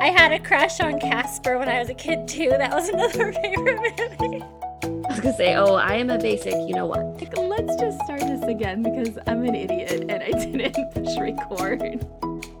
I 0.00 0.10
had 0.10 0.30
a 0.30 0.38
crush 0.38 0.78
on 0.78 1.00
Casper 1.00 1.58
when 1.58 1.68
I 1.68 1.80
was 1.80 1.88
a 1.88 1.94
kid 1.94 2.28
too. 2.28 2.50
That 2.50 2.72
was 2.72 2.88
another 2.88 3.32
favorite 3.42 3.80
movie. 3.80 4.42
I 4.82 5.10
was 5.10 5.20
gonna 5.20 5.36
say, 5.36 5.56
oh, 5.56 5.74
I 5.74 5.94
am 5.94 6.08
a 6.08 6.18
basic. 6.18 6.54
You 6.54 6.74
know 6.74 6.86
what? 6.86 7.20
Like, 7.20 7.36
let's 7.36 7.74
just 7.80 8.00
start 8.04 8.20
this 8.20 8.42
again 8.44 8.84
because 8.84 9.18
I'm 9.26 9.44
an 9.44 9.56
idiot 9.56 10.06
and 10.08 10.22
I 10.22 10.30
didn't 10.38 10.94
push 10.94 11.18
record. 11.18 12.06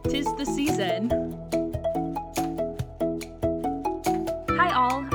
Tis 0.04 0.26
the 0.36 0.44
season. 0.44 1.10
Hi, 4.58 4.72
all, 4.72 4.98
and 4.98 5.07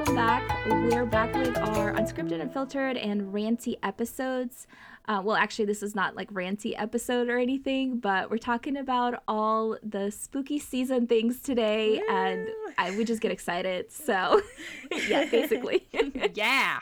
welcome 0.00 0.14
back. 0.14 0.66
We're 0.66 1.04
back 1.04 1.34
with 1.34 1.54
our 1.58 1.92
unscripted, 1.92 2.40
unfiltered, 2.40 2.96
and 2.96 3.34
ranty 3.34 3.74
episodes. 3.82 4.66
Uh, 5.06 5.20
well, 5.22 5.36
actually, 5.36 5.66
this 5.66 5.82
is 5.82 5.94
not 5.94 6.16
like 6.16 6.32
ranty 6.32 6.72
episode 6.74 7.28
or 7.28 7.36
anything, 7.38 7.98
but 7.98 8.30
we're 8.30 8.38
talking 8.38 8.78
about 8.78 9.22
all 9.28 9.76
the 9.82 10.10
spooky 10.10 10.58
season 10.58 11.06
things 11.06 11.40
today, 11.40 12.00
and 12.08 12.48
I, 12.78 12.96
we 12.96 13.04
just 13.04 13.20
get 13.20 13.30
excited. 13.30 13.92
So, 13.92 14.40
yeah, 15.08 15.26
basically. 15.30 15.86
Yeah. 16.34 16.80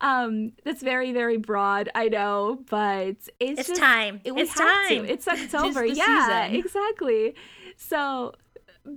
um, 0.00 0.52
that's 0.64 0.84
very, 0.84 1.12
very 1.12 1.38
broad. 1.38 1.88
I 1.92 2.06
know, 2.06 2.60
but 2.70 3.06
it's, 3.08 3.30
It's 3.40 3.66
just 3.66 3.80
time. 3.80 4.20
it, 4.22 4.32
It's 4.32 4.54
time. 4.54 4.88
To. 5.06 5.12
It's 5.12 5.26
October. 5.28 5.84
yeah, 5.84 6.44
season. 6.46 6.60
exactly. 6.64 7.34
So 7.76 8.32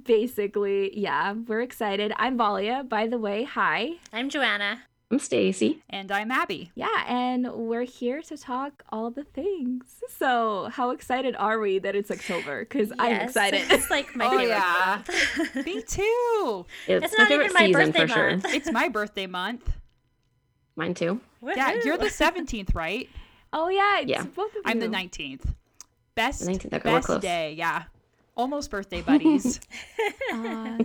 basically, 0.03 0.97
yeah, 0.97 1.33
we're 1.33 1.61
excited. 1.61 2.13
I'm 2.17 2.37
Valia, 2.37 2.87
by 2.87 3.07
the 3.07 3.17
way. 3.17 3.43
Hi. 3.43 3.91
I'm 4.13 4.29
Joanna. 4.29 4.83
I'm 5.11 5.17
Stacy. 5.17 5.81
And 5.89 6.11
I'm 6.11 6.29
Abby. 6.31 6.71
Yeah, 6.75 6.87
and 7.07 7.51
we're 7.51 7.81
here 7.83 8.21
to 8.23 8.37
talk 8.37 8.83
all 8.89 9.09
the 9.09 9.23
things. 9.23 9.85
So, 10.07 10.69
how 10.71 10.91
excited 10.91 11.35
are 11.35 11.59
we 11.59 11.79
that 11.79 11.95
it's 11.95 12.11
October? 12.11 12.59
Because 12.59 12.91
I'm 12.99 13.15
excited. 13.21 13.61
It's 13.71 13.89
like 13.89 14.15
my 14.15 14.27
Oh, 14.27 14.37
favorite. 14.37 14.49
yeah. 14.49 15.01
month. 15.55 15.65
Me 15.65 15.81
too. 15.87 16.65
It's, 16.87 17.05
It's 17.05 17.17
my 17.17 17.23
not 17.23 17.27
favorite 17.29 17.45
even 17.45 17.53
my 17.53 17.65
season 17.65 17.85
birthday 17.85 18.01
for 18.01 18.07
sure. 18.07 18.29
month. 18.31 18.45
It's 18.53 18.71
my 18.71 18.87
birthday 18.89 19.25
month. 19.25 19.71
Mine 20.75 20.93
too. 20.93 21.19
Yeah, 21.43 21.79
you're 21.83 21.97
the 21.97 22.05
17th, 22.05 22.75
right? 22.75 23.09
oh 23.51 23.67
yeah, 23.69 24.01
it's 24.01 24.09
Yeah. 24.09 24.23
both 24.23 24.55
of 24.55 24.61
I'm 24.65 24.79
the 24.79 24.87
19th. 24.87 25.55
Best, 26.13 26.43
19th, 26.43 26.65
okay, 26.73 26.79
best 26.79 27.21
day. 27.21 27.53
Yeah. 27.57 27.83
Almost 28.39 28.71
birthday 28.71 29.01
buddies. 29.11 29.59
Uh, 30.33 30.77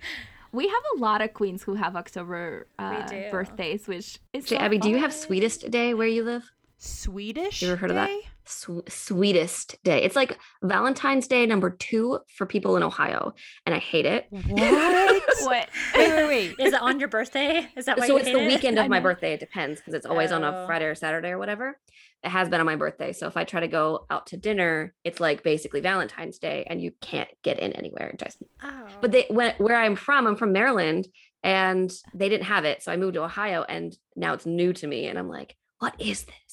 we 0.52 0.68
have 0.68 0.82
a 0.94 1.00
lot 1.00 1.20
of 1.22 1.34
queens 1.34 1.60
who 1.64 1.74
have 1.74 1.96
October 1.96 2.68
uh, 2.78 3.30
birthdays, 3.32 3.88
which 3.88 4.20
is 4.32 4.44
Actually, 4.44 4.56
so 4.58 4.62
Abby, 4.62 4.78
do 4.78 4.88
you 4.88 4.98
have 4.98 5.12
fun. 5.12 5.20
sweetest 5.26 5.70
day 5.72 5.92
where 5.92 6.06
you 6.06 6.22
live? 6.22 6.52
Swedish. 6.78 7.62
You 7.62 7.68
ever 7.70 7.76
heard 7.76 7.90
of 7.90 7.96
that? 7.96 8.08
Day? 8.50 8.82
Sw- 8.82 8.92
sweetest 8.92 9.82
day. 9.84 10.02
It's 10.02 10.16
like 10.16 10.38
Valentine's 10.62 11.26
Day 11.26 11.46
number 11.46 11.70
two 11.70 12.18
for 12.36 12.46
people 12.46 12.76
in 12.76 12.82
Ohio, 12.82 13.34
and 13.66 13.74
I 13.74 13.78
hate 13.78 14.06
it. 14.06 14.26
What? 14.30 15.22
What? 15.40 15.68
wait, 15.96 16.10
wait, 16.10 16.26
wait. 16.26 16.66
Is 16.66 16.74
it 16.74 16.82
on 16.82 17.00
your 17.00 17.08
birthday? 17.08 17.66
Is 17.76 17.86
that 17.86 17.98
why 17.98 18.06
so 18.06 18.12
you 18.14 18.18
it's 18.18 18.28
hate 18.28 18.34
the 18.34 18.42
it? 18.44 18.46
weekend 18.46 18.78
of 18.78 18.88
my 18.88 19.00
birthday. 19.00 19.32
It 19.32 19.40
depends 19.40 19.80
because 19.80 19.94
it's 19.94 20.04
always 20.04 20.32
on 20.32 20.44
a 20.44 20.50
Oh. 20.50 20.66
Friday 20.66 20.84
or 20.84 20.94
Saturday 20.94 21.30
or 21.30 21.38
whatever. 21.38 21.78
It 22.22 22.28
has 22.28 22.48
been 22.50 22.60
on 22.60 22.66
my 22.66 22.76
birthday. 22.76 23.12
So 23.14 23.26
if 23.26 23.36
I 23.38 23.44
try 23.44 23.60
to 23.60 23.68
go 23.68 24.04
out 24.10 24.26
to 24.28 24.36
dinner, 24.36 24.92
it's 25.02 25.18
like 25.18 25.42
basically 25.42 25.80
Valentine's 25.80 26.38
Day, 26.38 26.66
and 26.68 26.82
you 26.82 26.92
can't 27.00 27.28
get 27.42 27.58
in 27.58 27.72
anywhere. 27.72 28.08
It 28.08 28.36
Oh. 28.62 28.86
but 29.00 29.12
they 29.12 29.26
when, 29.30 29.54
where 29.58 29.76
i'm 29.76 29.96
from 29.96 30.26
i'm 30.26 30.36
from 30.36 30.52
maryland 30.52 31.08
and 31.42 31.90
they 32.14 32.28
didn't 32.28 32.44
have 32.44 32.64
it 32.66 32.82
so 32.82 32.92
i 32.92 32.96
moved 32.98 33.14
to 33.14 33.22
ohio 33.22 33.64
and 33.68 33.96
now 34.16 34.34
it's 34.34 34.44
new 34.44 34.72
to 34.74 34.86
me 34.86 35.06
and 35.06 35.18
i'm 35.18 35.28
like 35.28 35.56
what 35.78 35.94
is 35.98 36.24
this 36.24 36.34
so 36.48 36.49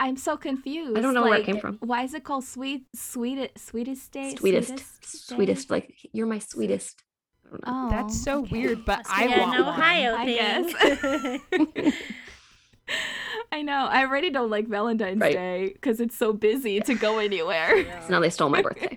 I'm 0.00 0.16
so 0.16 0.36
confused. 0.36 0.96
I 0.96 1.00
don't 1.02 1.12
know 1.14 1.22
where 1.22 1.38
it 1.38 1.44
came 1.44 1.58
from. 1.60 1.76
Why 1.80 2.02
is 2.02 2.14
it 2.14 2.24
called 2.24 2.44
sweet, 2.44 2.86
sweet, 2.96 3.50
sweetest 3.58 4.10
day? 4.10 4.34
sweetest 4.34 4.76
day? 4.76 4.82
sweetest 5.02 5.70
like 5.70 5.94
you're 6.12 6.26
my 6.26 6.38
sweetest 6.40 7.02
I 7.44 7.50
don't 7.50 7.66
know. 7.66 7.72
Oh, 7.86 7.90
That's 7.90 8.22
so 8.24 8.40
okay. 8.40 8.50
weird, 8.50 8.84
but 8.84 8.98
Must 8.98 9.10
I 9.10 9.26
be 9.26 9.32
an 9.34 9.40
want 9.40 9.50
one. 9.52 9.68
Ohio 9.68 10.14
I 10.16 11.40
thing. 11.50 11.92
I 13.52 13.62
know. 13.62 13.86
I 13.90 14.04
already 14.06 14.30
don't 14.30 14.50
like 14.50 14.68
Valentine's 14.68 15.20
Right. 15.20 15.34
Day 15.34 15.70
because 15.74 16.00
it's 16.00 16.16
so 16.16 16.32
busy 16.32 16.80
to 16.80 16.94
go 16.94 17.18
anywhere. 17.18 17.84
so 18.02 18.08
now 18.10 18.20
they 18.20 18.30
stole 18.30 18.48
my 18.48 18.62
birthday 18.62 18.96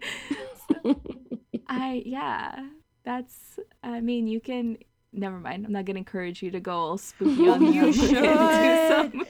I 1.67 2.03
yeah. 2.05 2.67
That's. 3.03 3.59
I 3.83 3.99
mean, 4.01 4.27
you 4.27 4.39
can. 4.39 4.77
Never 5.15 5.39
mind. 5.39 5.65
I'm 5.65 5.71
not 5.71 5.85
gonna 5.85 5.99
encourage 5.99 6.41
you 6.41 6.49
to 6.51 6.59
go 6.59 6.73
all 6.73 6.97
spooky 6.97 7.47
on 7.47 7.71
You 7.71 7.93
them 7.93 8.25
and 8.25 9.11
do 9.13 9.21
some 9.21 9.25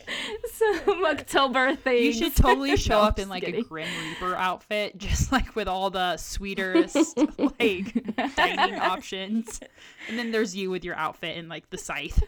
some 0.86 1.06
October 1.06 1.76
things. 1.76 2.06
You 2.06 2.14
should 2.14 2.36
totally 2.36 2.78
show 2.78 3.00
up 3.00 3.20
in 3.20 3.28
like 3.28 3.44
kidding. 3.44 3.62
a 3.62 3.64
Grim 3.64 3.90
Reaper 4.02 4.36
outfit, 4.36 4.98
just 4.98 5.32
like 5.34 5.56
with 5.58 5.68
all 5.68 5.90
the 5.90 6.16
sweetest 6.16 7.18
like 7.60 8.16
dining 8.36 8.80
options. 8.80 9.60
And 10.08 10.18
then 10.18 10.32
there's 10.32 10.56
you 10.56 10.70
with 10.70 10.86
your 10.86 10.96
outfit 10.96 11.38
and 11.38 11.50
like 11.50 11.70
the 11.70 11.78
scythe. 11.78 12.24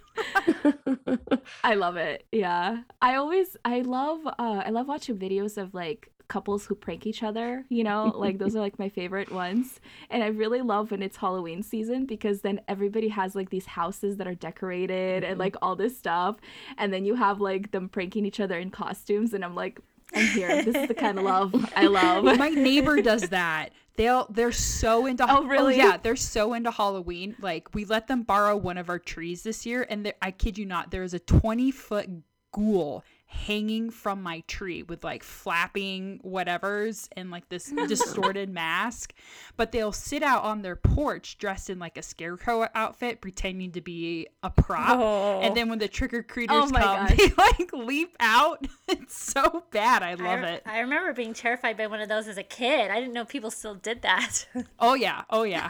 I 1.64 1.76
love 1.76 1.96
it. 1.96 2.26
Yeah. 2.32 2.82
I 3.02 3.16
always 3.16 3.56
I 3.64 3.82
love 3.82 4.26
uh 4.28 4.64
I 4.66 4.70
love 4.70 4.88
watching 4.88 5.18
videos 5.18 5.58
of 5.58 5.74
like 5.74 6.12
couples 6.28 6.66
who 6.66 6.75
prank 6.75 7.06
each 7.06 7.24
other, 7.24 7.66
you 7.69 7.84
know? 7.84 8.12
Like 8.16 8.38
those 8.38 8.56
are 8.58 8.59
like 8.59 8.80
my 8.80 8.90
favorite 8.90 9.31
ones. 9.31 9.80
And 10.09 10.24
I 10.24 10.28
really 10.28 10.62
love 10.62 10.91
when 10.91 11.02
it's 11.02 11.18
Halloween 11.18 11.63
season 11.63 12.06
because 12.06 12.41
then 12.41 12.62
everybody 12.68 13.09
has 13.09 13.36
like 13.36 13.50
these 13.50 13.66
houses 13.66 14.18
that 14.18 14.28
are 14.28 14.36
decorated 14.36 15.24
and 15.24 15.34
mm-hmm. 15.34 15.40
like 15.40 15.56
all 15.62 15.75
this 15.75 15.97
stuff. 15.97 16.38
And 16.78 16.94
then 16.94 17.06
you 17.06 17.16
have 17.16 17.40
like 17.41 17.72
them 17.72 17.90
pranking 17.90 18.25
each 18.25 18.40
other 18.40 18.58
in 18.58 18.72
costumes 18.72 19.34
and 19.34 19.44
I'm 19.44 19.56
like 19.56 19.80
I'm 20.13 20.28
here. 20.28 20.63
This 20.63 20.75
is 20.75 20.88
the 20.88 20.94
kind 20.94 21.18
of 21.18 21.25
love 21.25 21.74
I 21.75 21.88
love. 21.88 22.24
My 22.24 22.50
neighbor 22.50 23.02
does 23.02 23.30
that. 23.30 23.72
They'll 23.97 24.28
they're 24.30 24.52
so 24.52 25.06
into 25.06 25.24
oh, 25.24 25.40
oh, 25.40 25.46
really? 25.46 25.78
yeah, 25.78 25.97
they're 25.97 26.16
so 26.16 26.53
into 26.53 26.69
Halloween. 26.69 27.36
Like 27.40 27.74
we 27.74 27.86
let 27.86 28.07
them 28.07 28.24
borrow 28.24 28.56
one 28.56 28.78
of 28.78 28.90
our 28.90 29.00
trees 29.00 29.44
this 29.44 29.66
year, 29.66 29.86
and 29.90 30.13
I 30.22 30.31
kid 30.31 30.57
you 30.57 30.66
not, 30.66 30.92
there 30.92 31.03
is 31.03 31.13
a 31.13 31.19
twenty 31.19 31.72
foot 31.72 32.09
ghoul 32.52 33.03
hanging 33.28 33.90
from 33.90 34.22
my 34.22 34.41
tree 34.47 34.84
with 34.84 35.03
like 35.03 35.24
flapping 35.24 36.19
whatevers 36.24 37.08
and 37.16 37.31
like 37.31 37.50
this 37.50 37.72
distorted 37.88 38.50
mask. 38.50 39.13
But 39.58 39.72
they'll 39.72 39.91
sit 39.91 40.24
out 40.24 40.44
on 40.44 40.62
their 40.62 40.75
porch 40.75 41.38
dressed 41.38 41.69
in 41.69 41.80
like 41.80 41.97
a 41.97 42.02
scarecrow 42.02 42.68
outfit, 42.75 43.22
pretending 43.22 43.72
to 43.72 43.81
be 43.81 44.28
a 44.44 44.50
prop. 44.50 45.00
Oh. 45.00 45.41
And 45.41 45.56
then 45.56 45.69
when 45.69 45.80
the 45.80 45.88
trick 45.88 46.13
or 46.13 46.19
oh 46.19 46.22
treaters 46.22 46.56
Oh 46.56 46.69
come, 46.69 46.72
gosh. 46.72 47.16
they 47.18 47.31
like 47.38 47.74
leap 47.74 48.16
out. 48.19 48.68
It's 48.88 49.18
so 49.19 49.63
bad. 49.72 50.03
I 50.03 50.12
I, 50.12 50.13
love 50.13 50.42
re- 50.42 50.53
it. 50.53 50.63
I 50.66 50.80
remember 50.80 51.12
being 51.13 51.34
terrified 51.34 51.75
by 51.75 51.88
one 51.88 52.02
of 52.02 52.07
those 52.07 52.28
as 52.28 52.38
a 52.38 52.44
kid. 52.44 52.92
I 52.92 53.00
didn't 53.00 53.13
know 53.13 53.25
people 53.25 53.50
still 53.52 53.75
did 53.75 54.02
that. 54.03 54.46
Oh 54.80 54.94
yeah, 54.94 55.24
oh 55.30 55.44
yeah. 55.44 55.69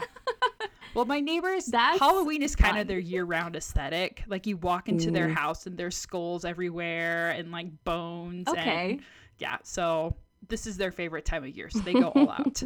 Well, 0.96 1.04
my 1.04 1.20
neighbors, 1.20 1.66
That's 1.66 2.00
Halloween 2.00 2.42
is 2.42 2.56
kind 2.56 2.72
fun. 2.72 2.80
of 2.80 2.88
their 2.88 2.98
year-round 2.98 3.54
aesthetic. 3.54 4.24
Like 4.26 4.46
you 4.46 4.56
walk 4.56 4.88
into 4.88 5.10
their 5.12 5.28
Mm. 5.28 5.34
house 5.34 5.66
and 5.66 5.76
there's 5.76 5.96
skulls 5.96 6.44
everywhere 6.44 7.30
and 7.30 7.52
like 7.52 7.68
bones. 7.84 8.48
Okay. 8.48 8.92
And, 8.92 9.02
yeah. 9.38 9.58
So 9.62 10.16
this 10.48 10.66
is 10.66 10.76
their 10.76 10.90
favorite 10.90 11.24
time 11.24 11.44
of 11.44 11.56
year, 11.56 11.68
so 11.70 11.80
they 11.80 11.92
go 11.92 12.08
all 12.08 12.30
out. 12.30 12.62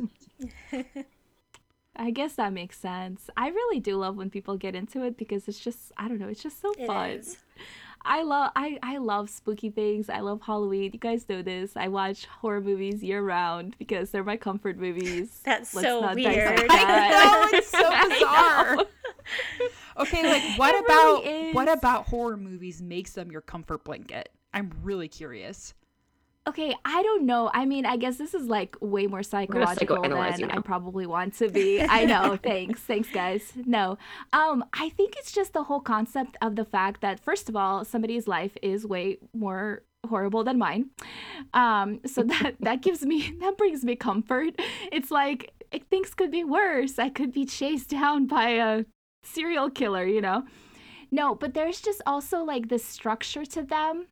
I 1.96 2.10
guess 2.12 2.34
that 2.34 2.52
makes 2.52 2.78
sense. 2.78 3.28
I 3.36 3.48
really 3.48 3.80
do 3.80 3.96
love 3.96 4.16
when 4.16 4.30
people 4.30 4.56
get 4.56 4.74
into 4.74 5.02
it 5.04 5.16
because 5.18 5.48
it's 5.48 5.58
just 5.58 5.92
I 5.98 6.08
don't 6.08 6.18
know, 6.18 6.28
it's 6.28 6.42
just 6.42 6.60
so 6.60 6.72
It 6.78 6.86
fun. 6.86 7.10
is. 7.10 7.36
I 8.02 8.22
love 8.22 8.52
I 8.56 8.78
I 8.82 8.96
love 8.98 9.28
spooky 9.30 9.70
things. 9.70 10.08
I 10.08 10.20
love 10.20 10.40
Halloween. 10.42 10.90
You 10.92 10.98
guys 10.98 11.28
know 11.28 11.42
this. 11.42 11.76
I 11.76 11.88
watch 11.88 12.24
horror 12.26 12.60
movies 12.60 13.02
year 13.02 13.22
round 13.22 13.76
because 13.78 14.10
they're 14.10 14.24
my 14.24 14.36
comfort 14.36 14.78
movies. 14.78 15.40
That's 15.44 15.74
Let's 15.74 15.86
so 15.86 16.00
not 16.00 16.14
weird. 16.14 16.56
dissect 16.56 16.70
I 16.72 17.10
know 17.10 17.58
it's 17.58 17.68
so 17.68 17.90
bizarre. 18.08 18.86
Okay, 19.98 20.22
like 20.28 20.58
what 20.58 20.74
It 20.74 20.84
about 20.84 21.24
really 21.24 21.52
what 21.52 21.68
is. 21.68 21.74
about 21.78 22.06
horror 22.08 22.36
movies 22.36 22.80
makes 22.80 23.12
them 23.12 23.30
your 23.30 23.42
comfort 23.42 23.84
blanket? 23.84 24.30
I'm 24.54 24.72
really 24.82 25.08
curious. 25.08 25.74
Okay, 26.48 26.74
I 26.86 27.02
don't 27.02 27.26
know. 27.26 27.50
I 27.52 27.66
mean, 27.66 27.84
I 27.84 27.96
guess 27.98 28.16
this 28.16 28.32
is 28.32 28.46
like 28.46 28.74
way 28.80 29.06
more 29.06 29.22
psychological 29.22 30.00
than 30.00 30.12
you 30.38 30.48
I 30.50 30.60
probably 30.60 31.06
want 31.06 31.34
to 31.34 31.50
be. 31.50 31.80
I 31.88 32.06
know. 32.06 32.38
thanks. 32.42 32.80
Thanks 32.80 33.10
guys. 33.10 33.52
No. 33.66 33.98
Um 34.32 34.64
I 34.72 34.88
think 34.88 35.16
it's 35.18 35.32
just 35.32 35.52
the 35.52 35.64
whole 35.64 35.80
concept 35.80 36.38
of 36.40 36.56
the 36.56 36.64
fact 36.64 37.02
that 37.02 37.20
first 37.20 37.48
of 37.50 37.56
all, 37.56 37.84
somebody's 37.84 38.26
life 38.26 38.56
is 38.62 38.86
way 38.86 39.18
more 39.34 39.82
horrible 40.08 40.42
than 40.42 40.58
mine. 40.58 40.90
Um 41.52 42.00
so 42.06 42.22
that 42.22 42.56
that 42.60 42.80
gives 42.80 43.04
me 43.04 43.36
that 43.40 43.58
brings 43.58 43.84
me 43.84 43.94
comfort. 43.94 44.58
It's 44.90 45.10
like 45.10 45.52
it, 45.70 45.88
things 45.90 46.14
could 46.14 46.30
be 46.30 46.42
worse. 46.42 46.98
I 46.98 47.10
could 47.10 47.32
be 47.32 47.44
chased 47.44 47.90
down 47.90 48.26
by 48.26 48.50
a 48.50 48.84
serial 49.22 49.68
killer, 49.68 50.06
you 50.06 50.22
know. 50.22 50.44
No, 51.12 51.34
but 51.34 51.52
there's 51.52 51.82
just 51.82 52.00
also 52.06 52.42
like 52.42 52.68
this 52.68 52.84
structure 52.84 53.44
to 53.44 53.62
them 53.62 54.06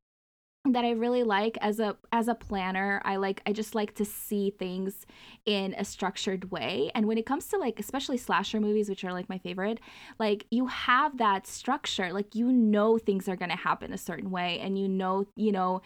that 0.72 0.84
I 0.84 0.90
really 0.90 1.22
like 1.22 1.58
as 1.60 1.80
a 1.80 1.96
as 2.12 2.28
a 2.28 2.34
planner. 2.34 3.00
I 3.04 3.16
like 3.16 3.42
I 3.46 3.52
just 3.52 3.74
like 3.74 3.94
to 3.96 4.04
see 4.04 4.50
things 4.50 5.06
in 5.46 5.74
a 5.78 5.84
structured 5.84 6.50
way. 6.50 6.90
And 6.94 7.06
when 7.06 7.18
it 7.18 7.26
comes 7.26 7.46
to 7.48 7.58
like 7.58 7.78
especially 7.80 8.16
slasher 8.16 8.60
movies, 8.60 8.88
which 8.88 9.04
are 9.04 9.12
like 9.12 9.28
my 9.28 9.38
favorite, 9.38 9.80
like 10.18 10.46
you 10.50 10.66
have 10.66 11.18
that 11.18 11.46
structure. 11.46 12.12
Like 12.12 12.34
you 12.34 12.52
know 12.52 12.98
things 12.98 13.28
are 13.28 13.36
going 13.36 13.50
to 13.50 13.56
happen 13.56 13.92
a 13.92 13.98
certain 13.98 14.30
way 14.30 14.58
and 14.60 14.78
you 14.78 14.88
know, 14.88 15.26
you 15.36 15.52
know, 15.52 15.82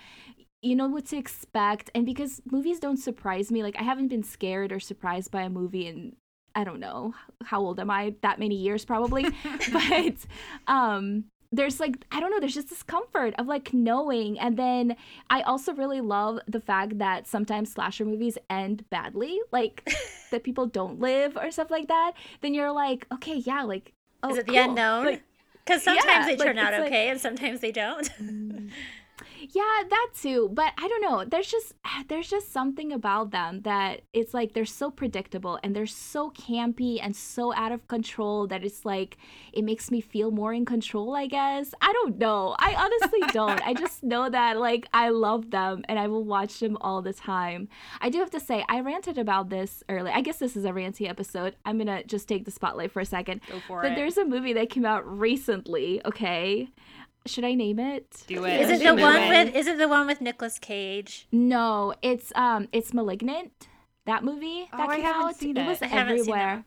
you 0.62 0.76
know 0.76 0.86
what 0.86 1.06
to 1.06 1.16
expect 1.16 1.90
and 1.94 2.06
because 2.06 2.40
movies 2.50 2.78
don't 2.78 2.96
surprise 2.96 3.50
me 3.50 3.62
like 3.64 3.76
i 3.78 3.82
haven't 3.82 4.06
been 4.08 4.22
scared 4.22 4.70
or 4.70 4.78
surprised 4.78 5.30
by 5.32 5.42
a 5.42 5.50
movie 5.50 5.88
in 5.88 6.14
i 6.54 6.62
don't 6.62 6.78
know 6.78 7.12
how 7.44 7.60
old 7.60 7.80
am 7.80 7.90
i 7.90 8.14
that 8.22 8.38
many 8.38 8.54
years 8.54 8.84
probably 8.84 9.26
but 9.72 10.14
um 10.68 11.24
there's 11.52 11.78
like 11.78 11.96
i 12.10 12.18
don't 12.18 12.30
know 12.30 12.40
there's 12.40 12.54
just 12.54 12.70
this 12.70 12.82
comfort 12.82 13.34
of 13.38 13.46
like 13.46 13.72
knowing 13.74 14.38
and 14.38 14.56
then 14.56 14.96
i 15.30 15.42
also 15.42 15.74
really 15.74 16.00
love 16.00 16.38
the 16.48 16.60
fact 16.60 16.98
that 16.98 17.26
sometimes 17.28 17.70
slasher 17.72 18.04
movies 18.06 18.38
end 18.48 18.84
badly 18.90 19.38
like 19.52 19.86
that 20.30 20.42
people 20.42 20.66
don't 20.66 20.98
live 20.98 21.36
or 21.36 21.50
stuff 21.50 21.70
like 21.70 21.88
that 21.88 22.12
then 22.40 22.54
you're 22.54 22.72
like 22.72 23.06
okay 23.12 23.36
yeah 23.36 23.62
like 23.62 23.92
oh, 24.22 24.30
Is 24.30 24.38
it 24.38 24.46
the 24.46 24.52
cool. 24.54 24.62
unknown? 24.70 25.04
Like, 25.06 25.22
Because 25.64 25.82
sometimes 25.82 26.06
yeah, 26.06 26.26
they 26.26 26.36
like, 26.36 26.46
turn 26.46 26.58
out 26.58 26.72
it's 26.72 26.80
like- 26.80 26.88
okay 26.88 27.08
and 27.10 27.20
sometimes 27.20 27.60
they 27.60 27.72
don't. 27.72 28.08
Mm. 28.20 28.70
Yeah, 29.54 29.82
that 29.90 30.08
too. 30.14 30.48
But 30.52 30.72
I 30.78 30.88
don't 30.88 31.02
know. 31.02 31.24
There's 31.26 31.50
just 31.50 31.74
there's 32.08 32.28
just 32.28 32.52
something 32.52 32.90
about 32.92 33.30
them 33.32 33.60
that 33.62 34.00
it's 34.12 34.32
like 34.32 34.54
they're 34.54 34.64
so 34.64 34.90
predictable 34.90 35.58
and 35.62 35.76
they're 35.76 35.86
so 35.86 36.30
campy 36.30 36.98
and 37.02 37.14
so 37.14 37.54
out 37.54 37.70
of 37.70 37.86
control 37.86 38.46
that 38.46 38.64
it's 38.64 38.84
like 38.86 39.18
it 39.52 39.62
makes 39.62 39.90
me 39.90 40.00
feel 40.00 40.30
more 40.30 40.54
in 40.54 40.64
control, 40.64 41.14
I 41.14 41.26
guess. 41.26 41.74
I 41.82 41.92
don't 41.92 42.18
know. 42.18 42.56
I 42.58 42.74
honestly 42.74 43.20
don't. 43.32 43.60
I 43.66 43.74
just 43.74 44.02
know 44.12 44.30
that 44.30 44.58
like 44.58 44.88
I 44.94 45.10
love 45.10 45.50
them 45.50 45.84
and 45.88 45.98
I 45.98 46.06
will 46.06 46.24
watch 46.24 46.58
them 46.60 46.78
all 46.80 47.02
the 47.02 47.12
time. 47.12 47.68
I 48.00 48.08
do 48.08 48.18
have 48.20 48.30
to 48.30 48.40
say 48.40 48.64
I 48.68 48.80
ranted 48.80 49.18
about 49.18 49.50
this 49.50 49.84
earlier. 49.90 50.14
I 50.14 50.22
guess 50.22 50.38
this 50.38 50.56
is 50.56 50.64
a 50.64 50.70
ranty 50.70 51.08
episode. 51.08 51.56
I'm 51.66 51.76
going 51.76 51.88
to 51.88 52.02
just 52.04 52.26
take 52.26 52.46
the 52.46 52.50
spotlight 52.50 52.90
for 52.90 53.00
a 53.00 53.04
second. 53.06 53.42
Go 53.50 53.60
for 53.66 53.82
But 53.82 53.92
it. 53.92 53.96
there's 53.96 54.16
a 54.16 54.24
movie 54.24 54.54
that 54.54 54.70
came 54.70 54.86
out 54.86 55.06
recently, 55.06 56.00
okay? 56.06 56.70
Should 57.26 57.44
I 57.44 57.54
name 57.54 57.78
it? 57.78 58.24
Do 58.26 58.44
it. 58.44 58.60
Is 58.62 58.70
it 58.80 58.84
the 58.84 58.94
one 59.00 59.22
it. 59.22 59.28
with? 59.46 59.54
Is 59.56 59.66
it 59.66 59.78
the 59.78 59.88
one 59.88 60.06
with 60.06 60.20
Nicolas 60.20 60.58
Cage? 60.58 61.28
No, 61.30 61.94
it's 62.02 62.32
um 62.34 62.68
it's 62.72 62.92
Malignant. 62.92 63.68
That 64.06 64.24
movie 64.24 64.68
that 64.72 64.80
Oh, 64.88 64.90
I 64.90 64.96
came 64.96 65.04
haven't 65.04 65.22
out. 65.28 65.36
seen 65.36 65.56
it 65.56 65.60
it. 65.62 65.66
was 65.68 65.80
I 65.82 65.86
haven't 65.86 66.18
seen 66.18 66.26
that 66.26 66.32
everywhere. 66.32 66.64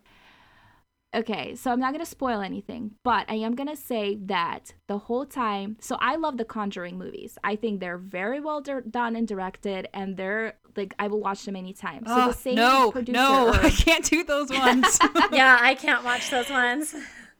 Okay, 1.15 1.55
so 1.55 1.71
I'm 1.71 1.79
not 1.79 1.93
gonna 1.93 2.05
spoil 2.05 2.41
anything, 2.41 2.91
but 3.03 3.25
I 3.29 3.35
am 3.35 3.55
gonna 3.55 3.75
say 3.77 4.15
that 4.25 4.73
the 4.87 4.97
whole 4.97 5.25
time. 5.25 5.77
So 5.79 5.97
I 6.01 6.15
love 6.17 6.35
the 6.37 6.43
Conjuring 6.43 6.97
movies. 6.97 7.37
I 7.43 7.55
think 7.55 7.79
they're 7.79 7.97
very 7.97 8.41
well 8.41 8.59
dir- 8.59 8.81
done 8.81 9.15
and 9.15 9.25
directed, 9.27 9.87
and 9.93 10.17
they're 10.17 10.57
like 10.75 10.93
I 10.99 11.07
will 11.07 11.21
watch 11.21 11.45
them 11.45 11.55
anytime. 11.55 12.05
So 12.05 12.13
Oh, 12.13 12.27
the 12.27 12.33
same 12.33 12.55
no, 12.55 12.91
producer. 12.91 13.13
no, 13.17 13.47
or- 13.53 13.55
I 13.65 13.69
can't 13.69 14.03
do 14.03 14.23
those 14.25 14.49
ones. 14.49 14.99
yeah, 15.31 15.57
I 15.61 15.75
can't 15.75 16.03
watch 16.03 16.29
those 16.29 16.49
ones. 16.49 16.93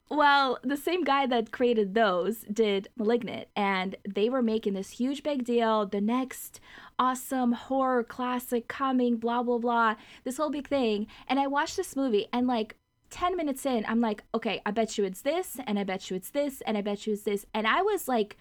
Well, 0.10 0.60
the 0.64 0.78
same 0.78 1.04
guy 1.04 1.26
that 1.26 1.52
created 1.52 1.96
those 1.96 2.46
did 2.52 2.90
Malignant, 2.96 3.48
and 3.56 3.96
they 4.08 4.30
were 4.30 4.44
making 4.44 4.74
this 4.74 4.92
huge 4.92 5.24
big 5.24 5.44
deal. 5.44 5.88
The 5.88 6.02
next 6.02 6.60
awesome 7.00 7.54
horror 7.54 8.04
classic 8.04 8.68
coming, 8.68 9.18
blah, 9.18 9.42
blah, 9.42 9.58
blah, 9.58 9.96
this 10.24 10.38
whole 10.38 10.52
big 10.52 10.68
thing. 10.68 11.08
And 11.28 11.40
I 11.40 11.48
watched 11.48 11.76
this 11.76 11.96
movie, 11.96 12.28
and 12.32 12.46
like 12.46 12.76
10 13.10 13.36
minutes 13.36 13.66
in, 13.66 13.84
I'm 13.88 14.00
like, 14.00 14.24
okay, 14.34 14.62
I 14.66 14.72
bet 14.72 14.98
you 14.98 15.06
it's 15.06 15.22
this, 15.22 15.58
and 15.66 15.80
I 15.80 15.84
bet 15.84 16.10
you 16.10 16.16
it's 16.16 16.30
this, 16.30 16.62
and 16.68 16.78
I 16.78 16.82
bet 16.82 17.08
you 17.08 17.14
it's 17.14 17.24
this. 17.24 17.46
And 17.54 17.66
I 17.66 17.82
was 17.82 18.08
like, 18.08 18.38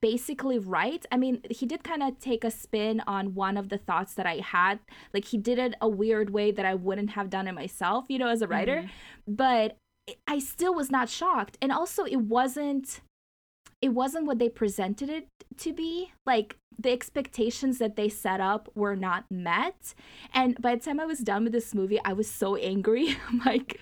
basically 0.00 0.58
right. 0.58 1.04
I 1.10 1.16
mean, 1.16 1.40
he 1.50 1.66
did 1.66 1.82
kind 1.82 2.02
of 2.02 2.18
take 2.20 2.44
a 2.44 2.50
spin 2.50 3.02
on 3.06 3.34
one 3.34 3.56
of 3.56 3.70
the 3.70 3.78
thoughts 3.78 4.14
that 4.14 4.26
I 4.26 4.36
had. 4.36 4.78
Like, 5.12 5.24
he 5.24 5.38
did 5.38 5.58
it 5.58 5.74
a 5.80 5.88
weird 5.88 6.30
way 6.30 6.52
that 6.52 6.64
I 6.64 6.74
wouldn't 6.74 7.10
have 7.10 7.30
done 7.30 7.48
it 7.48 7.54
myself, 7.54 8.04
you 8.08 8.18
know, 8.18 8.28
as 8.28 8.42
a 8.42 8.46
writer. 8.46 8.82
Mm-hmm. 8.82 9.34
But 9.34 9.76
I 10.26 10.38
still 10.38 10.74
was 10.74 10.90
not 10.90 11.08
shocked. 11.08 11.58
And 11.62 11.72
also 11.72 12.04
it 12.04 12.16
wasn't 12.20 13.00
it 13.80 13.90
wasn't 13.90 14.26
what 14.26 14.38
they 14.40 14.48
presented 14.48 15.08
it 15.08 15.28
to 15.58 15.72
be. 15.72 16.12
Like 16.26 16.56
the 16.80 16.90
expectations 16.90 17.78
that 17.78 17.96
they 17.96 18.08
set 18.08 18.40
up 18.40 18.68
were 18.74 18.96
not 18.96 19.24
met. 19.30 19.94
And 20.34 20.60
by 20.60 20.74
the 20.76 20.80
time 20.84 20.98
I 21.00 21.06
was 21.06 21.20
done 21.20 21.44
with 21.44 21.52
this 21.52 21.74
movie, 21.74 22.00
I 22.04 22.12
was 22.12 22.28
so 22.30 22.56
angry. 22.56 23.16
I'm 23.28 23.38
like, 23.44 23.80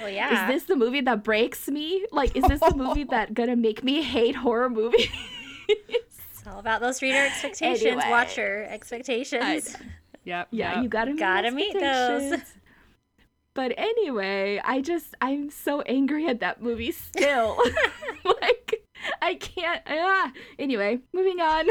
Well, 0.00 0.08
yeah. 0.10 0.48
is 0.48 0.54
this 0.54 0.64
the 0.64 0.76
movie 0.76 1.00
that 1.02 1.24
breaks 1.24 1.68
me? 1.68 2.06
Like, 2.12 2.36
is 2.36 2.44
this 2.44 2.60
the 2.60 2.74
movie 2.76 3.04
that 3.04 3.34
gonna 3.38 3.56
make 3.56 3.82
me 3.82 4.02
hate 4.02 4.36
horror 4.36 4.70
movies? 4.70 5.08
It's 5.68 6.46
all 6.46 6.58
about 6.58 6.80
those 6.80 7.00
reader 7.02 7.18
expectations, 7.26 7.84
Anyway. 7.86 8.10
watcher 8.10 8.66
expectations. 8.68 9.76
yep. 10.24 10.48
yeah, 10.50 10.74
yep. 10.74 10.82
you 10.82 10.88
gotta 10.88 11.12
meet 11.12 11.18
Gotta 11.20 11.50
meet 11.50 11.72
those. 11.78 12.40
Expectations. 13.56 13.74
But 13.74 13.74
anyway, 13.76 14.60
I 14.64 14.80
just 14.80 15.14
I'm 15.20 15.50
so 15.50 15.82
angry 15.82 16.26
at 16.26 16.40
that 16.40 16.62
movie 16.62 16.92
still. 16.92 17.58
like 18.24 18.84
I 19.20 19.34
can't. 19.34 19.82
Ah. 19.86 20.32
Anyway, 20.58 21.00
moving 21.12 21.40
on. 21.40 21.68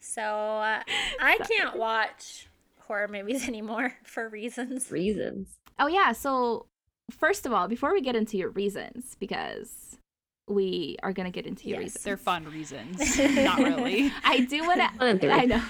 So 0.00 0.22
uh, 0.22 0.82
I 1.20 1.38
can't 1.38 1.76
watch 1.76 2.48
horror 2.80 3.08
movies 3.08 3.48
anymore 3.48 3.94
for 4.04 4.28
reasons. 4.28 4.90
Reasons. 4.90 5.56
Oh 5.78 5.86
yeah. 5.86 6.12
So 6.12 6.66
first 7.10 7.46
of 7.46 7.52
all, 7.52 7.68
before 7.68 7.92
we 7.92 8.02
get 8.02 8.16
into 8.16 8.36
your 8.36 8.50
reasons, 8.50 9.16
because 9.18 9.81
we 10.52 10.96
are 11.02 11.12
gonna 11.12 11.30
get 11.30 11.46
into 11.46 11.68
your 11.68 11.80
Yes. 11.80 11.86
reasons. 11.88 12.04
They're 12.04 12.16
fun 12.16 12.44
reasons. 12.44 13.18
Not 13.18 13.58
really. 13.58 14.12
I 14.24 14.40
do 14.40 14.62
want 14.66 14.80
to. 15.20 15.30
I 15.32 15.44
know. 15.46 15.62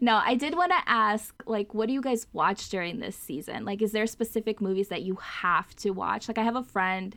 No, 0.00 0.16
I 0.24 0.34
did 0.34 0.54
want 0.56 0.72
to 0.72 0.78
ask, 0.86 1.34
like, 1.46 1.74
what 1.74 1.86
do 1.88 1.92
you 1.92 2.00
guys 2.00 2.26
watch 2.32 2.68
during 2.68 3.00
this 3.00 3.16
season? 3.16 3.64
Like, 3.64 3.82
is 3.82 3.92
there 3.92 4.06
specific 4.06 4.60
movies 4.60 4.88
that 4.88 5.02
you 5.02 5.16
have 5.16 5.74
to 5.76 5.90
watch? 5.90 6.28
Like, 6.28 6.38
I 6.38 6.42
have 6.42 6.56
a 6.56 6.62
friend. 6.64 7.16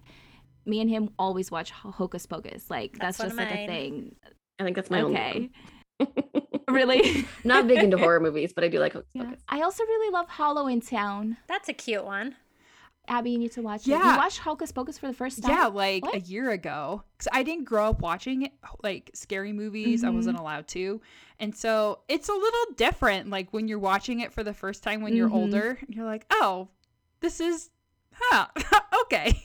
Me 0.65 0.79
and 0.81 0.89
him 0.89 1.09
always 1.17 1.49
watch 1.51 1.71
Ho- 1.71 1.91
Hocus 1.91 2.25
Pocus. 2.25 2.69
Like, 2.69 2.97
That's 2.97 3.17
that's, 3.17 3.29
just 3.29 3.31
of 3.33 3.37
like 3.49 3.51
a 3.51 3.67
thing. 3.67 4.15
I 4.59 4.63
think 4.63 4.75
that's 4.75 4.89
my 4.91 5.01
only 5.01 5.17
okay. 5.19 5.49
one. 5.97 6.09
really? 6.69 7.25
Not 7.43 7.67
big 7.67 7.79
into 7.83 7.97
horror 7.97 8.19
movies, 8.19 8.53
but 8.53 8.63
I 8.63 8.67
do 8.67 8.79
like 8.79 8.93
Hocus 8.93 9.09
Yeah. 9.13 9.23
Pocus. 9.23 9.39
I 9.49 9.61
also 9.61 9.83
really 9.83 10.11
love 10.11 10.29
Halloween 10.29 10.81
Town. 10.81 11.37
That's 11.47 11.67
a 11.69 11.73
cute 11.73 12.05
one. 12.05 12.35
Abby, 13.07 13.31
you 13.31 13.37
need 13.39 13.51
to 13.53 13.61
watch 13.61 13.81
it. 13.81 13.91
Yeah. 13.91 14.11
You 14.13 14.17
watched 14.17 14.39
Hocus 14.39 14.71
Pocus 14.71 14.97
for 14.97 15.07
the 15.07 15.13
first 15.13 15.41
time? 15.41 15.51
Yeah, 15.51 15.65
like 15.67 16.03
a 16.13 16.19
year 16.19 16.51
ago. 16.51 17.03
Because 17.17 17.27
I 17.33 17.43
didn't 17.43 17.65
grow 17.65 17.89
up 17.89 18.01
watching 18.01 18.43
it, 18.43 18.51
like 18.83 19.11
scary 19.13 19.51
movies. 19.51 20.03
I 20.03 20.07
Mhm. 20.09 20.15
wasn't 20.15 20.37
allowed 20.39 20.67
to. 20.69 21.01
And 21.39 21.55
so 21.55 21.99
it's 22.07 22.29
a 22.29 22.33
little 22.33 22.73
different, 22.77 23.29
like 23.29 23.51
when 23.51 23.67
you're 23.67 23.79
watching 23.79 24.19
it 24.19 24.31
for 24.31 24.43
the 24.43 24.53
first 24.53 24.83
time 24.83 25.01
when 25.01 25.15
you're 25.15 25.29
Mhm. 25.29 25.33
older. 25.35 25.79
You're 25.89 26.05
like, 26.05 26.25
oh, 26.31 26.69
this 27.19 27.39
is, 27.41 27.69
huh, 28.13 28.45
okay. 29.03 29.41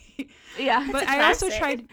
Yeah. 0.59 0.87
But 0.91 1.07
I 1.07 1.23
also 1.27 1.49
tried. 1.49 1.87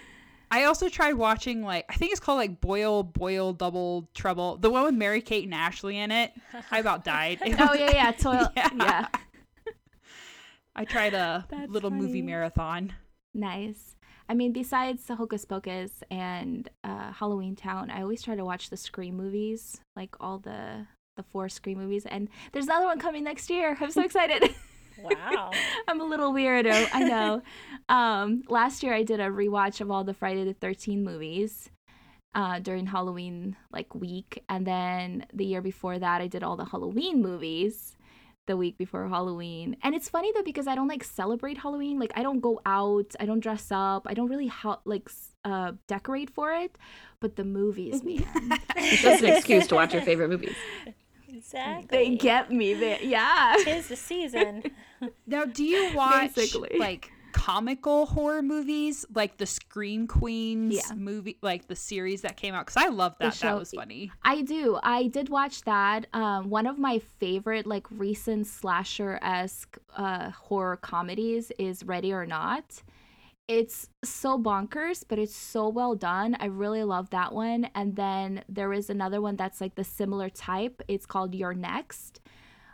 I 0.50 0.64
also 0.64 0.88
tried 0.88 1.14
watching 1.14 1.62
like 1.64 1.84
I 1.88 1.94
think 1.94 2.12
it's 2.12 2.20
called 2.20 2.36
like 2.38 2.60
Boil 2.60 3.02
Boil 3.02 3.52
Double 3.52 4.08
Trouble, 4.14 4.56
the 4.58 4.70
one 4.70 4.84
with 4.84 4.94
Mary 4.94 5.20
Kate 5.20 5.42
and 5.44 5.54
Ashley 5.54 5.98
in 5.98 6.12
it. 6.12 6.32
I 6.70 6.78
about 6.78 7.02
died. 7.04 7.40
It 7.44 7.56
oh 7.58 7.72
yeah, 7.74 7.90
yeah, 7.92 8.10
toil. 8.12 8.48
Yeah. 8.56 8.68
yeah. 8.76 9.06
I 10.76 10.84
tried 10.84 11.14
a 11.14 11.46
That's 11.50 11.70
little 11.70 11.90
movie 11.90 12.22
marathon. 12.22 12.92
Nice. 13.32 13.96
I 14.28 14.34
mean, 14.34 14.52
besides 14.52 15.04
the 15.04 15.16
Hocus 15.16 15.44
Pocus 15.44 16.02
and 16.10 16.68
uh, 16.82 17.12
Halloween 17.12 17.56
Town, 17.56 17.90
I 17.90 18.02
always 18.02 18.22
try 18.22 18.34
to 18.34 18.44
watch 18.44 18.70
the 18.70 18.76
Scream 18.76 19.16
movies, 19.16 19.80
like 19.96 20.16
all 20.20 20.38
the 20.38 20.86
the 21.16 21.22
four 21.22 21.48
Scream 21.48 21.78
movies. 21.78 22.06
And 22.06 22.28
there's 22.52 22.66
another 22.66 22.86
one 22.86 22.98
coming 22.98 23.22
next 23.22 23.50
year. 23.50 23.76
I'm 23.80 23.90
so 23.90 24.02
excited. 24.02 24.54
Wow. 25.02 25.50
I'm 25.88 26.00
a 26.00 26.04
little 26.04 26.32
weirdo. 26.32 26.88
I 26.92 27.02
know. 27.02 27.42
um, 27.88 28.44
last 28.48 28.82
year 28.82 28.94
I 28.94 29.02
did 29.02 29.18
a 29.18 29.24
rewatch 29.24 29.80
of 29.80 29.90
all 29.90 30.04
the 30.04 30.14
Friday 30.14 30.44
the 30.44 30.54
13th 30.54 31.02
movies 31.02 31.68
uh, 32.34 32.60
during 32.60 32.86
Halloween 32.86 33.56
like 33.72 33.92
week, 33.94 34.42
and 34.48 34.64
then 34.64 35.26
the 35.32 35.44
year 35.44 35.60
before 35.60 35.98
that 35.98 36.20
I 36.20 36.28
did 36.28 36.42
all 36.42 36.56
the 36.56 36.64
Halloween 36.64 37.22
movies 37.22 37.96
the 38.46 38.56
week 38.56 38.76
before 38.78 39.08
Halloween. 39.08 39.76
And 39.82 39.94
it's 39.94 40.08
funny 40.08 40.30
though 40.34 40.42
because 40.42 40.66
I 40.66 40.74
don't 40.74 40.88
like 40.88 41.04
celebrate 41.04 41.58
Halloween. 41.58 41.98
Like 41.98 42.12
I 42.16 42.22
don't 42.22 42.40
go 42.40 42.60
out, 42.66 43.14
I 43.20 43.26
don't 43.26 43.40
dress 43.40 43.68
up, 43.72 44.06
I 44.06 44.14
don't 44.14 44.28
really 44.28 44.48
ho- 44.48 44.80
like 44.84 45.08
uh, 45.44 45.72
decorate 45.86 46.30
for 46.30 46.52
it. 46.52 46.76
But 47.20 47.36
the 47.36 47.44
movies, 47.44 48.02
man, 48.04 48.24
It's 48.76 49.02
just 49.02 49.22
an 49.22 49.30
excuse 49.32 49.66
to 49.68 49.74
watch 49.76 49.92
your 49.94 50.02
favorite 50.02 50.28
movies. 50.28 50.54
Exactly. 51.28 51.88
they 51.98 52.16
get 52.16 52.50
me 52.52 52.74
there. 52.74 53.00
Yeah. 53.02 53.56
Tis 53.64 53.88
the 53.88 53.96
season. 53.96 54.62
Now, 55.26 55.44
do 55.44 55.64
you 55.64 55.94
watch 55.94 56.34
Basically. 56.34 56.78
like 56.78 57.10
comical 57.34 58.06
horror 58.06 58.42
movies, 58.42 59.04
like 59.12 59.36
the 59.38 59.44
Scream 59.44 60.06
Queens 60.06 60.74
Yeah. 60.76 60.94
movie, 60.94 61.36
like 61.42 61.66
the 61.66 61.74
series 61.76 62.22
that 62.22 62.36
came 62.36 62.54
out? 62.54 62.64
Because 62.66 62.82
I 62.82 62.88
love 62.88 63.16
that. 63.18 63.34
That 63.34 63.58
was 63.58 63.72
funny. 63.72 64.12
I 64.22 64.42
do. 64.42 64.78
I 64.82 65.08
did 65.08 65.28
watch 65.28 65.62
that. 65.62 66.06
Um, 66.14 66.48
one 66.48 66.66
of 66.66 66.78
my 66.78 67.00
favorite, 67.18 67.66
like 67.66 67.86
recent 67.90 68.46
slasher 68.46 69.18
esque 69.20 69.76
uh, 69.96 70.30
horror 70.30 70.76
comedies 70.76 71.50
is 71.58 71.84
Ready 71.84 72.12
or 72.12 72.24
Not. 72.24 72.82
It's 73.48 73.90
so 74.04 74.38
bonkers, 74.38 75.04
but 75.06 75.18
it's 75.18 75.36
so 75.36 75.68
well 75.68 75.94
done. 75.96 76.36
I 76.38 76.46
really 76.46 76.84
love 76.84 77.10
that 77.10 77.34
one. 77.34 77.68
And 77.74 77.96
then 77.96 78.44
there 78.48 78.72
is 78.72 78.88
another 78.88 79.20
one 79.20 79.36
that's 79.36 79.60
like 79.60 79.74
the 79.74 79.84
similar 79.84 80.30
type. 80.30 80.80
It's 80.88 81.04
called 81.04 81.34
You're 81.34 81.52
Next. 81.52 82.20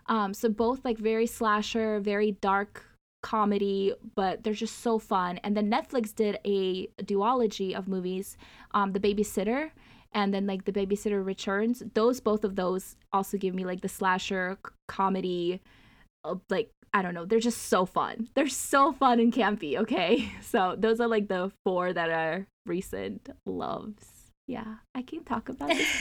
Um, 0.07 0.35
so 0.35 0.49
both 0.50 0.85
like 0.85 0.99
very 0.99 1.26
slasher, 1.26 1.99
very 2.00 2.33
dark 2.33 2.85
comedy, 3.23 3.95
but 4.15 4.43
they're 4.43 4.53
just 4.53 4.79
so 4.79 4.99
fun. 4.99 5.39
And 5.45 5.57
then 5.57 5.71
Netflix 5.71 6.15
did 6.15 6.39
a 6.45 6.87
duology 7.03 7.75
of 7.75 7.89
movies, 7.89 8.37
um, 8.73 8.93
The 8.93 9.00
Babysitter 9.00 9.71
and 10.12 10.35
then 10.35 10.47
like 10.47 10.65
the 10.65 10.73
babysitter 10.73 11.25
returns. 11.25 11.83
Those 11.95 12.21
both 12.21 12.45
of 12.45 12.57
those 12.57 12.97
also 13.12 13.39
give 13.39 13.55
me 13.55 13.65
like 13.65 13.81
the 13.81 13.89
slasher 13.89 14.59
comedy 14.89 15.61
uh, 16.25 16.35
like 16.50 16.71
i 16.93 17.00
don't 17.00 17.15
know 17.15 17.25
they're 17.25 17.39
just 17.39 17.62
so 17.69 17.87
fun. 17.87 18.29
They're 18.35 18.49
so 18.49 18.93
fun 18.93 19.21
and 19.21 19.33
campy 19.33 19.77
okay? 19.79 20.33
So 20.43 20.75
those 20.77 21.00
are 21.00 21.09
like 21.09 21.29
the 21.29 21.53
four 21.65 21.93
that 21.93 22.11
are 22.11 22.47
recent 22.67 23.29
loves 23.47 24.20
yeah 24.50 24.75
i 24.97 25.02
can 25.02 25.23
talk 25.23 25.49
about 25.49 25.69
this 25.69 26.00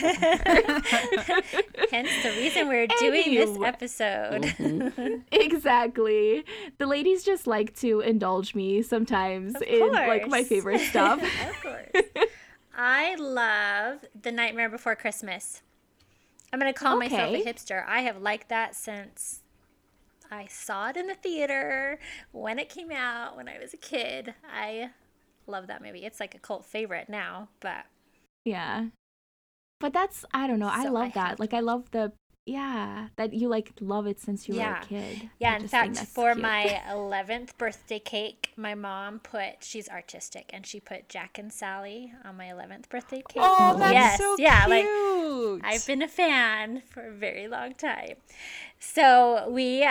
Hence 1.90 2.10
the 2.22 2.32
reason 2.36 2.68
we're 2.68 2.86
doing 2.86 3.34
this 3.34 3.50
Anyway. 3.50 3.68
episode. 3.68 4.42
Mhm. 4.42 5.22
exactly 5.32 6.44
the 6.78 6.86
ladies 6.86 7.22
just 7.24 7.46
like 7.46 7.74
to 7.76 8.00
indulge 8.00 8.54
me 8.54 8.82
sometimes 8.82 9.54
in 9.62 9.92
like 9.92 10.28
my 10.28 10.42
favorite 10.44 10.80
stuff 10.80 11.22
of 11.48 11.62
course. 11.62 12.26
I 12.76 13.14
love 13.16 14.04
The 14.20 14.32
Nightmare 14.32 14.68
Before 14.70 14.96
Christmas. 14.96 15.62
I'm 16.52 16.58
going 16.58 16.72
to 16.72 16.78
call 16.78 16.96
myself 16.96 17.34
a 17.34 17.44
hipster. 17.44 17.84
I 17.86 18.00
have 18.02 18.20
liked 18.22 18.48
that 18.48 18.74
since 18.74 19.42
I 20.30 20.46
saw 20.46 20.88
it 20.88 20.96
in 20.96 21.06
the 21.06 21.14
theater 21.14 21.98
when 22.32 22.58
it 22.58 22.68
came 22.68 22.90
out 22.90 23.36
when 23.36 23.48
I 23.48 23.58
was 23.58 23.74
a 23.74 23.76
kid. 23.76 24.34
I 24.52 24.90
love 25.46 25.66
that 25.66 25.82
movie. 25.82 26.04
It's 26.04 26.20
like 26.20 26.34
a 26.34 26.38
cult 26.38 26.64
favorite 26.64 27.08
now, 27.08 27.48
but 27.60 27.84
Yeah. 28.44 28.86
But 29.80 29.92
that's 29.92 30.24
I 30.32 30.46
don't 30.46 30.58
know. 30.58 30.70
I 30.70 30.88
love 30.88 31.08
I 31.08 31.10
that. 31.10 31.40
Like 31.40 31.54
I 31.54 31.60
love 31.60 31.90
the 31.90 32.12
yeah, 32.46 33.08
that 33.16 33.32
you 33.32 33.48
like 33.48 33.72
love 33.80 34.06
it 34.06 34.18
since 34.18 34.48
you 34.48 34.56
were 34.56 34.62
a 34.62 34.80
kid. 34.84 35.30
Yeah, 35.38 35.52
I 35.52 35.56
in 35.56 35.68
fact, 35.68 35.98
for 35.98 36.32
cute. 36.32 36.42
my 36.42 36.82
11th 36.90 37.56
birthday 37.58 37.98
cake, 37.98 38.52
my 38.56 38.74
mom 38.74 39.20
put, 39.20 39.62
she's 39.62 39.88
artistic, 39.88 40.50
and 40.52 40.66
she 40.66 40.80
put 40.80 41.08
Jack 41.08 41.38
and 41.38 41.52
Sally 41.52 42.12
on 42.24 42.36
my 42.36 42.46
11th 42.46 42.88
birthday 42.88 43.22
cake. 43.28 43.42
Oh, 43.42 43.76
that's 43.78 43.92
yes, 43.92 44.18
so 44.18 44.36
yeah, 44.38 44.66
like. 44.66 44.86
I've 45.62 45.86
been 45.86 46.02
a 46.02 46.08
fan 46.08 46.82
for 46.90 47.08
a 47.08 47.12
very 47.12 47.46
long 47.46 47.74
time. 47.74 48.16
So 48.78 49.48
we 49.48 49.86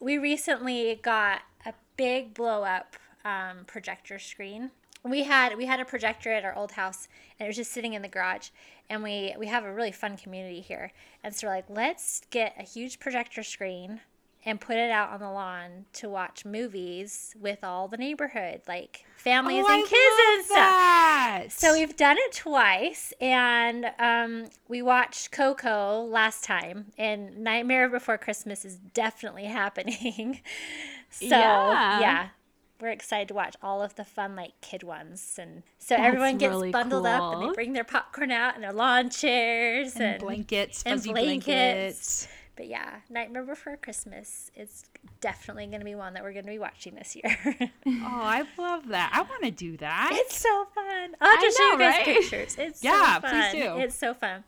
we 0.00 0.18
recently 0.18 1.00
got 1.02 1.42
a 1.64 1.72
big 1.96 2.34
blow 2.34 2.64
up 2.64 2.96
um, 3.24 3.64
projector 3.66 4.18
screen. 4.18 4.70
We 5.04 5.24
had 5.24 5.56
we 5.56 5.66
had 5.66 5.80
a 5.80 5.84
projector 5.84 6.30
at 6.32 6.44
our 6.44 6.54
old 6.54 6.72
house, 6.72 7.08
and 7.38 7.46
it 7.46 7.48
was 7.48 7.56
just 7.56 7.72
sitting 7.72 7.94
in 7.94 8.02
the 8.02 8.08
garage. 8.08 8.50
And 8.88 9.02
we 9.02 9.34
we 9.38 9.46
have 9.48 9.64
a 9.64 9.72
really 9.72 9.92
fun 9.92 10.16
community 10.16 10.60
here, 10.60 10.92
and 11.24 11.34
so 11.34 11.46
we're 11.48 11.54
like, 11.54 11.64
let's 11.68 12.22
get 12.30 12.54
a 12.58 12.62
huge 12.62 13.00
projector 13.00 13.42
screen 13.42 14.00
and 14.44 14.60
put 14.60 14.76
it 14.76 14.90
out 14.90 15.10
on 15.10 15.20
the 15.20 15.30
lawn 15.30 15.84
to 15.92 16.08
watch 16.08 16.44
movies 16.44 17.32
with 17.40 17.62
all 17.62 17.86
the 17.86 17.96
neighborhood, 17.96 18.60
like 18.66 19.04
families 19.16 19.64
Oh, 19.68 19.72
and 19.72 19.84
I 19.84 19.88
kids 19.88 20.20
and 20.36 20.44
stuff. 20.44 20.56
that. 20.56 21.44
So 21.50 21.72
we've 21.74 21.96
done 21.96 22.16
it 22.18 22.32
twice, 22.32 23.12
and 23.20 23.86
um, 24.00 24.50
we 24.68 24.82
watched 24.82 25.30
Coco 25.32 26.04
last 26.04 26.42
time, 26.44 26.86
and 26.98 27.38
Nightmare 27.38 27.88
Before 27.88 28.18
Christmas 28.18 28.64
is 28.64 28.76
definitely 28.76 29.44
happening. 29.60 30.40
so 31.10 31.26
Yeah. 31.28 32.00
yeah. 32.00 32.28
We're 32.82 32.90
excited 32.90 33.28
to 33.28 33.34
watch 33.34 33.54
all 33.62 33.80
of 33.80 33.94
the 33.94 34.04
fun 34.04 34.34
like 34.34 34.60
kid 34.60 34.82
ones, 34.82 35.38
and 35.40 35.62
so 35.78 35.94
That's 35.94 36.08
everyone 36.08 36.36
gets 36.36 36.50
really 36.50 36.72
bundled 36.72 37.06
up, 37.06 37.34
and 37.34 37.48
they 37.48 37.54
bring 37.54 37.72
their 37.72 37.84
popcorn 37.84 38.32
out 38.32 38.56
and 38.56 38.64
their 38.64 38.72
lawn 38.72 39.08
chairs 39.08 39.94
and 39.94 40.04
and, 40.04 40.20
blankets, 40.20 40.82
and 40.84 40.98
fuzzy 40.98 41.12
blankets. 41.12 41.46
blankets. 41.46 42.28
But 42.56 42.66
yeah, 42.66 42.96
Nightmare 43.08 43.44
Before 43.44 43.76
Christmas 43.76 44.50
is 44.56 44.84
definitely 45.20 45.66
going 45.66 45.78
to 45.78 45.86
be 45.86 45.94
one 45.94 46.12
that 46.14 46.22
we're 46.24 46.32
going 46.32 46.44
to 46.44 46.50
be 46.50 46.58
watching 46.58 46.94
this 46.96 47.16
year. 47.16 47.38
Oh, 48.04 48.20
I 48.20 48.44
love 48.58 48.88
that. 48.88 49.10
I 49.14 49.22
want 49.22 49.44
to 49.44 49.50
do 49.50 49.76
that. 49.78 50.10
It's 50.12 50.36
so 50.36 50.66
fun. 50.74 51.14
I'll 51.20 51.40
just 51.40 51.56
show 51.56 51.64
know, 51.64 51.72
you 51.72 51.78
guys 51.78 51.94
right? 51.96 52.04
pictures. 52.04 52.56
It's 52.58 52.82
Yeah, 52.82 53.20
so 53.20 53.28
please 53.28 53.52
do. 53.52 53.78
It's 53.78 53.94
so 53.94 54.12
fun. 54.12 54.44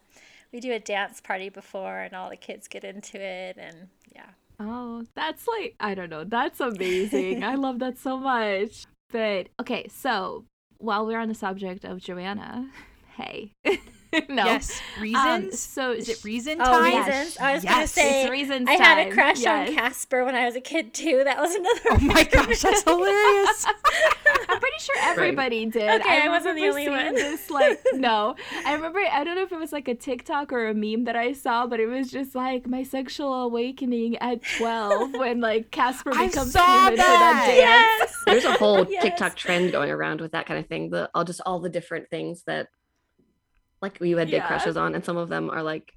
We 0.52 0.60
do 0.60 0.72
a 0.72 0.78
dance 0.78 1.20
party 1.20 1.48
before, 1.48 2.00
and 2.00 2.14
all 2.14 2.30
the 2.30 2.36
kids 2.36 2.68
get 2.68 2.84
into 2.84 3.20
it, 3.20 3.56
and 3.58 3.88
yeah. 4.14 4.26
Oh, 4.60 5.04
that's 5.14 5.46
like 5.48 5.74
I 5.80 5.94
don't 5.94 6.10
know. 6.10 6.24
That's 6.24 6.60
amazing. 6.60 7.42
I 7.44 7.54
love 7.54 7.78
that 7.80 7.98
so 7.98 8.18
much. 8.18 8.84
But 9.10 9.48
okay, 9.60 9.88
so 9.88 10.44
while 10.78 11.06
we're 11.06 11.18
on 11.18 11.28
the 11.28 11.34
subject 11.34 11.84
of 11.84 11.98
Joanna, 11.98 12.70
hey. 13.16 13.52
no. 14.28 14.44
Yes, 14.44 14.80
Um, 14.96 15.02
reasons. 15.02 15.58
so 15.60 15.92
Is 15.92 16.08
it 16.08 16.18
sh- 16.18 16.24
reason 16.24 16.60
Oh, 16.60 16.64
time? 16.64 16.92
yes. 16.92 17.08
reasons. 17.08 17.36
I 17.38 17.54
was 17.54 17.64
gonna 17.64 17.86
say 17.86 18.22
It's 18.22 18.30
reasons 18.30 18.68
I 18.68 18.72
had 18.74 19.06
a 19.08 19.10
crush 19.12 19.40
yes. 19.40 19.68
on 19.68 19.74
Casper 19.74 20.24
when 20.24 20.34
I 20.34 20.44
was 20.46 20.56
a 20.56 20.60
kid 20.60 20.92
too. 20.94 21.22
That 21.24 21.38
was 21.38 21.54
another. 21.54 21.80
Oh 21.90 21.98
my 22.00 22.24
gosh, 22.24 22.60
that's 22.62 22.82
hilarious. 22.82 23.66
I'm 24.48 24.60
pretty 24.60 24.78
sure 24.80 24.96
everybody 25.02 25.66
did. 25.66 26.00
Okay, 26.00 26.22
I 26.22 26.28
wasn't 26.28 26.56
the 26.56 26.62
remember 26.62 26.90
only 26.90 27.04
one. 27.06 27.14
This 27.14 27.50
like 27.50 27.78
no, 27.94 28.36
I 28.66 28.74
remember. 28.74 29.00
I 29.10 29.24
don't 29.24 29.34
know 29.36 29.42
if 29.42 29.52
it 29.52 29.58
was 29.58 29.72
like 29.72 29.88
a 29.88 29.94
TikTok 29.94 30.52
or 30.52 30.68
a 30.68 30.74
meme 30.74 31.04
that 31.04 31.16
I 31.16 31.32
saw, 31.32 31.66
but 31.66 31.80
it 31.80 31.86
was 31.86 32.10
just 32.10 32.34
like 32.34 32.66
my 32.66 32.82
sexual 32.82 33.32
awakening 33.44 34.16
at 34.18 34.42
12 34.58 35.12
when 35.14 35.40
like 35.40 35.70
Casper 35.70 36.12
I 36.14 36.26
becomes 36.28 36.52
saw 36.52 36.64
human 36.66 36.92
for 36.92 36.96
that 36.98 37.06
that. 37.06 37.46
dance. 37.46 37.58
yes. 37.58 38.22
There's 38.26 38.44
a 38.44 38.52
whole 38.52 38.86
Yes. 38.88 39.02
TikTok 39.02 39.36
trend 39.36 39.72
going 39.72 39.90
around 39.90 40.20
with 40.20 40.32
that 40.32 40.46
kind 40.46 40.58
of 40.60 40.66
thing. 40.66 40.90
The 40.90 41.10
all 41.14 41.24
just 41.24 41.40
all 41.46 41.60
the 41.60 41.68
different 41.70 42.10
things 42.10 42.42
that 42.46 42.68
like 43.84 44.00
you 44.00 44.16
had 44.16 44.28
big 44.28 44.34
Yeah. 44.42 44.46
crushes 44.46 44.76
on, 44.76 44.94
and 44.94 45.04
some 45.04 45.16
of 45.16 45.28
them 45.28 45.50
are 45.50 45.62
like 45.62 45.92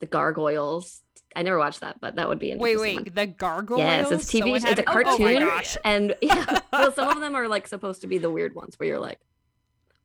the 0.00 0.06
gargoyles. 0.06 1.02
I 1.36 1.42
never 1.42 1.58
watched 1.58 1.80
that, 1.80 2.00
but 2.00 2.16
that 2.16 2.28
would 2.28 2.38
be 2.38 2.50
an 2.50 2.58
Wait, 2.58 2.72
interesting 2.72 2.96
wait, 2.96 3.06
one. 3.06 3.14
the 3.14 3.26
gargoyles. 3.26 3.80
Yes, 3.80 4.10
it's 4.10 4.24
TV. 4.26 4.38
Someone 4.40 4.56
It's 4.66 4.80
a 4.80 4.84
oh, 4.84 4.84
Oh 4.88 4.92
cartoon, 4.92 5.24
my 5.24 5.34
gosh. 5.38 5.76
and 5.84 6.14
yeah, 6.20 6.58
well, 6.72 6.92
some 6.92 7.08
of 7.08 7.20
them 7.20 7.34
are 7.36 7.48
like 7.48 7.66
supposed 7.68 8.00
to 8.02 8.06
be 8.06 8.18
the 8.18 8.30
weird 8.30 8.54
ones 8.54 8.78
where 8.78 8.88
you're 8.88 9.00
like, 9.00 9.20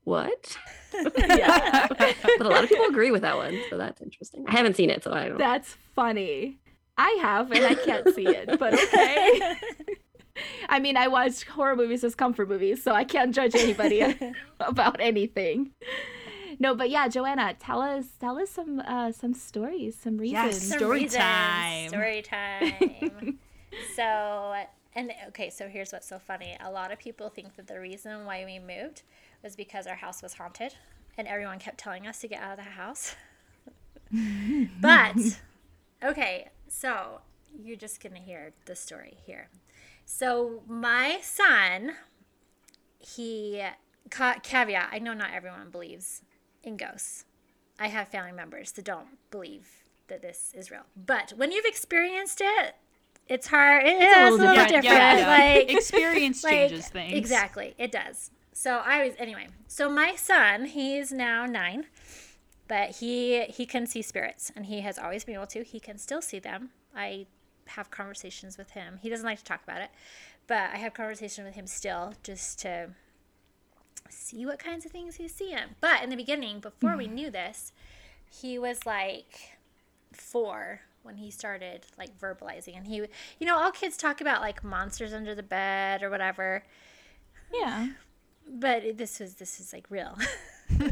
what? 0.04 0.58
Yeah. 1.18 1.88
but 1.90 2.42
a 2.42 2.50
lot 2.50 2.64
of 2.64 2.70
people 2.70 2.86
agree 2.86 3.12
with 3.12 3.24
that 3.24 3.36
one, 3.38 3.60
so 3.70 3.78
that's 3.78 4.02
interesting. 4.02 4.46
I 4.48 4.52
haven't 4.52 4.76
seen 4.76 4.90
it, 4.90 5.04
so 5.04 5.12
I 5.14 5.28
don't. 5.28 5.38
That's 5.38 5.76
funny. 5.96 6.60
I 6.98 7.18
have, 7.22 7.52
and 7.52 7.66
I 7.66 7.76
can't 7.76 8.08
see 8.16 8.26
it, 8.28 8.58
but 8.58 8.74
okay. 8.74 9.56
I 10.70 10.80
mean, 10.80 10.96
I 10.96 11.08
watch 11.10 11.44
horror 11.44 11.76
movies 11.76 12.04
as 12.04 12.16
comfort 12.16 12.48
movies, 12.50 12.82
so 12.84 12.92
I 12.94 13.04
can't 13.04 13.34
judge 13.36 13.56
anybody 13.56 14.02
about 14.60 14.98
anything. 15.02 15.72
No, 16.60 16.74
but 16.76 16.90
yeah, 16.90 17.08
Joanna, 17.08 17.54
tell 17.60 17.82
us 17.82 18.06
tell 18.20 18.38
us 18.40 18.50
some 18.50 18.80
uh 18.80 19.12
some 19.12 19.34
stories, 19.34 19.96
some 19.98 20.20
Yes. 20.22 20.46
reasons. 20.54 20.68
Some 20.70 20.78
Story 20.80 21.00
reasons. 21.02 21.24
time. 21.24 21.90
Story 21.90 22.22
time. 22.24 23.40
so, 23.96 24.56
and 24.96 25.12
okay, 25.30 25.50
so 25.50 25.68
here's 25.68 25.92
what's 25.92 26.08
so 26.08 26.20
funny. 26.20 26.58
A 26.62 26.72
lot 26.72 26.92
of 26.92 27.00
people 27.00 27.30
think 27.30 27.56
that 27.56 27.68
the 27.68 27.80
reason 27.80 28.26
why 28.26 28.46
we 28.46 28.60
moved 28.60 29.04
was 29.44 29.56
because 29.56 29.88
our 29.88 29.96
house 29.96 30.22
was 30.24 30.34
haunted 30.36 30.76
and 31.18 31.28
everyone 31.28 31.60
kept 31.60 31.78
telling 31.78 32.08
us 32.08 32.20
to 32.20 32.28
get 32.28 32.42
out 32.42 32.58
of 32.60 32.66
the 32.66 32.72
house. 32.72 33.16
but, 34.82 35.16
okay, 36.04 36.50
so 36.68 37.22
you're 37.64 37.76
just 37.78 38.02
going 38.02 38.14
to 38.16 38.22
hear 38.22 38.54
the 38.66 38.76
story 38.76 39.18
here. 39.26 39.50
So, 40.06 40.62
my 40.68 41.20
son, 41.22 41.94
he, 43.00 43.64
ca- 44.10 44.40
caveat, 44.44 44.90
I 44.92 45.00
know 45.00 45.14
not 45.14 45.32
everyone 45.34 45.70
believes 45.72 46.22
in 46.66 46.78
ghosts. 46.78 47.26
I 47.80 47.88
have 47.88 48.08
family 48.08 48.32
members 48.32 48.72
that 48.74 48.86
don't 48.86 49.08
believe 49.32 49.84
that 50.08 50.22
this 50.22 50.54
is 50.56 50.72
real. 50.72 50.86
But 50.96 51.34
when 51.36 51.52
you've 51.52 51.66
experienced 51.66 52.42
it, 52.42 52.76
it's 53.28 53.48
hard. 53.48 53.86
It 53.86 54.02
is 54.02 54.18
a 54.18 54.32
little 54.32 54.54
different. 54.54 54.84
different. 54.84 54.86
Yeah, 54.86 55.18
yeah. 55.18 55.56
Like 55.56 55.72
Experience 55.72 56.44
like, 56.44 56.54
changes 56.54 56.88
things. 56.88 57.14
Exactly, 57.14 57.74
it 57.78 57.92
does. 57.92 58.32
So 58.54 58.82
I 58.86 59.06
was 59.06 59.16
anyway. 59.18 59.48
So 59.68 59.90
my 59.90 60.16
son, 60.16 60.66
he's 60.66 61.12
now 61.12 61.46
nine, 61.46 61.86
but 62.68 62.98
he 62.98 63.44
he 63.46 63.66
can 63.66 63.88
see 63.88 64.02
spirits, 64.02 64.52
and 64.56 64.68
he 64.68 64.82
has 64.82 65.00
always 65.00 65.26
been 65.26 65.36
able 65.36 65.48
to. 65.48 65.64
He 65.64 65.80
can 65.80 65.98
still 65.98 66.22
see 66.22 66.40
them. 66.40 66.70
I 66.96 67.26
have 67.68 67.90
conversations 67.90 68.58
with 68.58 68.72
him. 68.72 69.00
He 69.02 69.10
doesn't 69.10 69.26
like 69.26 69.40
to 69.40 69.44
talk 69.44 69.64
about 69.64 69.82
it, 69.82 69.90
but 70.48 70.70
I 70.72 70.78
have 70.78 70.94
conversations 70.94 71.46
with 71.46 71.56
him 71.56 71.68
still, 71.68 72.14
just 72.24 72.60
to 72.60 72.92
see 74.10 74.46
what 74.46 74.60
kinds 74.60 74.86
of 74.86 74.92
things 74.92 75.16
he's 75.16 75.34
seeing. 75.34 75.58
But 75.82 76.04
in 76.04 76.10
the 76.10 76.16
beginning, 76.16 76.60
before 76.60 76.96
we 76.98 77.06
mm-hmm. 77.06 77.16
knew 77.16 77.30
this, 77.32 77.72
he 78.30 78.60
was 78.60 78.86
like 78.86 79.58
four 80.12 80.82
when 81.04 81.18
he 81.18 81.30
started 81.30 81.86
like 81.98 82.18
verbalizing 82.20 82.76
and 82.76 82.88
he 82.88 82.96
you 83.40 83.46
know 83.46 83.58
all 83.58 83.72
kids 83.72 83.96
talk 83.96 84.22
about 84.22 84.42
like 84.42 84.64
monsters 84.64 85.14
under 85.14 85.36
the 85.36 85.44
bed 85.44 86.02
or 86.02 86.10
whatever 86.10 86.64
Yeah. 87.54 87.90
but 88.50 88.98
this 88.98 89.20
was 89.20 89.36
this 89.36 89.60
is 89.60 89.72
like 89.72 89.86
real 89.90 90.18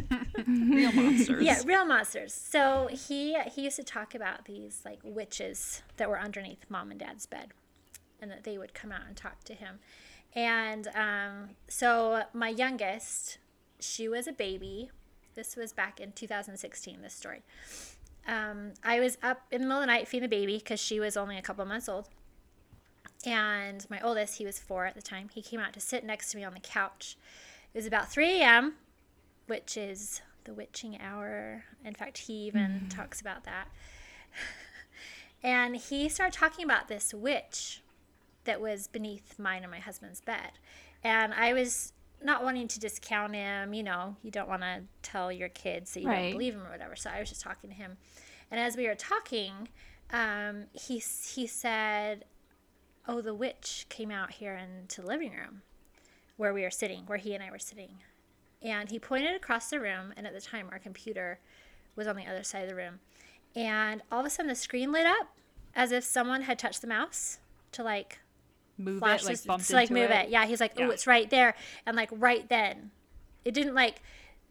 Real 0.47 0.91
monsters. 0.91 1.43
yeah 1.43 1.59
real 1.65 1.85
monsters 1.85 2.33
so 2.33 2.89
he 2.91 3.35
he 3.55 3.63
used 3.63 3.77
to 3.77 3.83
talk 3.83 4.13
about 4.13 4.45
these 4.45 4.81
like 4.85 4.99
witches 5.03 5.81
that 5.97 6.09
were 6.09 6.19
underneath 6.19 6.65
mom 6.69 6.91
and 6.91 6.99
dad's 6.99 7.25
bed 7.25 7.49
and 8.21 8.29
that 8.29 8.43
they 8.43 8.57
would 8.57 8.73
come 8.75 8.91
out 8.91 9.01
and 9.07 9.17
talk 9.17 9.43
to 9.45 9.53
him 9.55 9.79
and 10.35 10.87
um, 10.95 11.49
so 11.67 12.23
my 12.33 12.49
youngest 12.49 13.37
she 13.79 14.07
was 14.07 14.27
a 14.27 14.31
baby. 14.31 14.89
This 15.35 15.55
was 15.55 15.73
back 15.73 15.99
in 15.99 16.11
2016 16.13 17.01
this 17.01 17.13
story. 17.13 17.41
Um, 18.25 18.71
i 18.85 19.01
was 19.01 19.17
up 19.21 19.41
in 19.51 19.59
the 19.59 19.67
middle 19.67 19.81
of 19.81 19.83
the 19.83 19.87
night 19.87 20.07
feeding 20.07 20.29
the 20.29 20.33
baby 20.33 20.57
because 20.57 20.79
she 20.79 21.01
was 21.01 21.17
only 21.17 21.37
a 21.37 21.41
couple 21.41 21.65
months 21.65 21.89
old. 21.89 22.07
And 23.25 23.85
my 23.89 23.99
oldest 24.01 24.37
he 24.37 24.45
was 24.45 24.59
four 24.59 24.85
at 24.85 24.95
the 24.95 25.01
time 25.01 25.29
he 25.33 25.41
came 25.41 25.59
out 25.59 25.73
to 25.73 25.79
sit 25.79 26.03
next 26.03 26.31
to 26.31 26.37
me 26.37 26.43
on 26.43 26.53
the 26.53 26.59
couch. 26.59 27.17
It 27.73 27.77
was 27.77 27.85
about 27.85 28.09
3 28.09 28.41
a.m 28.41 28.75
which 29.47 29.77
is 29.77 30.21
the 30.45 30.53
witching 30.53 30.99
hour. 30.99 31.65
In 31.83 31.93
fact, 31.93 32.17
he 32.17 32.33
even 32.45 32.87
talks 32.89 33.21
about 33.21 33.43
that. 33.43 33.67
and 35.43 35.75
he 35.75 36.09
started 36.09 36.37
talking 36.37 36.65
about 36.65 36.87
this 36.87 37.13
witch 37.13 37.81
that 38.45 38.61
was 38.61 38.87
beneath 38.87 39.37
mine 39.39 39.63
and 39.63 39.71
my 39.71 39.79
husband's 39.79 40.21
bed. 40.21 40.51
And 41.03 41.33
I 41.33 41.53
was 41.53 41.93
not 42.23 42.43
wanting 42.43 42.67
to 42.69 42.79
discount 42.79 43.33
him. 43.35 43.73
You 43.73 43.83
know, 43.83 44.15
you 44.23 44.31
don't 44.31 44.47
want 44.49 44.61
to 44.61 44.83
tell 45.01 45.31
your 45.31 45.49
kids 45.49 45.93
that 45.93 46.01
you 46.01 46.07
Right. 46.07 46.21
don't 46.23 46.31
believe 46.31 46.53
him 46.53 46.65
or 46.65 46.71
whatever. 46.71 46.95
So 46.95 47.09
I 47.09 47.19
was 47.19 47.29
just 47.29 47.41
talking 47.41 47.69
to 47.69 47.75
him. 47.75 47.97
And 48.49 48.59
as 48.59 48.77
we 48.77 48.87
were 48.87 48.95
talking, 48.95 49.69
um, 50.11 50.65
he, 50.73 50.99
he 50.99 51.47
said, 51.47 52.25
Oh, 53.05 53.19
the 53.19 53.33
witch 53.33 53.85
came 53.89 54.11
out 54.11 54.31
here 54.31 54.55
into 54.55 55.01
the 55.01 55.07
living 55.07 55.31
room 55.31 55.61
where 56.37 56.53
we 56.53 56.61
were 56.61 56.71
sitting, 56.71 57.03
where 57.05 57.17
he 57.17 57.33
and 57.33 57.43
I 57.43 57.51
were 57.51 57.59
sitting. 57.59 57.97
And 58.61 58.89
he 58.89 58.97
pointed 58.97 59.35
across 59.35 59.69
the 59.69 59.79
room. 59.79 60.13
And 60.15 60.25
at 60.25 60.33
the 60.33 60.39
time, 60.39 60.69
our 60.71 60.79
computer 60.79 61.39
was 61.97 62.07
on 62.07 62.15
the 62.15 62.25
other 62.25 62.43
side 62.43 62.63
of 62.63 62.69
the 62.69 62.75
room. 62.75 62.99
And 63.55 64.01
all 64.11 64.21
of 64.21 64.25
a 64.25 64.29
sudden, 64.29 64.47
the 64.47 64.55
screen 64.55 64.91
lit 64.93 65.05
up 65.05 65.35
as 65.75 65.91
if 65.91 66.03
someone 66.05 66.43
had 66.43 66.57
touched 66.57 66.81
the 66.81 66.87
mouse 66.87 67.39
to 67.73 67.83
like 67.83 68.19
Move 68.77 68.99
flash 68.99 69.21
it, 69.21 69.25
like 69.25 69.33
this- 69.33 69.45
bumped 69.45 69.67
to 69.67 69.73
like 69.75 69.89
into 69.89 70.01
move 70.01 70.11
it. 70.11 70.25
it. 70.25 70.29
Yeah, 70.29 70.45
he's 70.45 70.59
like, 70.59 70.73
oh, 70.77 70.81
Yeah. 70.87 70.89
it's 70.91 71.05
right 71.07 71.29
there, 71.29 71.55
and 71.85 71.95
like 71.95 72.09
right 72.11 72.47
then, 72.49 72.91
it 73.45 73.53
didn't 73.53 73.75
like 73.75 74.01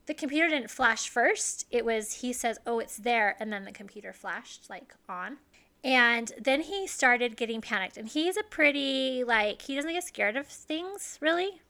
the 0.06 0.14
computer 0.14 0.48
didn't 0.48 0.70
flash 0.70 1.08
first. 1.08 1.66
It 1.70 1.84
was 1.84 2.14
he 2.14 2.32
says, 2.32 2.58
oh, 2.66 2.78
it's 2.78 2.96
there, 2.96 3.36
and 3.40 3.52
then 3.52 3.64
the 3.64 3.72
computer 3.72 4.12
flashed 4.12 4.68
like 4.70 4.94
on. 5.08 5.38
And 5.84 6.30
then 6.40 6.60
he 6.60 6.86
started 6.86 7.36
getting 7.36 7.60
panicked, 7.60 7.96
and 7.96 8.08
he's 8.08 8.36
a 8.36 8.42
pretty 8.44 9.24
like 9.24 9.62
he 9.62 9.74
doesn't 9.74 9.92
get 9.92 10.04
scared 10.04 10.36
of 10.36 10.46
things 10.46 11.18
really. 11.20 11.60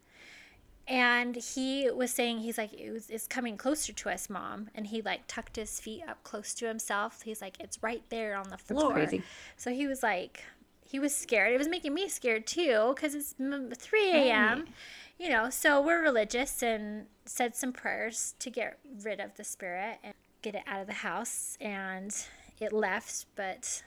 And 0.85 1.37
he 1.37 1.89
was 1.89 2.11
saying 2.11 2.39
he's 2.39 2.57
like 2.57 2.73
it 2.73 2.91
was 2.91 3.09
it's 3.09 3.25
coming 3.25 3.55
closer 3.57 3.93
to 3.93 4.09
us, 4.09 4.29
mom. 4.29 4.69
And 4.75 4.87
he 4.87 5.01
like 5.01 5.21
tucked 5.27 5.55
his 5.55 5.79
feet 5.79 6.03
up 6.07 6.21
close 6.23 6.53
to 6.55 6.67
himself. 6.67 7.21
He's 7.23 7.41
like 7.41 7.55
it's 7.59 7.81
right 7.81 8.03
there 8.09 8.35
on 8.35 8.43
the 8.45 8.49
That's 8.51 8.63
floor. 8.63 8.91
crazy. 8.93 9.23
So 9.55 9.71
he 9.71 9.87
was 9.87 10.03
like, 10.03 10.43
he 10.93 10.99
was 10.99 11.15
scared. 11.15 11.51
It 11.51 11.57
was 11.57 11.67
making 11.67 11.95
me 11.95 12.07
scared 12.07 12.45
too 12.45 12.93
because 12.93 13.15
it's 13.15 13.33
3 13.33 14.11
a.m. 14.11 14.65
You 15.17 15.29
know, 15.29 15.49
so 15.49 15.81
we're 15.81 16.03
religious 16.03 16.61
and 16.61 17.07
said 17.25 17.55
some 17.55 17.73
prayers 17.73 18.35
to 18.37 18.51
get 18.51 18.77
rid 19.01 19.19
of 19.19 19.33
the 19.33 19.43
spirit 19.43 19.97
and 20.03 20.13
get 20.43 20.53
it 20.53 20.61
out 20.67 20.81
of 20.81 20.85
the 20.85 20.93
house. 20.93 21.57
And 21.59 22.15
it 22.59 22.71
left, 22.71 23.25
but 23.35 23.81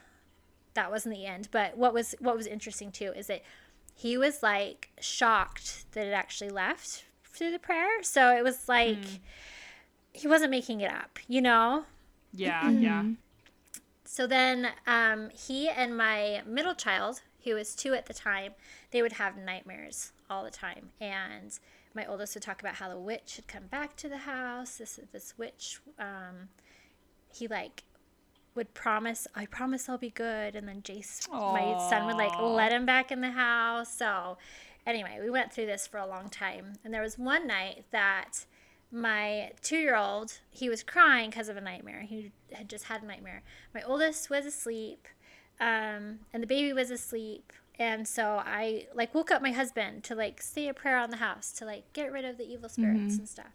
that 0.73 0.91
wasn't 0.91 1.15
the 1.15 1.25
end. 1.25 1.47
But 1.49 1.77
what 1.77 1.93
was 1.93 2.13
what 2.19 2.35
was 2.35 2.45
interesting 2.45 2.91
too 2.91 3.13
is 3.15 3.27
that 3.27 3.41
he 3.95 4.17
was 4.17 4.43
like 4.43 4.89
shocked 4.99 5.85
that 5.93 6.07
it 6.07 6.11
actually 6.11 6.49
left 6.49 7.05
through 7.23 7.51
the 7.51 7.59
prayer. 7.59 8.03
So 8.03 8.35
it 8.35 8.43
was 8.43 8.67
like 8.67 8.97
hmm. 8.97 9.15
he 10.11 10.27
wasn't 10.27 10.51
making 10.51 10.81
it 10.81 10.91
up, 10.91 11.19
you 11.29 11.41
know. 11.41 11.85
Yeah, 12.33 12.63
mm-hmm. 12.63 12.83
yeah. 12.83 13.03
So 14.07 14.25
then 14.25 14.69
um, 14.87 15.29
he 15.31 15.67
and 15.67 15.95
my 15.95 16.41
middle 16.45 16.73
child, 16.73 17.21
who 17.43 17.55
was 17.55 17.75
two 17.75 17.93
at 17.93 18.05
the 18.05 18.13
time, 18.13 18.53
they 18.91 19.01
would 19.01 19.13
have 19.13 19.37
nightmares 19.37 20.13
all 20.29 20.45
the 20.45 20.49
time. 20.49 20.91
And 21.01 21.59
my 21.93 22.05
oldest 22.05 22.33
would 22.35 22.43
talk 22.43 22.61
about 22.61 22.75
how 22.75 22.87
the 22.87 22.97
witch 22.97 23.35
had 23.35 23.47
come 23.47 23.67
back 23.67 23.97
to 23.97 24.07
the 24.07 24.19
house. 24.19 24.77
This 24.77 24.99
this 25.11 25.37
witch, 25.37 25.81
um, 25.99 26.47
he 27.33 27.49
like 27.49 27.83
would 28.55 28.73
promise, 28.73 29.27
I 29.35 29.45
promise 29.45 29.89
I'll 29.89 29.97
be 29.97 30.09
good. 30.09 30.55
And 30.55 30.67
then 30.69 30.81
Jace, 30.81 31.29
my 31.29 31.77
son, 31.89 32.05
would 32.05 32.15
like 32.15 32.39
let 32.39 32.71
him 32.71 32.85
back 32.85 33.11
in 33.11 33.19
the 33.19 33.31
house. 33.31 33.93
So 33.93 34.37
anyway, 34.85 35.19
we 35.21 35.29
went 35.29 35.51
through 35.51 35.65
this 35.65 35.85
for 35.85 35.97
a 35.97 36.07
long 36.07 36.29
time. 36.29 36.73
And 36.85 36.93
there 36.93 37.01
was 37.01 37.19
one 37.19 37.45
night 37.45 37.83
that 37.91 38.45
my 38.91 39.51
two 39.61 39.77
year 39.77 39.95
old, 39.95 40.39
he 40.49 40.69
was 40.69 40.83
crying 40.83 41.29
because 41.29 41.49
of 41.49 41.57
a 41.57 41.61
nightmare. 41.61 42.01
He 42.01 42.31
had 42.51 42.69
just 42.69 42.85
had 42.85 43.03
a 43.03 43.05
nightmare. 43.05 43.43
My 43.73 43.81
oldest 43.81 44.29
was 44.29 44.45
asleep, 44.45 45.07
um, 45.59 46.19
and 46.33 46.41
the 46.41 46.47
baby 46.47 46.73
was 46.73 46.91
asleep. 46.91 47.51
And 47.79 48.07
so 48.07 48.41
I 48.43 48.87
like 48.95 49.13
woke 49.13 49.29
up 49.29 49.41
my 49.41 49.51
husband 49.51 50.03
to 50.05 50.15
like 50.15 50.41
say 50.41 50.67
a 50.67 50.73
prayer 50.73 50.97
on 50.97 51.11
the 51.11 51.17
house 51.17 51.51
to 51.53 51.65
like 51.65 51.91
get 51.93 52.11
rid 52.11 52.25
of 52.25 52.37
the 52.37 52.45
evil 52.45 52.69
spirits 52.69 53.17
and 53.19 53.29
stuff. 53.29 53.53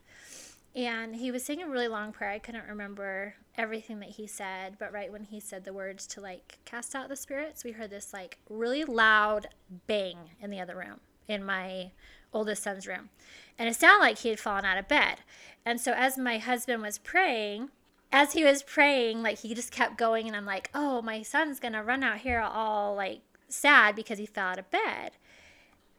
And 0.74 1.16
he 1.16 1.30
was 1.30 1.44
saying 1.44 1.62
a 1.62 1.68
really 1.68 1.88
long 1.88 2.12
prayer. 2.12 2.30
I 2.30 2.38
couldn't 2.38 2.66
remember 2.66 3.34
everything 3.56 4.00
that 4.00 4.10
he 4.10 4.26
said, 4.26 4.76
but 4.78 4.92
right 4.92 5.12
when 5.12 5.24
he 5.24 5.40
said 5.40 5.64
the 5.64 5.72
words 5.72 6.06
to 6.08 6.20
like 6.20 6.58
cast 6.64 6.94
out 6.94 7.08
the 7.08 7.16
spirits, 7.16 7.64
we 7.64 7.72
heard 7.72 7.90
this 7.90 8.12
like 8.12 8.38
really 8.48 8.84
loud 8.84 9.48
bang 9.86 10.16
in 10.40 10.50
the 10.50 10.60
other 10.60 10.76
room, 10.76 11.00
in 11.28 11.44
my 11.44 11.90
oldest 12.32 12.62
son's 12.62 12.86
room. 12.86 13.10
And 13.58 13.68
it 13.68 13.76
sounded 13.76 14.00
like 14.00 14.18
he 14.18 14.30
had 14.30 14.40
fallen 14.40 14.64
out 14.64 14.78
of 14.78 14.88
bed. 14.88 15.18
And 15.64 15.80
so 15.80 15.92
as 15.92 16.18
my 16.18 16.38
husband 16.38 16.82
was 16.82 16.98
praying, 16.98 17.70
as 18.12 18.32
he 18.32 18.44
was 18.44 18.62
praying, 18.62 19.22
like 19.22 19.38
he 19.38 19.54
just 19.54 19.72
kept 19.72 19.96
going, 19.96 20.26
and 20.26 20.36
I'm 20.36 20.44
like, 20.44 20.70
oh, 20.74 21.00
my 21.02 21.22
son's 21.22 21.60
gonna 21.60 21.82
run 21.82 22.02
out 22.02 22.18
here 22.18 22.40
all 22.40 22.94
like 22.94 23.20
sad 23.48 23.94
because 23.94 24.18
he 24.18 24.26
fell 24.26 24.48
out 24.48 24.58
of 24.58 24.70
bed. 24.70 25.12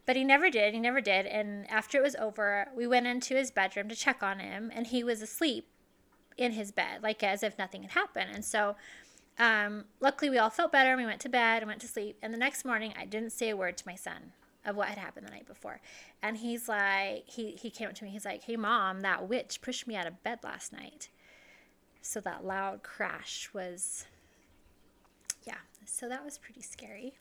But 0.06 0.16
he 0.16 0.24
never 0.24 0.50
did. 0.50 0.74
He 0.74 0.80
never 0.80 1.00
did. 1.00 1.26
And 1.26 1.70
after 1.72 1.98
it 1.98 2.04
was 2.04 2.16
over, 2.18 2.68
we 2.76 2.86
went 2.86 3.08
into 3.08 3.36
his 3.36 3.52
bedroom 3.52 3.88
to 3.90 3.96
check 3.96 4.22
on 4.22 4.40
him, 4.40 4.72
and 4.74 4.88
he 4.88 5.04
was 5.04 5.22
asleep 5.22 5.68
in 6.38 6.54
his 6.54 6.72
bed, 6.72 7.02
like 7.02 7.24
as 7.24 7.42
if 7.42 7.58
nothing 7.58 7.84
had 7.84 7.92
happened. 7.92 8.32
And 8.34 8.44
so, 8.44 8.76
um, 9.40 9.86
luckily, 10.02 10.30
we 10.30 10.38
all 10.38 10.50
felt 10.50 10.72
better. 10.72 10.92
and 10.92 11.00
We 11.00 11.06
went 11.06 11.22
to 11.22 11.30
bed 11.30 11.62
and 11.62 11.68
went 11.68 11.82
to 11.82 11.88
sleep. 11.88 12.18
And 12.22 12.34
the 12.34 12.38
next 12.38 12.66
morning, 12.66 12.94
I 13.00 13.06
didn't 13.06 13.32
say 13.32 13.50
a 13.50 13.58
word 13.58 13.78
to 13.78 13.88
my 13.88 13.96
son 13.96 14.34
of 14.66 14.76
what 14.76 14.88
had 14.88 14.98
happened 14.98 15.28
the 15.28 15.32
night 15.32 15.46
before. 15.46 15.80
And 16.22 16.38
he's 16.38 16.70
like, 16.70 17.24
he, 17.28 17.52
he 17.52 17.70
came 17.70 17.90
up 17.90 17.96
to 17.96 18.04
me. 18.04 18.10
He's 18.12 18.26
like, 18.26 18.44
hey, 18.44 18.56
mom, 18.56 19.02
that 19.02 19.28
witch 19.28 19.62
pushed 19.62 19.88
me 19.88 19.96
out 19.96 20.08
of 20.08 20.24
bed 20.24 20.40
last 20.44 20.72
night. 20.72 21.10
So 22.02 22.20
that 22.22 22.46
loud 22.46 22.84
crash 22.84 23.50
was, 23.54 24.06
yeah. 25.46 25.56
So 25.86 26.10
that 26.10 26.24
was 26.24 26.38
pretty 26.38 26.62
scary. 26.62 27.14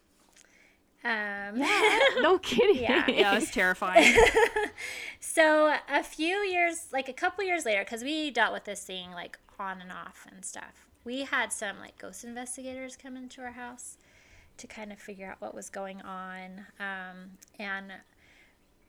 Um, 1.04 1.58
no 2.20 2.38
kidding. 2.38 2.82
Yeah. 2.82 3.04
Yeah, 3.08 3.38
that's 3.38 3.50
terrifying. 3.50 4.16
So 5.34 5.74
a 5.88 6.02
few 6.02 6.38
years, 6.44 6.88
like 6.92 7.08
a 7.08 7.12
couple 7.14 7.42
years 7.42 7.64
later, 7.64 7.82
because 7.84 8.02
we 8.02 8.30
dealt 8.30 8.52
with 8.52 8.64
this 8.64 8.84
thing 8.84 9.12
like 9.12 9.38
on 9.58 9.80
and 9.80 9.90
off 9.90 10.26
and 10.30 10.44
stuff. 10.44 10.86
We 11.04 11.22
had 11.22 11.50
some 11.52 11.78
like 11.80 11.96
ghost 11.96 12.22
investigators 12.22 12.96
come 12.96 13.16
into 13.16 13.40
our 13.40 13.52
house 13.52 13.96
to 14.58 14.66
kind 14.66 14.92
of 14.92 14.98
figure 14.98 15.30
out 15.30 15.40
what 15.40 15.54
was 15.54 15.70
going 15.70 16.00
on, 16.02 16.66
um, 16.78 17.38
and 17.58 17.92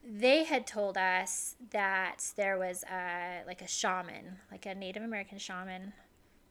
they 0.06 0.44
had 0.44 0.66
told 0.66 0.98
us 0.98 1.56
that 1.70 2.32
there 2.36 2.58
was 2.58 2.84
a 2.90 3.42
like 3.46 3.62
a 3.62 3.68
shaman, 3.68 4.38
like 4.50 4.66
a 4.66 4.74
Native 4.74 5.02
American 5.02 5.38
shaman, 5.38 5.92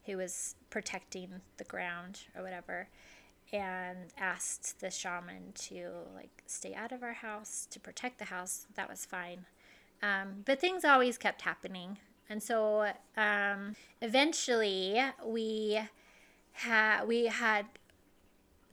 who 0.06 0.18
was 0.18 0.56
protecting 0.70 1.42
the 1.58 1.64
ground 1.64 2.22
or 2.36 2.44
whatever 2.44 2.90
and 3.52 4.12
asked 4.18 4.80
the 4.80 4.90
shaman 4.90 5.54
to 5.54 5.90
like 6.16 6.44
stay 6.48 6.74
out 6.74 6.92
of 6.92 7.04
our 7.04 7.14
house 7.14 7.68
to 7.70 7.80
protect 7.80 8.18
the 8.18 8.26
house. 8.26 8.66
That 8.76 8.90
was 8.90 9.06
fine. 9.06 9.46
Um, 10.02 10.44
but 10.46 10.60
things 10.60 10.84
always 10.84 11.18
kept 11.18 11.44
happening. 11.44 12.00
And 12.30 12.42
so 12.42 12.92
um, 13.16 13.76
eventually 14.02 15.00
we 15.24 15.80
had 16.54 17.06
we 17.06 17.28
had 17.28 17.66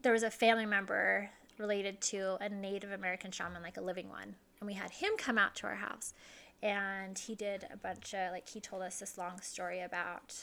there 0.03 0.13
was 0.13 0.23
a 0.23 0.31
family 0.31 0.67
member 0.67 1.31
related 1.59 2.01
to 2.01 2.37
a 2.41 2.49
native 2.49 2.91
american 2.91 3.31
shaman 3.31 3.63
like 3.63 3.77
a 3.77 3.83
living 3.83 4.09
one 4.09 4.35
and 4.61 4.67
we 4.67 4.75
had 4.75 4.91
him 4.91 5.13
come 5.19 5.39
out 5.39 5.55
to 5.55 5.67
our 5.67 5.77
house 5.77 6.15
and 6.63 7.19
he 7.19 7.35
did 7.35 7.67
a 7.73 7.77
bunch 7.77 8.15
of 8.15 8.33
like 8.33 8.49
he 8.49 8.61
told 8.61 8.83
us 8.83 8.99
this 8.99 9.17
long 9.17 9.41
story 9.41 9.81
about 9.81 10.35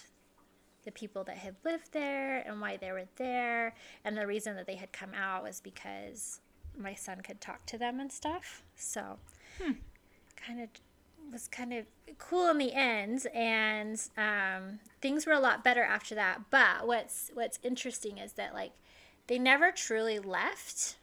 the 0.87 0.91
people 0.93 1.21
that 1.25 1.37
had 1.37 1.53
lived 1.65 1.91
there 1.91 2.37
and 2.47 2.61
why 2.61 2.77
they 2.77 2.93
were 2.93 3.07
there. 3.17 3.75
And 4.05 4.17
the 4.17 4.25
reason 4.25 4.55
that 4.55 4.65
they 4.65 4.77
had 4.77 4.93
come 4.93 5.13
out 5.13 5.43
was 5.43 5.59
because 5.59 6.39
my 6.77 6.93
son 6.93 7.19
could 7.19 7.41
talk 7.41 7.65
to 7.65 7.77
them 7.77 7.99
and 7.99 8.09
stuff. 8.09 8.63
So, 8.77 9.17
kind 10.37 10.61
of 10.61 10.69
was 11.29 11.49
kind 11.49 11.73
of 11.73 11.85
cool 12.17 12.49
in 12.49 12.57
the 12.57 12.71
end, 12.71 13.27
and 13.33 14.01
um, 14.17 14.79
things 15.01 15.25
were 15.25 15.33
a 15.33 15.41
lot 15.41 15.61
better 15.61 15.83
after 15.83 16.15
that. 16.15 16.43
But 16.49 16.87
what's 16.87 17.31
what's 17.33 17.59
interesting 17.63 18.17
is 18.17 18.33
that 18.33 18.53
like 18.53 18.71
they 19.27 19.39
never 19.39 19.71
truly 19.71 20.19
left. 20.19 20.95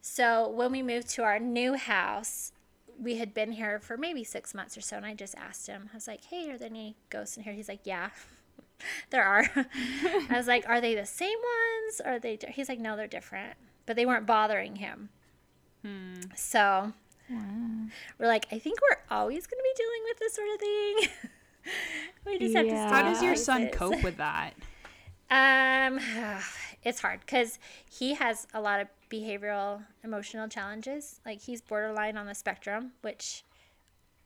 So 0.00 0.48
when 0.48 0.72
we 0.72 0.82
moved 0.82 1.08
to 1.10 1.22
our 1.22 1.38
new 1.38 1.74
house, 1.74 2.52
we 3.00 3.16
had 3.16 3.34
been 3.34 3.52
here 3.52 3.78
for 3.80 3.96
maybe 3.96 4.24
six 4.24 4.54
months 4.54 4.76
or 4.76 4.80
so, 4.80 4.96
and 4.96 5.06
I 5.06 5.14
just 5.14 5.34
asked 5.36 5.66
him, 5.66 5.90
I 5.92 5.96
was 5.96 6.06
like, 6.06 6.24
"Hey, 6.24 6.50
are 6.50 6.58
there 6.58 6.68
any 6.68 6.96
ghosts 7.10 7.36
in 7.36 7.42
here?" 7.42 7.52
He's 7.52 7.68
like, 7.68 7.80
"Yeah." 7.84 8.10
there 9.10 9.24
are. 9.24 9.44
I 9.54 10.36
was 10.36 10.46
like, 10.46 10.64
are 10.68 10.80
they 10.80 10.94
the 10.94 11.06
same 11.06 11.28
ones? 11.38 12.00
Or 12.04 12.12
are 12.12 12.18
they? 12.18 12.36
Di-? 12.36 12.52
He's 12.52 12.68
like, 12.68 12.78
no, 12.78 12.96
they're 12.96 13.06
different, 13.06 13.54
but 13.86 13.96
they 13.96 14.06
weren't 14.06 14.26
bothering 14.26 14.76
him. 14.76 15.10
So 16.34 16.92
we're 18.18 18.26
like, 18.26 18.46
I 18.52 18.58
think 18.58 18.78
we're 18.80 19.16
always 19.16 19.46
going 19.46 19.58
to 19.58 19.62
be 19.62 19.82
dealing 19.82 20.02
with 20.04 20.18
this 20.18 20.34
sort 20.34 20.48
of 20.54 20.60
thing. 20.60 20.96
we 22.26 22.38
just 22.38 22.56
have 22.56 22.66
to. 22.66 22.94
How 22.94 23.02
does 23.02 23.22
your 23.22 23.36
son 23.36 23.68
cope 23.68 24.02
with 24.02 24.16
that? 24.18 24.54
Um, 25.32 26.00
it's 26.82 27.00
hard 27.00 27.20
because 27.20 27.58
he 27.88 28.14
has 28.14 28.46
a 28.54 28.60
lot 28.60 28.80
of 28.80 28.88
behavioral, 29.10 29.84
emotional 30.02 30.48
challenges. 30.48 31.20
Like 31.26 31.42
he's 31.42 31.60
borderline 31.60 32.16
on 32.16 32.26
the 32.26 32.34
spectrum, 32.34 32.92
which, 33.02 33.44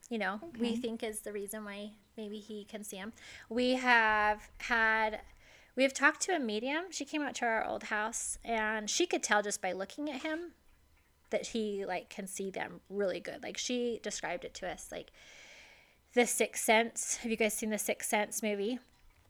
you 0.09 0.19
know, 0.19 0.41
we 0.59 0.77
think 0.77 1.03
is 1.03 1.21
the 1.21 1.33
reason 1.33 1.65
why 1.65 1.93
maybe 2.17 2.39
he 2.39 2.65
can 2.65 2.85
see 2.85 2.97
him. 2.97 3.13
We 3.49 3.73
have 3.73 4.49
had 4.59 5.21
we 5.77 5.83
have 5.83 5.93
talked 5.93 6.21
to 6.23 6.37
a 6.37 6.39
medium. 6.39 6.85
She 6.91 7.05
came 7.05 7.23
out 7.23 7.35
to 7.37 7.47
our 7.47 7.67
old 7.67 7.85
house 7.85 8.39
and 8.45 8.89
she 8.89 9.07
could 9.07 9.23
tell 9.23 9.43
just 9.43 9.61
by 9.61 9.73
looking 9.73 10.09
at 10.09 10.23
him 10.23 10.53
that 11.31 11.49
he 11.49 11.85
like 11.85 12.09
can 12.09 12.29
see 12.29 12.51
them 12.51 12.81
really 12.89 13.19
good. 13.19 13.43
Like 13.43 13.57
she 13.57 13.99
described 14.03 14.45
it 14.45 14.55
to 14.55 14.69
us 14.69 14.91
like 14.93 15.11
the 16.15 16.27
Sixth 16.27 16.63
Sense. 16.63 17.17
Have 17.17 17.31
you 17.31 17.37
guys 17.37 17.55
seen 17.55 17.71
the 17.71 17.79
Sixth 17.79 18.09
Sense 18.09 18.41
movie? 18.41 18.79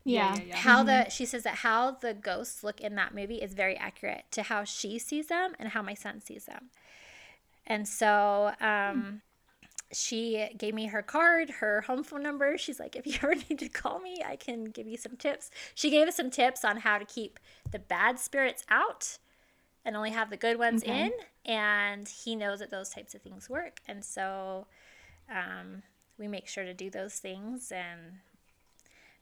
Yeah. 0.04 0.36
yeah, 0.36 0.42
yeah. 0.42 0.62
How 0.62 0.82
the 0.82 1.08
she 1.08 1.24
says 1.26 1.44
that 1.44 1.56
how 1.56 1.92
the 1.92 2.14
ghosts 2.14 2.62
look 2.62 2.80
in 2.80 2.94
that 2.96 3.14
movie 3.14 3.36
is 3.42 3.54
very 3.54 3.76
accurate 3.76 4.24
to 4.32 4.42
how 4.42 4.64
she 4.64 4.98
sees 4.98 5.28
them 5.28 5.54
and 5.58 5.70
how 5.70 5.82
my 5.82 5.94
son 5.94 6.20
sees 6.20 6.44
them. 6.44 6.70
And 7.66 7.88
so 7.88 8.52
um 8.60 9.22
she 9.92 10.48
gave 10.58 10.74
me 10.74 10.86
her 10.86 11.02
card, 11.02 11.50
her 11.50 11.82
home 11.82 12.04
phone 12.04 12.22
number. 12.22 12.58
She's 12.58 12.80
like, 12.80 12.96
if 12.96 13.06
you 13.06 13.14
ever 13.22 13.34
need 13.34 13.58
to 13.60 13.68
call 13.68 14.00
me, 14.00 14.22
I 14.26 14.36
can 14.36 14.64
give 14.66 14.86
you 14.88 14.96
some 14.98 15.16
tips. 15.16 15.50
She 15.74 15.90
gave 15.90 16.08
us 16.08 16.16
some 16.16 16.30
tips 16.30 16.64
on 16.64 16.78
how 16.78 16.98
to 16.98 17.04
keep 17.06 17.40
the 17.72 17.78
bad 17.80 18.18
spirits 18.18 18.64
out 18.70 19.18
and 19.84 19.96
only 19.96 20.10
have 20.10 20.30
the 20.30 20.36
good 20.36 20.58
ones 20.58 20.82
Okay. 20.82 20.84
in. 20.84 21.10
And 21.44 22.08
he 22.08 22.36
knows 22.36 22.60
that 22.60 22.70
those 22.70 22.90
types 22.90 23.14
of 23.14 23.22
things 23.22 23.50
work. 23.50 23.80
And 23.88 24.04
so 24.04 24.66
um, 25.30 25.82
we 26.18 26.28
make 26.28 26.48
sure 26.48 26.64
to 26.64 26.74
do 26.74 26.90
those 26.90 27.14
things. 27.16 27.72
And 27.72 28.18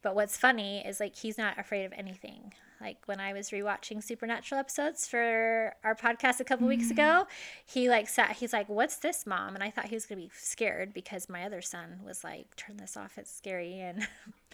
but 0.03 0.15
what's 0.15 0.37
funny 0.37 0.85
is 0.87 1.01
like 1.01 1.17
he's 1.17 1.39
not 1.39 1.59
afraid 1.59 1.85
of 1.85 1.93
anything. 1.93 2.53
Like 2.81 2.99
when 3.07 3.21
I 3.21 3.33
was 3.33 3.51
rewatching 3.51 4.03
Supernatural 4.03 4.59
episodes 4.59 5.07
for 5.07 5.75
our 5.85 5.95
podcast 5.95 6.41
a 6.41 6.45
couple 6.45 6.67
weeks 6.67 6.91
ago, 6.91 7.03
mm-hmm. 7.03 7.31
he 7.65 7.89
like 7.89 8.09
sat. 8.09 8.33
He's 8.33 8.53
like, 8.53 8.69
"What's 8.69 8.97
this, 8.97 9.27
mom?" 9.27 9.55
And 9.55 9.63
I 9.63 9.71
thought 9.71 9.87
he 9.87 9.95
was 9.95 10.07
gonna 10.07 10.21
be 10.21 10.31
scared 10.35 10.93
because 10.93 11.29
my 11.29 11.45
other 11.45 11.63
son 11.63 12.01
was 12.05 12.25
like, 12.25 12.57
"Turn 12.57 12.79
this 12.79 12.97
off. 12.97 13.19
It's 13.19 13.33
scary." 13.33 13.79
And 13.79 14.09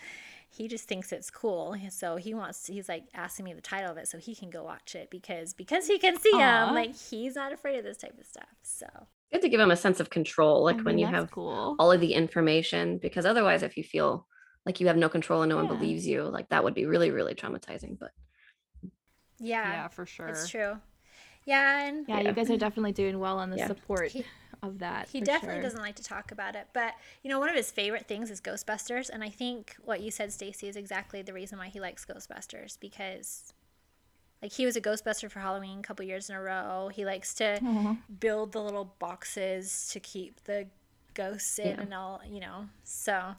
he 0.50 0.68
just 0.68 0.86
thinks 0.86 1.10
it's 1.10 1.30
cool. 1.30 1.74
So 1.90 2.16
he 2.16 2.34
wants. 2.34 2.66
He's 2.66 2.88
like 2.88 3.04
asking 3.14 3.46
me 3.46 3.54
the 3.54 3.62
title 3.62 3.90
of 3.90 3.96
it 3.96 4.08
so 4.08 4.18
he 4.18 4.34
can 4.34 4.50
go 4.50 4.62
watch 4.62 4.94
it 4.94 5.10
because 5.10 5.54
because 5.54 5.86
he 5.86 5.98
can 5.98 6.18
see 6.18 6.32
Aw. 6.34 6.68
him. 6.68 6.74
Like 6.74 6.94
he's 6.94 7.34
not 7.34 7.52
afraid 7.52 7.78
of 7.78 7.84
this 7.84 7.96
type 7.96 8.18
of 8.20 8.26
stuff. 8.26 8.48
So 8.62 8.86
Good 9.32 9.42
to 9.42 9.48
give 9.48 9.60
him 9.60 9.70
a 9.70 9.76
sense 9.76 10.00
of 10.00 10.08
control, 10.08 10.64
like 10.64 10.78
I 10.78 10.82
when 10.82 10.98
you 10.98 11.06
have 11.06 11.30
cool. 11.30 11.76
all 11.78 11.92
of 11.92 12.00
the 12.00 12.14
information, 12.14 12.96
because 12.96 13.26
otherwise, 13.26 13.62
if 13.62 13.76
you 13.76 13.84
feel 13.84 14.26
like 14.68 14.80
you 14.80 14.86
have 14.88 14.98
no 14.98 15.08
control 15.08 15.40
and 15.40 15.48
no 15.48 15.56
one 15.56 15.66
believes 15.66 16.06
you, 16.06 16.24
like 16.24 16.50
that 16.50 16.62
would 16.62 16.74
be 16.74 16.84
really, 16.84 17.10
really 17.10 17.34
traumatizing. 17.34 17.98
But 17.98 18.10
yeah, 19.40 19.72
Yeah, 19.72 19.88
for 19.88 20.04
sure. 20.04 20.28
it's 20.28 20.46
true. 20.46 20.78
Yeah, 21.46 21.86
and 21.86 22.06
yeah, 22.06 22.20
Yeah. 22.20 22.28
you 22.28 22.34
guys 22.34 22.50
are 22.50 22.58
definitely 22.58 22.92
doing 22.92 23.18
well 23.18 23.38
on 23.38 23.48
the 23.48 23.56
Yeah. 23.56 23.68
support 23.68 24.10
He- 24.10 24.26
of 24.62 24.80
that. 24.80 25.08
He 25.08 25.22
definitely 25.22 25.56
sure. 25.56 25.62
doesn't 25.62 25.80
like 25.80 25.94
to 25.96 26.02
talk 26.02 26.32
about 26.32 26.54
it, 26.54 26.68
but 26.74 26.92
you 27.22 27.30
know, 27.30 27.38
one 27.38 27.48
of 27.48 27.54
his 27.54 27.70
favorite 27.70 28.06
things 28.06 28.30
is 28.30 28.42
Ghostbusters, 28.42 29.08
and 29.08 29.24
I 29.24 29.30
think 29.30 29.76
what 29.82 30.02
you 30.02 30.10
said, 30.10 30.32
Stacy, 30.34 30.68
is 30.68 30.76
exactly 30.76 31.22
the 31.22 31.32
reason 31.32 31.56
why 31.56 31.68
he 31.68 31.80
likes 31.80 32.04
Ghostbusters 32.04 32.78
because, 32.78 33.54
like, 34.42 34.52
he 34.52 34.66
was 34.66 34.76
a 34.76 34.82
Ghostbuster 34.82 35.30
for 35.30 35.40
Halloween 35.40 35.78
a 35.78 35.82
couple 35.82 36.04
years 36.04 36.28
in 36.28 36.36
a 36.36 36.42
row. 36.42 36.90
He 36.92 37.06
likes 37.06 37.32
to 37.36 37.58
Aw. 37.64 37.96
build 38.20 38.52
the 38.52 38.60
little 38.62 38.94
boxes 38.98 39.88
to 39.92 40.00
keep 40.00 40.44
the 40.44 40.66
ghosts 41.14 41.58
in 41.58 41.68
Yeah. 41.68 41.80
and 41.80 41.94
all, 41.94 42.20
you 42.28 42.40
know. 42.40 42.68
So 42.84 43.36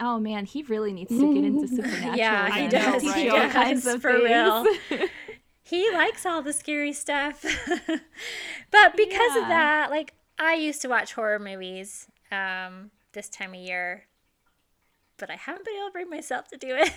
Oh 0.00 0.18
man, 0.18 0.46
he 0.46 0.62
really 0.64 0.92
needs 0.92 1.10
to 1.10 1.32
get 1.34 1.44
into 1.44 1.68
supernatural. 1.76 2.16
Yeah, 2.16 2.50
he 2.62 2.68
does, 2.68 3.02
Teach 3.02 3.14
he 3.14 3.24
you 3.24 3.30
all 3.30 3.36
does, 3.38 3.52
kinds 3.52 3.86
of 3.86 4.00
for 4.02 4.14
real. 4.14 4.66
he 5.62 5.90
likes 5.92 6.24
all 6.26 6.42
the 6.42 6.52
scary 6.52 6.92
stuff. 6.92 7.42
but 8.70 8.96
because 8.96 9.34
Yeah. 9.36 9.42
of 9.42 9.48
that, 9.48 9.90
like 9.90 10.14
I 10.38 10.54
used 10.54 10.82
to 10.82 10.88
watch 10.88 11.12
horror 11.14 11.38
movies 11.38 12.06
um, 12.30 12.90
this 13.12 13.28
time 13.28 13.50
of 13.54 13.60
year, 13.60 14.04
but 15.18 15.30
I 15.30 15.36
haven't 15.36 15.64
been 15.64 15.74
able 15.76 15.88
to 15.88 15.92
bring 15.92 16.10
myself 16.10 16.48
to 16.48 16.56
do 16.56 16.68
it 16.74 16.92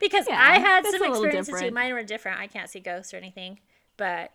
because 0.00 0.26
Yeah, 0.28 0.38
I 0.40 0.58
had 0.58 0.84
some 0.86 1.02
experiences 1.02 1.60
too. 1.60 1.70
Mine 1.70 1.92
were 1.94 2.02
different. 2.02 2.40
I 2.40 2.46
can't 2.46 2.68
see 2.68 2.80
ghosts 2.80 3.14
or 3.14 3.16
anything, 3.16 3.60
but 3.96 4.32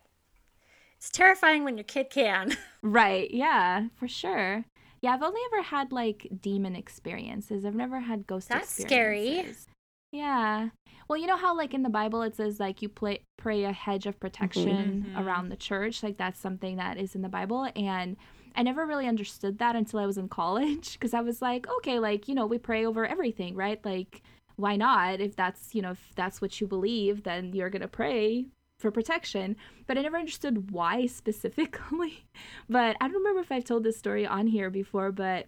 it's 0.97 1.09
terrifying 1.09 1.63
when 1.63 1.77
your 1.77 1.83
kid 1.83 2.09
can. 2.09 2.55
Right. 2.81 3.29
Yeah, 3.31 3.87
for 3.97 4.07
sure. 4.07 4.65
Yeah, 5.03 5.13
I've 5.13 5.21
only 5.21 5.41
ever 5.51 5.61
had 5.61 5.91
like 5.91 6.27
demon 6.41 6.75
experiences. 6.77 7.65
I've 7.65 7.75
never 7.75 7.99
had 7.99 8.25
ghost 8.25 8.49
experiences. 8.49 9.25
That's 9.35 9.61
scary. 9.61 9.67
Yeah. 10.13 10.69
Well, 11.09 11.17
you 11.17 11.27
know 11.27 11.35
how 11.35 11.55
like 11.57 11.73
in 11.73 11.83
the 11.83 11.89
Bible 11.89 12.21
it 12.21 12.35
says 12.35 12.57
like 12.59 12.81
you 12.81 12.87
play, 12.87 13.19
pray 13.37 13.65
a 13.65 13.73
hedge 13.73 14.05
of 14.05 14.17
protection 14.19 15.11
Mhm. 15.13 15.21
around 15.21 15.49
the 15.49 15.57
church, 15.57 16.03
like 16.03 16.17
that's 16.17 16.39
something 16.39 16.77
that 16.77 16.97
is 16.97 17.15
in 17.15 17.21
the 17.21 17.29
Bible 17.29 17.69
and 17.75 18.15
I 18.55 18.63
never 18.63 18.85
really 18.85 19.07
understood 19.07 19.57
that 19.57 19.75
until 19.75 19.99
I 19.99 20.05
was 20.05 20.17
in 20.17 20.29
college 20.29 20.93
because 20.99 21.13
I 21.13 21.21
was 21.21 21.41
like, 21.41 21.67
okay, 21.79 21.99
like, 21.99 22.27
you 22.29 22.35
know, 22.35 22.45
we 22.45 22.57
pray 22.59 22.85
over 22.85 23.05
everything, 23.05 23.55
right? 23.55 23.83
Like 23.83 24.21
why 24.55 24.77
not? 24.77 25.19
If 25.19 25.35
that's, 25.35 25.75
you 25.75 25.81
know, 25.81 25.91
if 25.91 26.13
that's 26.15 26.39
what 26.39 26.61
you 26.61 26.67
believe, 26.67 27.23
then 27.23 27.51
you're 27.53 27.71
going 27.71 27.81
to 27.81 27.87
pray 27.89 28.45
for 28.83 28.91
protection. 28.91 29.55
But 29.87 29.97
I 29.97 30.01
never 30.01 30.17
understood 30.17 30.69
why 30.69 31.07
specifically. 31.07 32.25
But 32.69 32.97
I 33.01 33.07
don't 33.07 33.17
remember 33.17 33.41
if 33.41 33.51
I've 33.51 33.63
told 33.63 33.83
this 33.83 33.97
story 33.97 34.25
on 34.25 34.47
here 34.47 34.69
before, 34.69 35.11
but 35.11 35.47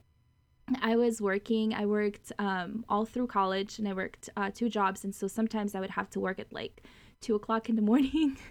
I 0.82 0.96
was 0.96 1.22
working, 1.22 1.74
I 1.74 1.86
worked 1.86 2.32
um, 2.40 2.86
all 2.90 3.06
through 3.06 3.28
college 3.28 3.78
and 3.78 3.88
I 3.88 3.94
worked 3.94 4.30
uh, 4.36 4.50
two 4.54 4.70
jobs. 4.70 5.04
And 5.04 5.14
so 5.14 5.28
sometimes 5.28 5.76
I 5.76 5.80
would 5.80 5.92
have 5.92 6.10
to 6.12 6.20
work 6.20 6.40
at 6.40 6.52
like 6.52 6.84
two 7.22 7.36
o'clock 7.36 7.70
in 7.70 7.76
the 7.76 7.82
morning. 7.92 8.38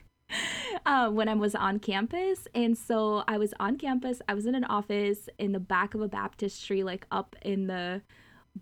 Uh, 0.87 1.11
when 1.11 1.29
I 1.29 1.35
was 1.35 1.55
on 1.55 1.79
campus. 1.79 2.49
And 2.55 2.77
so 2.77 3.23
I 3.29 3.37
was 3.37 3.53
on 3.61 3.77
campus, 3.77 4.21
I 4.27 4.35
was 4.35 4.47
in 4.47 4.55
an 4.55 4.65
office 4.65 5.29
in 5.39 5.53
the 5.53 5.61
back 5.61 5.95
of 5.95 6.01
a 6.01 6.09
baptistry, 6.09 6.83
like 6.83 7.07
up 7.11 7.37
in 7.43 7.67
the 7.67 8.03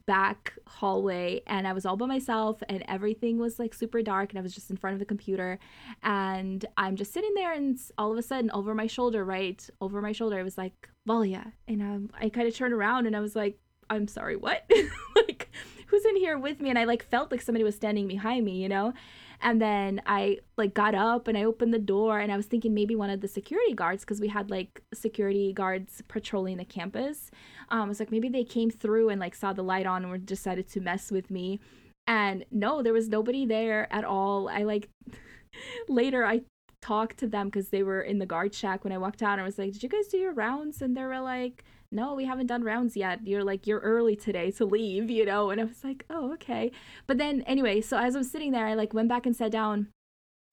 back 0.06 0.54
hallway 0.66 1.42
and 1.46 1.66
I 1.66 1.72
was 1.72 1.84
all 1.84 1.96
by 1.96 2.06
myself 2.06 2.62
and 2.68 2.82
everything 2.88 3.38
was 3.38 3.58
like 3.58 3.74
super 3.74 4.02
dark 4.02 4.30
and 4.30 4.38
I 4.38 4.42
was 4.42 4.54
just 4.54 4.70
in 4.70 4.76
front 4.76 4.94
of 4.94 5.00
the 5.00 5.06
computer. 5.06 5.58
And 6.02 6.64
I'm 6.76 6.96
just 6.96 7.12
sitting 7.12 7.32
there 7.34 7.52
and 7.52 7.78
all 7.98 8.12
of 8.12 8.18
a 8.18 8.22
sudden 8.22 8.50
over 8.52 8.74
my 8.74 8.86
shoulder 8.86 9.24
right 9.24 9.68
over 9.80 10.00
my 10.00 10.12
shoulder 10.12 10.38
it 10.38 10.44
was 10.44 10.58
like 10.58 10.88
Valia. 11.08 11.52
And 11.68 11.82
um, 11.82 12.10
I 12.18 12.28
kind 12.28 12.48
of 12.48 12.54
turned 12.54 12.74
around 12.74 13.06
and 13.06 13.16
I 13.16 13.20
was 13.20 13.36
like 13.36 13.58
I'm 13.90 14.08
sorry 14.08 14.36
what? 14.36 14.70
Like 15.14 15.50
who's 15.88 16.04
in 16.06 16.16
here 16.16 16.38
with 16.38 16.60
me? 16.60 16.70
And 16.70 16.78
I 16.78 16.84
like 16.84 17.04
felt 17.04 17.30
like 17.30 17.42
somebody 17.42 17.64
was 17.64 17.74
standing 17.74 18.08
behind 18.08 18.44
me 18.44 18.62
you 18.62 18.68
know 18.68 18.94
and 19.42 19.60
then 19.60 20.00
I 20.06 20.38
like 20.56 20.74
got 20.74 20.94
up 20.94 21.28
and 21.28 21.36
I 21.36 21.44
opened 21.44 21.74
the 21.74 21.78
door 21.78 22.20
and 22.20 22.32
I 22.32 22.36
was 22.36 22.46
thinking 22.46 22.72
maybe 22.72 22.96
one 22.96 23.10
of 23.10 23.20
the 23.20 23.28
security 23.28 23.74
guards 23.74 24.04
because 24.04 24.20
we 24.20 24.28
had 24.28 24.50
like 24.50 24.82
security 24.94 25.52
guards 25.52 26.02
patrolling 26.08 26.56
the 26.56 26.64
campus 26.64 27.30
um, 27.72 27.82
I 27.82 27.88
was 27.88 28.00
like, 28.00 28.12
maybe 28.12 28.28
they 28.28 28.44
came 28.44 28.70
through 28.70 29.08
and 29.08 29.18
like 29.18 29.34
saw 29.34 29.54
the 29.54 29.62
light 29.62 29.86
on 29.86 30.04
and 30.04 30.26
decided 30.26 30.68
to 30.68 30.80
mess 30.80 31.10
with 31.10 31.30
me. 31.30 31.58
And 32.06 32.44
no, 32.50 32.82
there 32.82 32.92
was 32.92 33.08
nobody 33.08 33.46
there 33.46 33.90
at 33.90 34.04
all. 34.04 34.48
I 34.50 34.64
like 34.64 34.90
later 35.88 36.26
I 36.26 36.42
talked 36.82 37.16
to 37.18 37.26
them 37.26 37.46
because 37.46 37.70
they 37.70 37.82
were 37.82 38.02
in 38.02 38.18
the 38.18 38.26
guard 38.26 38.54
shack 38.54 38.84
when 38.84 38.92
I 38.92 38.98
walked 38.98 39.22
out. 39.22 39.32
And 39.32 39.40
I 39.40 39.44
was 39.44 39.58
like, 39.58 39.72
did 39.72 39.82
you 39.82 39.88
guys 39.88 40.08
do 40.08 40.18
your 40.18 40.34
rounds? 40.34 40.82
And 40.82 40.94
they 40.94 41.02
were 41.02 41.20
like, 41.20 41.64
no, 41.92 42.14
we 42.14 42.24
haven't 42.24 42.46
done 42.46 42.64
rounds 42.64 42.96
yet. 42.96 43.26
You're 43.26 43.44
like, 43.44 43.66
you're 43.66 43.80
early 43.80 44.16
today 44.16 44.50
to 44.52 44.64
leave, 44.64 45.10
you 45.10 45.24
know? 45.26 45.50
And 45.50 45.60
I 45.60 45.64
was 45.64 45.84
like, 45.84 46.04
oh, 46.10 46.32
okay. 46.34 46.72
But 47.06 47.18
then 47.18 47.42
anyway, 47.42 47.80
so 47.80 47.96
as 47.98 48.14
I 48.16 48.18
was 48.18 48.30
sitting 48.30 48.52
there, 48.52 48.66
I 48.66 48.74
like 48.74 48.94
went 48.94 49.08
back 49.08 49.26
and 49.26 49.36
sat 49.36 49.52
down 49.52 49.88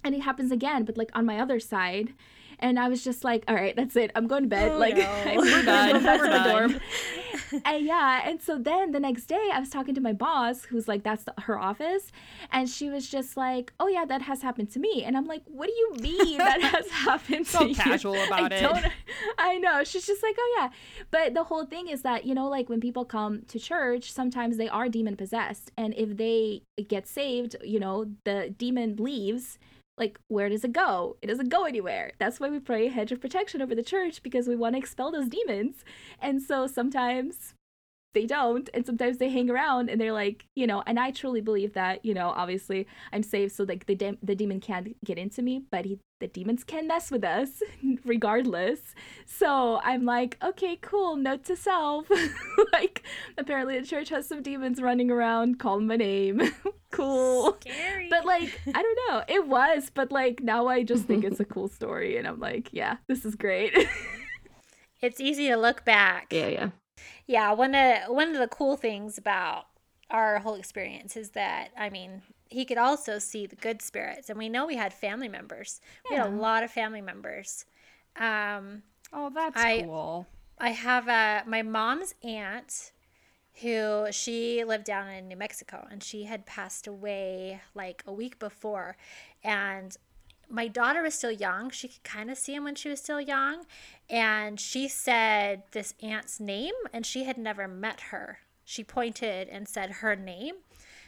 and 0.04 0.14
it 0.16 0.22
happens 0.22 0.52
again, 0.52 0.84
but 0.86 0.98
like 0.98 1.10
on 1.14 1.26
my 1.26 1.40
other 1.40 1.60
side. 1.60 2.14
And 2.62 2.78
I 2.78 2.90
was 2.90 3.04
just 3.06 3.24
like, 3.24 3.46
all 3.48 3.56
right, 3.56 3.74
that's 3.76 3.96
it. 3.96 4.12
I'm 4.16 4.28
going 4.28 4.44
to 4.44 4.50
bed. 4.50 4.74
Oh, 4.74 4.78
like, 4.78 4.98
no. 4.98 5.04
I'm 5.10 5.38
We're 5.38 5.64
gonna 5.64 5.64
done. 5.64 5.94
go 5.94 6.00
back 6.06 6.20
We're 6.20 6.26
to 6.26 6.32
the 6.32 6.38
done. 6.38 6.70
dorm. 6.70 6.82
and 7.66 7.86
yeah, 7.86 8.22
and 8.28 8.42
so 8.42 8.58
then 8.58 8.92
the 8.92 9.00
next 9.00 9.26
day 9.26 9.50
I 9.54 9.60
was 9.60 9.70
talking 9.70 9.96
to 9.96 10.02
my 10.02 10.14
boss, 10.14 10.66
who's 10.66 10.88
like, 10.88 11.04
that's 11.04 11.24
the, 11.24 11.34
her 11.42 11.58
office, 11.60 12.12
and 12.52 12.70
she 12.70 12.90
was 12.90 13.08
just 13.08 13.38
like, 13.38 13.74
oh 13.80 13.88
yeah, 13.88 14.06
that 14.06 14.22
has 14.24 14.42
happened 14.42 14.72
to 14.72 14.80
me, 14.80 15.04
and 15.04 15.18
I'm 15.18 15.26
like, 15.26 15.44
what 15.46 15.68
do 15.68 15.74
you 15.74 15.96
mean 16.02 16.38
that 16.38 16.62
has 16.74 16.90
happened 16.90 17.46
to 17.48 17.52
So 17.52 17.64
you? 17.66 17.76
casual 17.76 18.22
about 18.24 18.52
I 18.54 18.56
it. 18.56 18.62
Don't, 18.62 18.86
I 19.38 19.58
know. 19.58 19.84
She's 19.84 20.06
just 20.06 20.22
like, 20.24 20.36
oh 20.38 20.56
yeah, 20.60 20.70
but 21.12 21.34
the 21.34 21.44
whole 21.44 21.66
thing 21.66 21.88
is 21.88 22.02
that 22.04 22.26
you 22.26 22.34
know, 22.34 22.48
like 22.48 22.70
when 22.70 22.80
people 22.80 23.06
come 23.06 23.44
to 23.48 23.60
church, 23.60 24.12
sometimes 24.12 24.58
they 24.58 24.70
are 24.70 24.90
demon 24.90 25.16
possessed, 25.16 25.72
and 25.78 25.94
if 25.96 26.18
they 26.18 26.64
get 26.88 27.08
saved, 27.08 27.56
you 27.64 27.80
know, 27.80 28.06
the 28.26 28.54
demon 28.58 28.96
leaves 28.98 29.58
like 30.00 30.20
where 30.28 30.50
does 30.50 30.64
it 30.64 30.72
go? 30.72 31.18
It 31.22 31.28
doesn't 31.28 31.50
go 31.50 31.66
anywhere. 31.66 32.14
That's 32.18 32.40
why 32.40 32.50
we 32.50 32.60
pray 32.60 32.88
a 32.88 32.92
hedge 32.92 33.12
of 33.12 33.22
protection 33.22 33.62
over 33.62 33.76
the 33.76 33.84
church 33.84 34.24
because 34.24 34.48
we 34.48 34.56
want 34.56 34.74
to 34.74 34.80
expel 34.80 35.12
those 35.12 35.28
demons. 35.28 35.84
And 36.22 36.42
so 36.42 36.66
sometimes 36.66 37.54
they 38.14 38.26
don't 38.26 38.70
and 38.74 38.86
sometimes 38.86 39.18
they 39.18 39.30
hang 39.30 39.50
around 39.50 39.90
and 39.90 40.00
they're 40.00 40.14
like 40.14 40.46
you 40.56 40.66
know 40.66 40.84
and 40.88 41.00
i 41.00 41.12
truly 41.12 41.42
believe 41.42 41.74
that 41.74 42.04
you 42.04 42.14
know 42.14 42.30
obviously 42.30 42.88
i'm 43.14 43.24
safe 43.24 43.52
so 43.52 43.64
like 43.64 43.86
the 43.86 43.96
de- 43.96 44.18
the 44.24 44.36
demon 44.36 44.60
can't 44.60 44.96
get 45.04 45.18
into 45.18 45.42
me 45.42 45.64
but 45.72 45.86
he 45.86 46.00
the 46.20 46.28
demons 46.28 46.64
can 46.64 46.88
mess 46.88 47.12
with 47.12 47.24
us 47.24 47.62
regardless 48.06 48.80
so 49.26 49.80
i'm 49.84 50.06
like 50.06 50.38
okay 50.44 50.78
cool 50.82 51.16
note 51.16 51.44
to 51.46 51.56
self 51.56 52.10
like 52.74 53.04
apparently 53.38 53.80
the 53.80 53.86
church 53.86 54.10
has 54.10 54.28
some 54.28 54.42
demons 54.42 54.82
running 54.82 55.10
around 55.12 55.60
call 55.60 55.80
my 55.80 55.96
name 55.96 56.42
cool 56.92 57.58
Scary. 57.62 58.08
but 58.10 58.26
like 58.26 58.60
i 58.74 58.82
don't 58.82 59.00
know 59.08 59.24
it 59.28 59.48
was 59.48 59.92
but 59.94 60.12
like 60.12 60.42
now 60.42 60.68
i 60.68 60.84
just 60.84 61.06
think 61.06 61.24
it's 61.24 61.40
a 61.40 61.46
cool 61.46 61.68
story 61.68 62.18
and 62.18 62.28
i'm 62.28 62.40
like 62.40 62.70
yeah 62.74 62.98
this 63.08 63.24
is 63.24 63.36
great 63.36 63.74
it's 65.02 65.22
easy 65.22 65.48
to 65.48 65.56
look 65.56 65.86
back. 65.86 66.28
yeah, 66.32 66.48
yeah. 66.48 66.70
Yeah, 67.28 67.52
one 67.54 67.76
of 67.76 68.10
one 68.10 68.30
of 68.30 68.38
the 68.40 68.48
cool 68.48 68.76
things 68.78 69.18
about 69.18 69.68
our 70.10 70.40
whole 70.40 70.56
experience 70.56 71.16
is 71.16 71.32
that 71.32 71.70
I 71.78 71.90
mean, 71.90 72.22
he 72.50 72.66
could 72.66 72.78
also 72.78 73.20
see 73.20 73.46
the 73.46 73.56
good 73.56 73.82
spirits, 73.82 74.30
and 74.30 74.38
we 74.40 74.50
know 74.50 74.66
we 74.66 74.76
had 74.76 74.94
family 74.94 75.28
members. 75.28 75.82
We 76.10 76.16
had 76.16 76.26
a 76.26 76.30
lot 76.30 76.64
of 76.64 76.72
family 76.72 77.02
members. 77.02 77.66
Um, 78.16 78.84
Oh, 79.12 79.30
that's 79.34 79.60
I- 79.60 79.82
cool. 79.82 80.28
I 80.60 80.70
have 80.72 81.08
a 81.08 81.44
my 81.48 81.62
mom's 81.62 82.14
aunt 82.24 82.92
who 83.62 84.08
she 84.12 84.64
lived 84.64 84.86
down 84.86 85.10
in 85.10 85.28
New 85.28 85.36
Mexico 85.36 85.86
and 85.90 86.02
she 86.04 86.24
had 86.24 86.46
passed 86.46 86.88
away 86.88 87.62
like 87.74 88.04
a 88.06 88.14
week 88.14 88.40
before 88.40 88.96
and 89.44 89.98
my 90.50 90.68
daughter 90.68 91.02
was 91.02 91.14
still 91.14 91.32
young. 91.32 91.70
She 91.70 91.88
could 91.88 92.04
kind 92.04 92.30
of 92.32 92.38
see 92.38 92.54
him 92.56 92.64
when 92.64 92.76
she 92.76 92.90
was 92.90 93.00
still 93.00 93.22
young 93.22 93.66
and 94.10 94.60
she 94.60 94.88
said 94.88 95.64
this 95.72 95.94
aunt's 96.02 96.40
name 96.40 96.74
and 96.92 97.06
she 97.06 97.24
had 97.26 97.38
never 97.38 97.68
met 97.68 98.02
her. 98.12 98.40
She 98.66 98.84
pointed 98.84 99.48
and 99.50 99.68
said 99.68 99.92
her 99.92 100.16
name. 100.16 100.56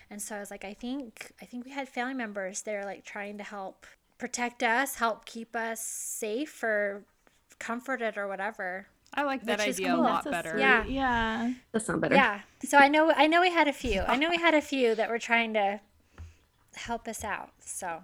And 0.10 0.22
so 0.22 0.36
I 0.36 0.40
was 0.40 0.52
like 0.52 0.64
I 0.66 0.74
think 0.74 1.32
I 1.42 1.46
think 1.46 1.66
we 1.66 1.72
had 1.72 1.90
family 1.90 2.14
members 2.14 2.62
there 2.62 2.86
like 2.86 3.04
trying 3.04 3.38
to 3.40 3.44
help 3.44 3.86
protect 4.18 4.62
us, 4.62 4.96
help 4.96 5.26
keep 5.26 5.56
us 5.56 5.82
safe 5.82 6.62
or 6.64 7.04
comforted 7.60 8.18
or 8.18 8.28
whatever. 8.28 8.88
I 9.14 9.24
like 9.24 9.44
that 9.46 9.60
Which 9.60 9.68
is 9.68 9.76
idea 9.78 9.92
cool. 9.94 10.02
a 10.02 10.04
lot 10.04 10.24
That's 10.24 10.34
better. 10.36 10.50
sweet. 10.52 10.62
Yeah. 10.62 10.86
Yeah. 10.86 11.54
That 11.72 11.82
sounds 11.82 12.00
better. 12.02 12.16
Yeah. 12.16 12.42
So 12.64 12.78
I 12.78 12.88
know 12.88 13.12
I 13.16 13.28
know 13.28 13.42
we 13.42 13.50
had 13.52 13.68
a 13.68 13.74
few. 13.74 14.02
I 14.02 14.16
know 14.18 14.30
we 14.30 14.38
had 14.38 14.54
a 14.54 14.62
few 14.62 14.96
that 14.96 15.10
were 15.10 15.20
trying 15.20 15.54
to 15.56 15.80
help 16.76 17.08
us 17.08 17.24
out. 17.24 17.50
So 17.60 18.04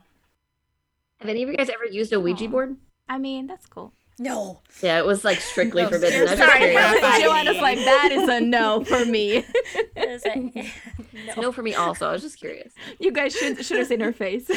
Have 1.20 1.30
any 1.30 1.44
of 1.44 1.50
you 1.50 1.58
guys 1.58 1.70
ever 1.70 1.86
used 1.86 2.14
a 2.14 2.20
Ouija 2.20 2.46
Aw. 2.46 2.50
board? 2.50 2.78
I 3.10 3.18
mean, 3.18 3.48
that's 3.48 3.66
cool. 3.66 3.94
no. 4.20 4.62
Yeah, 4.82 5.00
it 5.00 5.06
was 5.06 5.24
like 5.26 5.40
strictly 5.40 5.84
No, 5.84 5.90
forbidden. 5.90 6.20
I 6.20 6.22
was 6.24 6.32
just 6.32 6.42
sorry. 6.44 6.60
curious. 6.60 7.02
Right. 7.02 7.22
Joanna's 7.24 7.62
like, 7.62 7.78
that 7.80 8.10
is 8.12 8.28
a 8.30 8.40
no 8.42 8.84
for 8.84 9.06
me. 9.06 9.38
Is 9.38 9.46
it? 9.96 10.52
It's 10.56 11.14
no. 11.14 11.34
no 11.42 11.52
for 11.52 11.64
me 11.64 11.74
also. 11.76 12.08
I 12.08 12.12
was 12.12 12.22
just 12.22 12.38
curious. 12.40 12.74
you 13.00 13.12
guys 13.12 13.34
should 13.36 13.64
should 13.66 13.78
have 13.78 13.88
seen 13.88 14.00
her 14.02 14.14
face. 14.14 14.48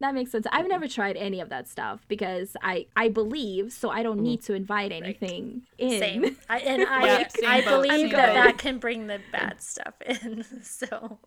that 0.00 0.14
makes 0.14 0.30
sense. 0.32 0.46
I've 0.52 0.68
never 0.68 0.86
tried 0.88 1.16
any 1.16 1.40
of 1.40 1.48
that 1.48 1.68
stuff 1.68 2.04
because 2.08 2.56
I 2.62 2.86
I 2.96 3.08
believe, 3.08 3.72
so 3.72 3.88
I 3.90 4.02
don't 4.02 4.20
need 4.20 4.42
to 4.44 4.54
invite 4.54 4.92
anything 4.92 5.62
in. 5.78 5.98
Same. 5.98 6.36
I, 6.50 6.58
and 6.58 6.82
I 6.86 7.06
Yeah, 7.20 7.28
same 7.28 7.48
I 7.50 7.60
boat, 7.62 7.82
believe 7.82 8.00
same 8.00 8.10
that 8.10 8.26
boat. 8.28 8.34
that 8.34 8.58
can 8.58 8.78
bring 8.78 9.06
the 9.06 9.20
bad 9.32 9.62
stuff 9.62 9.94
in. 10.04 10.44
So 10.62 11.18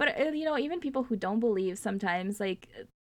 But 0.00 0.18
uh, 0.18 0.30
you 0.30 0.46
know, 0.46 0.58
even 0.58 0.80
people 0.80 1.04
who 1.04 1.14
don't 1.14 1.38
believe 1.40 1.78
sometimes 1.78 2.40
like 2.40 2.68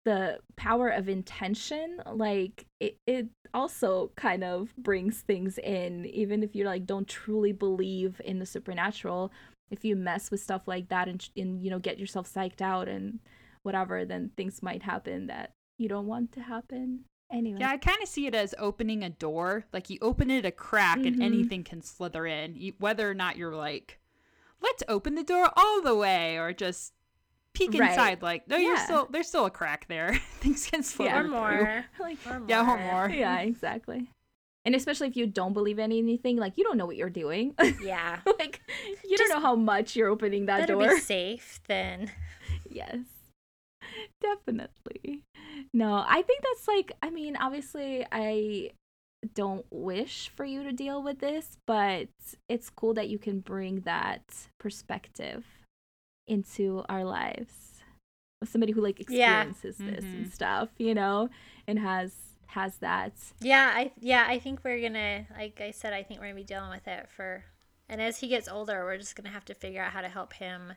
the 0.06 0.40
power 0.56 0.88
of 0.88 1.10
intention, 1.10 2.02
like 2.14 2.66
it, 2.80 2.96
it 3.06 3.28
also 3.54 4.12
kind 4.16 4.42
of 4.44 4.74
brings 4.78 5.20
things 5.22 5.58
in 5.58 6.06
even 6.06 6.44
if 6.44 6.56
you 6.56 6.64
like 6.64 6.86
don't 6.86 7.08
truly 7.08 7.52
believe 7.52 8.22
in 8.24 8.40
the 8.40 8.46
supernatural. 8.46 9.34
If 9.70 9.84
you 9.84 9.98
mess 9.98 10.32
with 10.32 10.40
stuff 10.40 10.62
like 10.66 10.88
that 10.88 11.10
and, 11.10 11.30
and 11.36 11.62
you 11.62 11.70
know 11.70 11.78
get 11.80 12.00
yourself 12.00 12.34
psyched 12.34 12.62
out 12.62 12.88
and 12.88 13.20
whatever, 13.64 14.06
then 14.06 14.32
things 14.38 14.64
might 14.64 14.84
happen 14.84 15.28
that 15.28 15.52
you 15.78 15.90
don't 15.90 16.08
want 16.08 16.32
to 16.32 16.40
happen. 16.40 17.04
Anyway. 17.30 17.60
Yeah, 17.60 17.72
I 17.72 17.78
kind 17.78 18.02
of 18.02 18.08
see 18.08 18.28
it 18.28 18.34
as 18.34 18.56
opening 18.58 19.04
a 19.04 19.10
door. 19.10 19.66
Like 19.74 19.90
you 19.90 19.98
open 20.02 20.32
it 20.32 20.46
a 20.46 20.52
crack 20.52 21.06
and 21.06 21.18
Mhm. 21.18 21.22
anything 21.22 21.64
can 21.66 21.82
slither 21.82 22.26
in, 22.26 22.74
whether 22.80 23.10
or 23.10 23.14
not 23.14 23.36
you're 23.36 23.56
like, 23.56 24.00
let's 24.62 24.84
open 24.88 25.16
the 25.16 25.24
door 25.24 25.50
all 25.56 25.82
the 25.82 25.96
way, 25.96 26.38
or 26.38 26.54
just 26.54 26.94
peek 27.54 27.74
Right. 27.74 27.90
inside. 27.92 28.22
Like, 28.22 28.48
no, 28.48 28.58
you're 28.58 28.78
still 28.78 29.08
there's 29.12 29.28
still 29.28 29.46
a 29.46 29.52
crack 29.52 29.88
there. 29.88 30.14
Things 30.40 30.66
can 30.70 30.84
slither 30.84 31.10
Yeah. 31.12 31.20
or 31.22 31.28
more. 31.28 31.86
like 32.00 32.18
Or 32.28 32.40
more. 32.40 32.50
Yeah, 32.50 32.62
or 32.74 32.78
more. 32.78 33.10
yeah, 33.10 33.40
exactly. 33.42 34.10
And 34.66 34.76
especially 34.76 35.08
if 35.08 35.16
you 35.16 35.28
don't 35.28 35.54
believe 35.54 35.80
in 35.80 35.92
anything, 35.94 36.36
like 36.38 36.54
you 36.58 36.64
don't 36.66 36.78
know 36.78 36.86
what 36.86 36.98
you're 36.98 37.10
doing. 37.10 37.56
Yeah. 37.82 38.20
like 38.40 38.60
you 39.08 39.18
don't 39.18 39.30
know 39.30 39.40
how 39.40 39.56
much 39.56 39.96
you're 39.96 40.10
opening 40.10 40.46
that 40.48 40.60
Better 40.62 40.74
door. 40.74 40.90
be 40.96 41.00
safe 41.00 41.62
than 41.68 42.12
yes. 42.70 42.98
Definitely. 44.22 45.24
No, 45.74 46.04
I 46.08 46.22
think 46.22 46.44
that's 46.44 46.68
like 46.68 46.92
I 47.02 47.10
mean, 47.10 47.38
obviously 47.38 48.06
I 48.12 48.72
don't 49.34 49.66
wish 49.72 50.30
for 50.36 50.46
you 50.46 50.64
to 50.64 50.72
deal 50.72 51.02
with 51.02 51.20
this, 51.20 51.58
but 51.66 52.08
it's 52.48 52.70
cool 52.70 52.94
that 52.94 53.10
you 53.10 53.18
can 53.18 53.40
bring 53.40 53.82
that 53.82 54.48
perspective 54.60 55.46
into 56.28 56.84
our 56.90 57.04
lives. 57.04 57.64
of 58.42 58.48
Somebody 58.50 58.72
who 58.74 58.82
like 58.82 59.00
Yeah. 59.10 59.42
experiences 59.50 59.78
this 59.78 60.04
and 60.06 60.28
Mhm. 60.28 60.32
stuff, 60.32 60.70
you 60.78 60.94
know, 60.94 61.30
and 61.66 61.80
has 61.80 62.14
has 62.52 62.78
that 62.78 63.14
Yeah, 63.42 63.72
I 63.76 63.92
yeah, 64.00 64.26
I 64.28 64.38
think 64.40 64.64
we're 64.64 64.80
gonna 64.80 65.26
like 65.36 65.60
I 65.60 65.72
said, 65.72 65.92
I 65.92 66.04
think 66.04 66.20
we're 66.20 66.28
gonna 66.28 66.36
be 66.36 66.44
dealing 66.44 66.70
with 66.70 66.88
it 66.88 67.10
for 67.10 67.46
and 67.90 68.00
as 68.02 68.20
he 68.20 68.28
gets 68.28 68.48
older, 68.48 68.86
we're 68.86 68.98
just 69.00 69.16
gonna 69.16 69.30
have 69.32 69.46
to 69.46 69.56
figure 69.56 69.82
out 69.82 69.92
how 69.94 70.02
to 70.02 70.08
help 70.10 70.34
him 70.34 70.74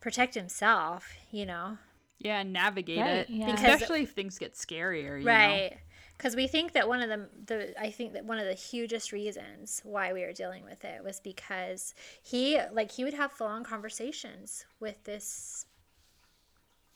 protect 0.00 0.34
himself, 0.34 1.14
you 1.32 1.46
know? 1.46 1.78
Yeah, 2.18 2.42
navigate 2.42 3.00
Right, 3.00 3.08
it. 3.18 3.30
yeah. 3.30 3.46
Because- 3.46 3.74
Especially 3.74 4.02
if 4.02 4.12
things 4.12 4.38
get 4.38 4.54
scarier. 4.54 5.18
You 5.18 5.24
Know? 5.24 5.78
Because 6.16 6.36
we 6.36 6.46
think 6.46 6.72
that 6.72 6.88
one 6.88 7.00
of 7.00 7.08
the, 7.08 7.28
the, 7.46 7.80
I 7.80 7.90
think 7.90 8.12
that 8.12 8.24
one 8.24 8.38
of 8.38 8.46
the 8.46 8.54
hugest 8.54 9.12
reasons 9.12 9.80
why 9.84 10.12
we 10.12 10.22
were 10.22 10.32
dealing 10.32 10.64
with 10.64 10.84
it 10.84 11.02
was 11.02 11.20
because 11.20 11.94
he, 12.22 12.58
like, 12.72 12.92
he 12.92 13.04
would 13.04 13.14
have 13.14 13.32
full 13.32 13.48
on 13.48 13.64
conversations 13.64 14.64
with 14.78 15.02
this 15.04 15.66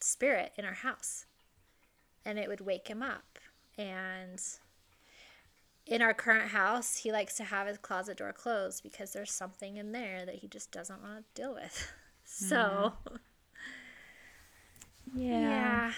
spirit 0.00 0.52
in 0.56 0.64
our 0.64 0.74
house 0.74 1.26
and 2.24 2.38
it 2.38 2.48
would 2.48 2.60
wake 2.60 2.88
him 2.88 3.02
up. 3.02 3.38
And 3.76 4.40
in 5.86 6.02
our 6.02 6.12
current 6.12 6.50
house, 6.50 6.98
he 6.98 7.10
likes 7.10 7.34
to 7.36 7.44
have 7.44 7.66
his 7.66 7.78
closet 7.78 8.18
door 8.18 8.32
closed 8.32 8.82
because 8.82 9.12
there's 9.12 9.32
something 9.32 9.78
in 9.78 9.92
there 9.92 10.26
that 10.26 10.36
he 10.36 10.46
just 10.46 10.70
doesn't 10.70 11.02
want 11.02 11.24
to 11.34 11.42
deal 11.42 11.54
with. 11.54 11.92
So, 12.30 12.92
mm-hmm. 13.08 13.16
yeah. 15.18 15.92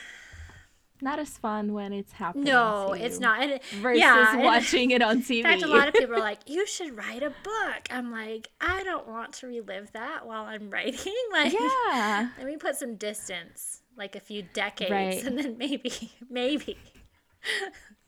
Not 1.03 1.19
as 1.19 1.31
fun 1.39 1.73
when 1.73 1.93
it's 1.93 2.13
happening. 2.13 2.45
No, 2.45 2.93
it's 2.93 3.19
not. 3.19 3.43
And, 3.43 3.61
Versus 3.81 4.01
yeah, 4.01 4.37
watching 4.37 4.91
it 4.91 5.03
on 5.03 5.23
TV. 5.23 5.37
In 5.39 5.43
fact, 5.45 5.63
a 5.63 5.67
lot 5.67 5.89
of 5.89 5.95
people 5.95 6.15
are 6.17 6.19
like, 6.31 6.41
"You 6.49 6.67
should 6.67 6.97
write 6.97 7.23
a 7.23 7.31
book." 7.43 7.89
I'm 7.91 8.11
like, 8.11 8.49
I 8.61 8.83
don't 8.85 9.09
want 9.09 9.33
to 9.35 9.47
relive 9.47 9.93
that 9.93 10.27
while 10.27 10.45
I'm 10.45 10.71
writing. 10.71 11.13
Like, 11.33 11.53
yeah, 11.53 12.31
let 12.39 12.47
me 12.47 12.57
put 12.57 12.77
some 12.77 12.97
distance, 12.97 13.83
like 13.97 14.17
a 14.17 14.21
few 14.21 14.43
decades, 14.43 14.91
Right. 14.91 15.25
and 15.25 15.39
then 15.39 15.57
maybe, 15.59 15.93
maybe, 16.29 16.77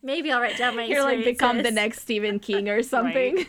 maybe 0.02 0.33
I'll 0.33 0.40
write 0.40 0.59
down 0.59 0.76
my. 0.76 0.85
you're 0.85 1.02
like 1.02 1.24
become 1.24 1.62
the 1.62 1.70
next 1.70 2.00
Stephen 2.00 2.38
King 2.40 2.68
or 2.68 2.83
something. 2.83 3.46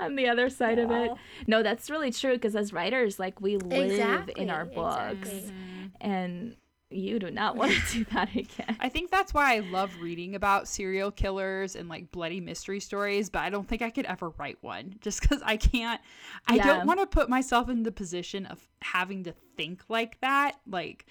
on 0.00 0.16
the 0.16 0.28
other 0.28 0.50
side 0.50 0.78
of 0.78 0.90
it. 0.90 1.12
No, 1.46 1.62
that's 1.62 1.88
really 1.90 2.10
true 2.10 2.34
because 2.34 2.56
as 2.56 2.72
writers, 2.72 3.18
like 3.18 3.40
we 3.40 3.56
live 3.56 4.28
in 4.36 4.50
our 4.50 4.64
books, 4.64 5.28
exactly. 5.28 5.52
and 6.00 6.56
you 6.90 7.18
do 7.18 7.30
not 7.30 7.56
want 7.56 7.72
to 7.72 7.80
do 7.92 8.04
that 8.12 8.34
again. 8.34 8.76
I 8.80 8.88
think 8.88 9.10
that's 9.10 9.32
why 9.32 9.54
I 9.54 9.60
love 9.60 9.90
reading 10.00 10.34
about 10.34 10.66
serial 10.68 11.10
killers 11.10 11.76
and 11.76 11.88
like 11.88 12.10
bloody 12.10 12.40
mystery 12.40 12.80
stories, 12.80 13.30
but 13.30 13.40
I 13.40 13.50
don't 13.50 13.66
think 13.68 13.80
I 13.82 13.90
could 13.90 14.06
ever 14.06 14.30
write 14.30 14.58
one 14.60 14.96
just 15.00 15.20
because 15.20 15.40
I 15.44 15.56
can't. 15.56 16.00
I 16.48 16.56
Yeah. 16.56 16.66
don't 16.66 16.86
want 16.86 17.00
to 17.00 17.06
put 17.06 17.28
myself 17.28 17.68
in 17.68 17.84
the 17.84 17.92
position 17.92 18.44
of 18.46 18.66
having 18.82 19.24
to 19.24 19.32
think 19.56 19.82
like 19.88 20.20
that. 20.20 20.56
Like, 20.66 21.06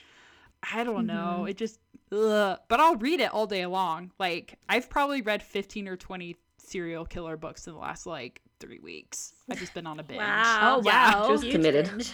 I 0.74 0.84
don't 0.84 1.06
know. 1.06 1.38
Mm-hmm. 1.40 1.48
It 1.48 1.58
just, 1.58 1.80
ugh. 2.12 2.60
but 2.68 2.80
I'll 2.80 2.98
read 2.98 3.22
it 3.22 3.34
all 3.34 3.48
day 3.48 3.66
long. 3.66 4.12
Like, 4.20 4.60
I've 4.68 4.90
probably 4.90 5.22
read 5.22 5.42
15 5.42 5.88
or 5.88 5.96
20 5.96 6.36
serial 6.58 7.06
killer 7.06 7.38
books 7.38 7.66
in 7.68 7.74
the 7.74 7.80
last 7.80 8.06
like 8.06 8.42
three 8.60 8.80
weeks. 8.80 9.34
I've 9.50 9.60
just 9.60 9.74
been 9.74 9.88
on 9.88 10.00
a 10.00 10.04
binge. 10.04 10.20
Wow. 10.20 10.76
Oh, 10.78 10.82
wow. 10.84 11.28
Just 11.30 11.44
Huge 11.46 11.54
committed. 11.56 12.08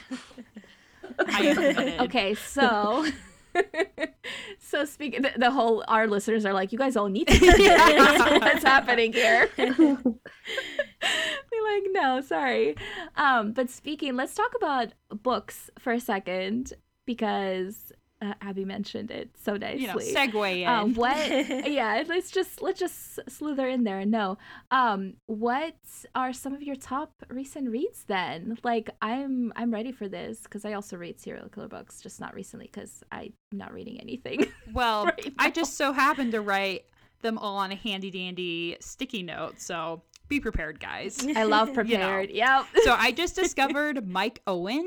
I 1.27 1.41
am 1.41 1.55
committed. 1.55 1.99
Okay, 2.01 2.35
so. 2.35 3.05
so 4.59 4.85
speaking 4.85 5.21
the, 5.21 5.31
the 5.37 5.51
whole 5.51 5.83
our 5.87 6.07
listeners 6.07 6.45
are 6.45 6.53
like 6.53 6.71
you 6.71 6.77
guys 6.77 6.95
all 6.95 7.07
need 7.07 7.27
to 7.27 7.39
what's 8.41 8.63
happening 8.63 9.13
here? 9.13 9.49
Be 9.57 9.73
like 9.73 11.83
no 11.91 12.21
sorry. 12.21 12.75
Um 13.15 13.53
but 13.53 13.69
speaking 13.69 14.15
let's 14.15 14.35
talk 14.35 14.53
about 14.55 14.93
books 15.09 15.69
for 15.79 15.93
a 15.93 15.99
second 15.99 16.73
because 17.05 17.91
uh, 18.21 18.33
abby 18.41 18.63
mentioned 18.65 19.11
it 19.11 19.29
so 19.43 19.57
nicely 19.57 19.81
You 19.81 19.87
know, 19.87 19.95
segue 19.95 20.61
in. 20.61 20.67
um, 20.67 20.93
what 20.93 21.17
yeah 21.69 22.03
let's 22.07 22.31
just 22.31 22.61
let's 22.61 22.79
just 22.79 23.19
slither 23.29 23.67
in 23.67 23.83
there 23.83 24.05
no 24.05 24.37
um 24.71 25.15
what 25.25 25.75
are 26.15 26.31
some 26.31 26.53
of 26.53 26.63
your 26.63 26.75
top 26.77 27.11
recent 27.29 27.69
reads 27.69 28.05
then 28.05 28.57
like 28.63 28.89
i'm 29.01 29.51
i'm 29.57 29.71
ready 29.73 29.91
for 29.91 30.07
this 30.07 30.41
because 30.43 30.63
i 30.65 30.73
also 30.73 30.95
read 30.97 31.19
serial 31.19 31.49
killer 31.49 31.67
books 31.67 32.01
just 32.01 32.19
not 32.21 32.33
recently 32.33 32.67
because 32.71 33.03
i'm 33.11 33.33
not 33.51 33.73
reading 33.73 33.99
anything 33.99 34.45
Well, 34.73 35.05
right 35.05 35.33
I 35.37 35.51
just 35.51 35.75
so 35.77 35.91
happened 35.93 36.31
to 36.33 36.41
write 36.41 36.85
them 37.21 37.37
all 37.37 37.57
on 37.57 37.71
a 37.71 37.75
handy 37.75 38.11
dandy 38.11 38.77
sticky 38.81 39.23
note. 39.23 39.59
So 39.61 40.01
be 40.27 40.39
prepared, 40.39 40.79
guys. 40.79 41.25
i 41.35 41.43
love 41.43 41.73
prepared 41.79 42.29
yep 42.31 42.65
so 42.83 42.93
I 42.93 43.11
just 43.11 43.35
discovered 43.35 44.07
Mike 44.07 44.41
Omer. 44.47 44.81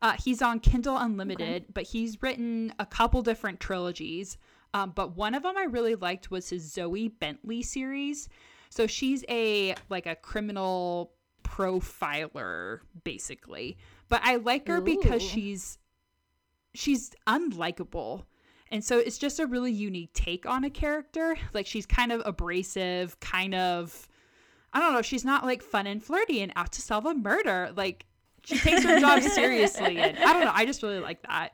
Uh, 0.00 0.14
he's 0.22 0.42
on 0.42 0.60
Kindle 0.60 0.96
Unlimited, 0.96 1.66
but 1.74 1.84
he's 1.84 2.22
written 2.22 2.72
a 2.78 2.86
couple 2.86 3.22
different 3.22 3.60
trilogies. 3.60 4.38
Um, 4.74 4.92
but 4.94 5.16
one 5.16 5.34
of 5.34 5.42
them 5.42 5.56
I 5.56 5.64
really 5.64 5.94
liked 5.94 6.30
was 6.30 6.50
his 6.50 6.72
Zoe 6.72 7.08
Bentley 7.08 7.62
series. 7.62 8.28
So 8.70 8.86
she's 8.86 9.24
a 9.28 9.74
like 9.88 10.06
a 10.06 10.14
criminal 10.14 11.12
profiler 11.42 12.80
basically. 13.04 13.78
But 14.08 14.20
I 14.24 14.36
like 14.36 14.68
her 14.68 14.80
because 14.80 15.22
she's 15.22 15.78
she's 16.74 17.12
unlikable. 17.26 18.24
And 18.70 18.84
so 18.84 18.98
it's 18.98 19.16
just 19.16 19.40
a 19.40 19.46
really 19.46 19.72
unique 19.72 20.12
take 20.12 20.44
on 20.44 20.64
a 20.64 20.70
character. 20.70 21.36
Like 21.54 21.66
she's 21.66 21.86
kind 21.86 22.12
of 22.12 22.22
abrasive, 22.26 23.18
kind 23.20 23.54
of 23.54 24.08
I 24.72 24.80
don't 24.80 24.92
know, 24.92 25.02
she's 25.02 25.24
not 25.24 25.44
like 25.44 25.62
fun 25.62 25.86
and 25.86 26.02
flirty 26.02 26.42
and 26.42 26.52
out 26.54 26.72
to 26.72 26.82
solve 26.82 27.06
a 27.06 27.14
murder. 27.14 27.72
Like 27.74 28.04
she 28.48 28.58
takes 28.58 28.82
her 28.84 28.98
job 28.98 29.22
seriously 29.22 29.98
and 29.98 30.18
I 30.18 30.32
don't 30.32 30.44
know, 30.44 30.52
I 30.54 30.64
just 30.64 30.82
really 30.82 31.00
like 31.00 31.22
that. 31.22 31.50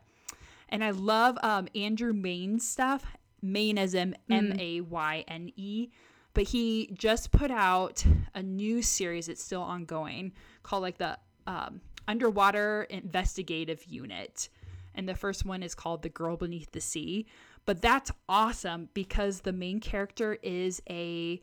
And 0.68 0.83
I 0.85 0.90
love 0.90 1.37
um 1.42 1.68
Andrew 1.74 2.12
Mayne's 2.12 2.66
stuff. 2.66 3.04
Mayne 3.42 3.76
as 3.76 3.94
in 3.94 4.16
M 4.30 4.54
A 4.59 4.80
Y 4.80 5.24
N 5.28 5.52
E. 5.54 5.90
But 6.33 6.44
he 6.44 6.90
just 6.94 7.30
put 7.30 7.50
out 7.50 8.04
a 8.35 8.42
new 8.42 8.83
series, 8.83 9.28
it's 9.28 9.42
still 9.42 9.62
ongoing, 9.62 10.33
called 10.64 10.83
like 10.83 10.98
the 10.98 11.16
um, 11.46 11.80
Underwater 12.09 12.87
Investigative 12.90 13.85
Unit. 13.85 14.48
And 14.96 15.09
the 15.09 15.14
first 15.14 15.44
one 15.44 15.62
is 15.62 15.74
called 15.74 16.02
The 16.02 16.09
Girl 16.09 16.37
Beneath 16.37 16.72
the 16.72 16.80
Sea. 16.80 17.26
But 17.66 17.80
that's 17.83 18.11
awesome 18.28 18.88
because 18.94 19.40
the 19.40 19.52
main 19.52 19.78
character 19.78 20.38
is 20.42 20.83
a 20.88 21.40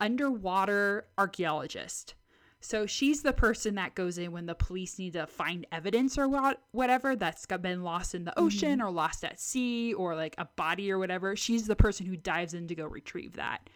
underwater 0.00 1.08
archaeologist. 1.16 2.14
So 2.60 2.86
she's 2.86 3.22
the 3.22 3.32
person 3.32 3.76
that 3.76 3.94
goes 3.94 4.18
in 4.18 4.32
when 4.32 4.46
the 4.46 4.54
police 4.54 4.98
need 4.98 5.12
to 5.12 5.26
find 5.26 5.66
evidence 5.70 6.18
or 6.18 6.28
what, 6.28 6.60
whatever 6.72 7.14
that's 7.14 7.46
been 7.46 7.84
lost 7.84 8.14
in 8.14 8.24
the 8.24 8.32
mm-hmm. 8.32 8.46
ocean 8.46 8.80
or 8.80 8.90
lost 8.90 9.24
at 9.24 9.38
sea 9.40 9.94
or 9.94 10.16
like 10.16 10.34
a 10.38 10.46
body 10.56 10.90
or 10.90 10.98
whatever. 10.98 11.36
She's 11.36 11.66
the 11.66 11.76
person 11.76 12.06
who 12.06 12.16
dives 12.16 12.54
in 12.54 12.66
to 12.68 12.74
go 12.74 12.86
retrieve 12.86 13.36
that. 13.36 13.70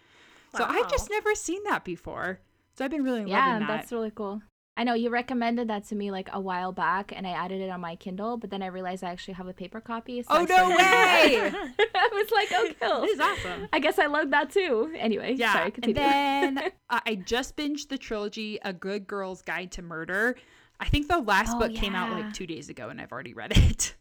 So 0.56 0.64
I've 0.64 0.90
just 0.90 1.08
never 1.08 1.34
seen 1.34 1.62
that 1.64 1.84
before. 1.84 2.40
So 2.76 2.84
I've 2.84 2.90
been 2.90 3.04
really 3.04 3.30
Yeah, 3.30 3.46
loving 3.46 3.66
that. 3.66 3.68
that's 3.68 3.92
really 3.92 4.10
cool. 4.10 4.42
I 4.76 4.85
know 4.85 4.94
you 4.94 5.11
recommended 5.11 5.68
that 5.68 5.85
to 5.88 5.94
me 5.94 6.11
like 6.11 6.30
a 6.32 6.40
while 6.40 6.72
back, 6.72 7.12
and 7.14 7.26
I 7.26 7.30
added 7.30 7.61
it 7.61 7.68
on 7.68 7.80
my 7.82 7.94
Kindle. 7.96 8.38
But 8.38 8.48
then 8.50 8.62
I 8.62 8.66
realized 8.68 9.04
I 9.04 9.11
actually 9.11 9.35
have 9.35 9.46
a 9.46 9.52
paper 9.52 9.80
copy. 9.82 10.22
So 10.22 10.28
Oh, 10.30 10.37
I 10.37 10.44
no 10.44 10.68
way! 10.70 11.50
I 11.94 12.08
was 12.12 12.30
like, 12.30 12.48
oh, 12.52 12.70
cool. 12.80 13.00
This 13.02 13.12
is 13.12 13.20
awesome. 13.20 13.68
I 13.72 13.78
guess 13.80 13.98
I 13.98 14.06
love 14.06 14.30
that 14.30 14.50
too. 14.50 14.90
Anyway, 14.98 15.35
Yeah, 15.35 15.52
sorry, 15.52 15.72
and 15.82 15.94
then 15.94 16.58
uh, 16.90 17.00
I 17.04 17.16
just 17.16 17.54
binged 17.56 17.88
the 17.88 17.98
trilogy 17.98 18.58
"A 18.64 18.72
Good 18.72 19.06
Girl's 19.06 19.42
Guide 19.42 19.70
to 19.72 19.82
Murder." 19.82 20.37
I 20.80 20.87
think 20.88 21.06
the 21.08 21.18
last 21.20 21.52
Oh, 21.54 21.58
book 21.61 21.74
came 21.74 21.94
out 21.94 22.11
like 22.11 22.32
two 22.32 22.46
days 22.46 22.68
ago, 22.68 22.88
and 22.88 23.00
I've 23.00 23.12
already 23.12 23.35
read 23.35 23.52
it. 23.56 23.94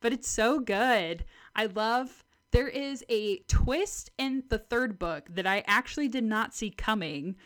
but 0.00 0.12
it's 0.12 0.28
so 0.28 0.58
good. 0.58 1.24
I 1.54 1.66
love. 1.66 2.24
There 2.50 2.68
is 2.68 3.04
a 3.10 3.38
twist 3.46 4.10
in 4.18 4.42
the 4.48 4.58
third 4.58 4.98
book 4.98 5.26
that 5.34 5.46
I 5.46 5.62
actually 5.66 6.08
did 6.08 6.24
not 6.24 6.54
see 6.54 6.70
coming, 6.70 7.36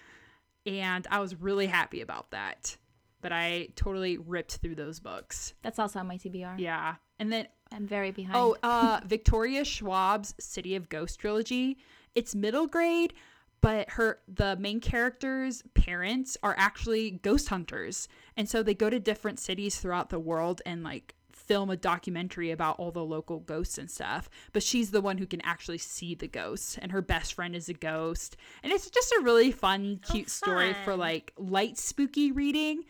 and 0.66 1.06
I 1.10 1.20
was 1.20 1.34
really 1.34 1.66
happy 1.66 2.00
about 2.00 2.30
that. 2.30 2.76
But 3.20 3.32
I 3.32 3.68
totally 3.76 4.18
ripped 4.18 4.56
through 4.56 4.74
those 4.74 4.98
books. 4.98 5.54
That's 5.62 5.78
also 5.78 6.00
on 6.00 6.08
my 6.08 6.16
TBR. 6.16 6.58
Yeah, 6.58 6.96
and 7.20 7.32
then 7.32 7.46
I'm 7.72 7.86
very 7.86 8.10
behind. 8.10 8.36
Oh, 8.36 8.56
uh, 8.62 9.00
Victoria 9.06 9.62
Schwab's 9.62 10.34
City 10.40 10.74
of 10.74 10.88
Ghost 10.88 11.20
trilogy. 11.20 11.78
It's 12.16 12.34
middle 12.34 12.66
grade, 12.66 13.12
but 13.60 13.90
her 13.90 14.18
the 14.26 14.56
main 14.56 14.80
character's 14.80 15.62
parents 15.74 16.36
are 16.42 16.54
actually 16.58 17.12
ghost 17.12 17.48
hunters, 17.48 18.08
and 18.36 18.48
so 18.48 18.62
they 18.62 18.74
go 18.74 18.90
to 18.90 18.98
different 18.98 19.38
cities 19.38 19.78
throughout 19.78 20.10
the 20.10 20.18
world 20.18 20.60
and 20.66 20.82
like 20.82 21.14
film 21.42 21.70
a 21.70 21.76
documentary 21.76 22.50
about 22.50 22.78
all 22.78 22.90
the 22.90 23.04
local 23.04 23.40
ghosts 23.40 23.78
and 23.78 23.90
stuff. 23.90 24.28
But 24.52 24.62
she's 24.62 24.90
the 24.90 25.00
one 25.00 25.18
who 25.18 25.26
can 25.26 25.40
actually 25.42 25.78
see 25.78 26.14
the 26.14 26.28
ghosts, 26.28 26.78
and 26.78 26.92
her 26.92 27.02
best 27.02 27.34
friend 27.34 27.54
is 27.54 27.68
a 27.68 27.74
ghost, 27.74 28.36
and 28.62 28.72
it's 28.72 28.88
just 28.90 29.12
a 29.12 29.22
really 29.22 29.52
fun, 29.52 30.00
cute 30.02 30.30
story 30.30 30.74
for 30.84 30.96
like 30.96 31.32
light 31.36 31.78
spooky 31.78 32.32
reading. 32.32 32.84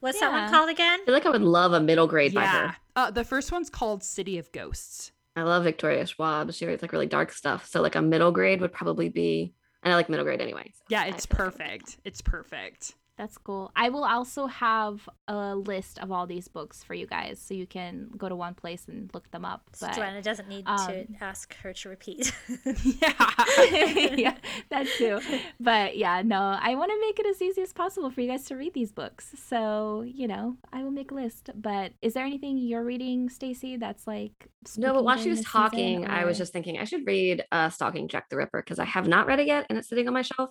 What's 0.00 0.20
that 0.20 0.32
one 0.32 0.50
called 0.50 0.70
again? 0.70 1.00
I 1.02 1.04
feel 1.04 1.14
like 1.14 1.26
I 1.26 1.30
would 1.30 1.42
love 1.42 1.72
a 1.74 1.80
middle 1.80 2.06
grade 2.06 2.32
by 2.34 2.42
Yeah, 2.44 2.68
her. 2.68 2.76
uh, 2.96 3.10
the 3.10 3.24
first 3.24 3.52
one's 3.52 3.68
called 3.68 4.02
City 4.02 4.38
of 4.38 4.50
Ghosts. 4.50 5.12
I 5.36 5.42
love 5.42 5.64
Victoria 5.64 6.06
Schwab. 6.06 6.52
She 6.52 6.66
writes 6.66 6.80
like 6.82 6.92
really 6.92 7.06
dark 7.06 7.32
stuff. 7.32 7.66
So 7.66 7.82
like 7.82 7.94
a 7.96 8.02
middle 8.02 8.32
grade 8.32 8.60
would 8.62 8.72
probably 8.72 9.10
be, 9.10 9.52
and 9.82 9.92
I 9.92 9.96
like 9.96 10.08
middle 10.08 10.24
grade 10.24 10.40
anyway. 10.40 10.72
so 10.74 10.82
Yeah, 10.88 11.04
it's 11.04 11.26
feel 11.26 11.36
like 11.46 11.54
it 11.54 11.58
perfect. 11.58 11.96
It's 12.04 12.20
perfect. 12.22 12.94
That's 13.16 13.36
cool. 13.36 13.70
I 13.76 13.90
will 13.90 14.04
also 14.04 14.46
have 14.46 15.06
a 15.28 15.54
list 15.54 15.98
of 15.98 16.10
all 16.10 16.26
these 16.26 16.48
books 16.48 16.82
for 16.82 16.94
you 16.94 17.06
guys, 17.06 17.38
so 17.38 17.52
you 17.52 17.66
can 17.66 18.08
go 18.16 18.30
to 18.30 18.34
one 18.34 18.54
place 18.54 18.86
and 18.88 19.10
look 19.12 19.30
them 19.30 19.44
up. 19.44 19.62
So 19.74 19.86
But 19.86 19.96
Joanna 19.96 20.22
doesn't 20.22 20.48
need 20.48 20.64
to 20.64 20.72
um, 20.72 21.16
ask 21.20 21.54
her 21.56 21.72
to 21.74 21.88
repeat. 21.90 22.32
Yeah. 22.82 23.12
yeah, 24.16 24.36
that 24.70 24.86
too. 24.98 25.20
But 25.58 25.96
yeah, 25.98 26.22
no, 26.22 26.58
I 26.60 26.74
want 26.76 26.90
to 26.90 27.00
make 27.00 27.18
it 27.18 27.26
as 27.26 27.42
easy 27.42 27.60
as 27.62 27.72
possible 27.72 28.10
for 28.10 28.20
you 28.20 28.28
guys 28.28 28.44
to 28.46 28.56
read 28.56 28.72
these 28.74 28.92
books. 28.92 29.34
So 29.36 30.02
you 30.06 30.26
know, 30.26 30.56
I 30.72 30.82
will 30.82 30.90
make 30.90 31.10
a 31.10 31.14
list. 31.14 31.50
But 31.54 31.92
is 32.00 32.14
there 32.14 32.24
anything 32.24 32.56
you're 32.58 32.84
reading, 32.84 33.28
Stacy? 33.28 33.76
That's 33.76 34.06
like 34.06 34.48
No, 34.78 34.94
but 34.94 35.04
while 35.04 35.18
she 35.18 35.28
was 35.28 35.40
this 35.40 35.46
season, 35.46 35.60
talking, 35.60 36.06
I 36.06 36.24
was 36.24 36.38
just 36.38 36.52
thinking 36.52 36.78
I 36.78 36.84
should 36.84 37.06
read 37.06 37.44
uh, 37.52 37.68
Stalking 37.68 38.08
Jack 38.08 38.30
the 38.30 38.36
Ripper 38.36 38.62
because 38.62 38.78
I 38.78 38.84
have 38.86 39.06
not 39.06 39.26
read 39.26 39.40
it 39.40 39.46
yet 39.46 39.66
and 39.68 39.78
it's 39.78 39.88
sitting 39.88 40.08
on 40.08 40.14
my 40.14 40.22
shelf. 40.22 40.50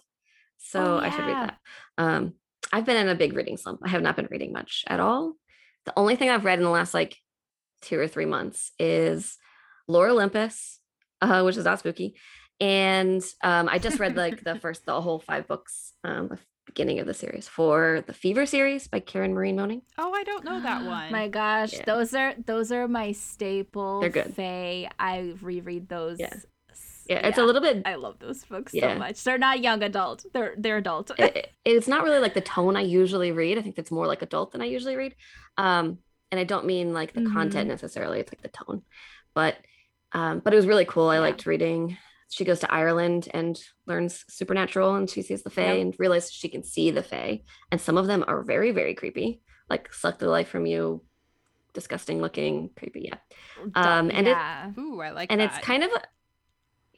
So 0.57 0.81
Oh, 0.81 0.99
I 0.99 1.09
should 1.09 1.25
read 1.25 1.35
that. 1.35 1.57
Um, 1.97 2.33
I've 2.71 2.85
been 2.85 2.97
in 2.97 3.09
a 3.09 3.15
big 3.15 3.33
reading 3.33 3.57
slump. 3.57 3.79
I 3.83 3.89
have 3.89 4.01
not 4.01 4.15
been 4.15 4.27
reading 4.29 4.51
much 4.53 4.83
at 4.87 4.99
all. 4.99 5.33
The 5.85 5.93
only 5.97 6.15
thing 6.15 6.29
I've 6.29 6.45
read 6.45 6.59
in 6.59 6.65
the 6.65 6.71
last 6.71 6.93
like 6.93 7.17
two 7.81 7.99
or 7.99 8.07
three 8.07 8.25
months 8.25 8.71
is 8.79 9.37
Lore 9.87 10.09
Olympus, 10.09 10.79
uh, 11.21 11.41
which 11.43 11.57
is 11.57 11.65
not 11.65 11.79
spooky. 11.79 12.15
And 12.61 13.23
um, 13.43 13.69
I 13.69 13.79
just 13.79 13.99
read 13.99 14.15
like 14.17 14.43
the 14.43 14.55
first, 14.61 14.85
the 14.85 14.99
whole 15.01 15.19
five 15.19 15.47
books, 15.47 15.93
um, 16.03 16.27
the 16.27 16.37
beginning 16.65 16.99
of 16.99 17.07
the 17.07 17.13
series 17.13 17.47
for 17.47 18.03
the 18.05 18.13
Fever 18.13 18.45
series 18.45 18.87
by 18.87 18.99
Karen 18.99 19.33
Marie 19.33 19.53
Moning. 19.53 19.81
Oh, 19.97 20.13
I 20.13 20.23
don't 20.23 20.43
know 20.43 20.59
that 20.61 20.85
one. 20.85 21.11
My 21.11 21.27
gosh, 21.29 21.73
Yeah. 21.73 21.83
those 21.85 22.13
are 22.13 22.35
those 22.45 22.71
are 22.71 22.87
my 22.87 23.13
staple. 23.13 24.01
They're 24.01 24.09
good. 24.09 24.35
Fae. 24.35 24.89
I 24.99 25.33
reread 25.41 25.87
those. 25.89 26.19
Yeah. 26.19 26.33
Yeah, 27.09 27.25
it's 27.27 27.37
a 27.39 27.43
little 27.43 27.61
bit 27.61 27.81
I 27.85 27.95
love 27.95 28.19
those 28.19 28.45
books 28.45 28.71
Yeah. 28.73 28.93
so 28.93 28.99
much. 28.99 29.23
They're 29.23 29.37
not 29.39 29.61
young 29.61 29.81
adult. 29.83 30.25
They're 30.31 30.53
they're 30.57 30.77
adult. 30.77 31.11
it- 31.17 31.35
it- 31.37 31.51
it's 31.65 31.87
not 31.87 32.03
really 32.03 32.19
like 32.19 32.35
the 32.35 32.41
tone 32.41 32.75
I 32.77 32.81
usually 32.81 33.31
read. 33.31 33.57
I 33.57 33.61
think 33.61 33.77
it's 33.79 33.91
more 33.91 34.05
like 34.07 34.21
adult 34.21 34.51
than 34.51 34.61
I 34.61 34.65
usually 34.65 34.95
read. 34.95 35.15
Um, 35.57 35.97
and 36.31 36.39
I 36.39 36.43
don't 36.43 36.65
mean 36.65 36.93
like 36.93 37.13
the 37.13 37.25
content 37.25 37.67
necessarily. 37.67 38.19
It's 38.19 38.31
like 38.31 38.41
the 38.43 38.49
tone, 38.49 38.83
but 39.33 39.57
um, 40.11 40.39
but 40.39 40.53
it 40.53 40.55
was 40.55 40.67
really 40.67 40.85
cool. 40.85 41.07
I 41.09 41.15
Yeah. 41.15 41.21
liked 41.21 41.45
reading. 41.47 41.97
She 42.31 42.45
goes 42.45 42.59
to 42.59 42.71
Ireland 42.71 43.27
and 43.33 43.59
learns 43.87 44.23
supernatural, 44.29 44.93
and 44.95 45.09
she 45.09 45.23
sees 45.23 45.41
the 45.41 45.49
Fae 45.49 45.73
Yep. 45.73 45.81
and 45.81 45.95
realizes 45.97 46.31
she 46.31 46.47
can 46.47 46.63
see 46.63 46.91
the 46.91 47.01
Fae. 47.01 47.41
And 47.71 47.81
some 47.81 47.97
of 47.97 48.05
them 48.05 48.23
are 48.27 48.43
very 48.43 48.69
very 48.71 48.93
creepy, 48.93 49.41
like 49.67 49.91
suck 49.91 50.19
the 50.19 50.29
life 50.29 50.47
from 50.47 50.67
you, 50.67 51.01
disgusting 51.73 52.21
looking, 52.21 52.69
creepy. 52.77 53.09
Yeah, 53.11 53.17
um, 53.75 54.11
and 54.11 54.27
it- 54.27 54.79
Ooh, 54.79 55.01
I 55.01 55.09
like 55.11 55.31
and 55.31 55.41
that. 55.41 55.55
it's 55.55 55.65
kind 55.65 55.83
of 55.83 55.91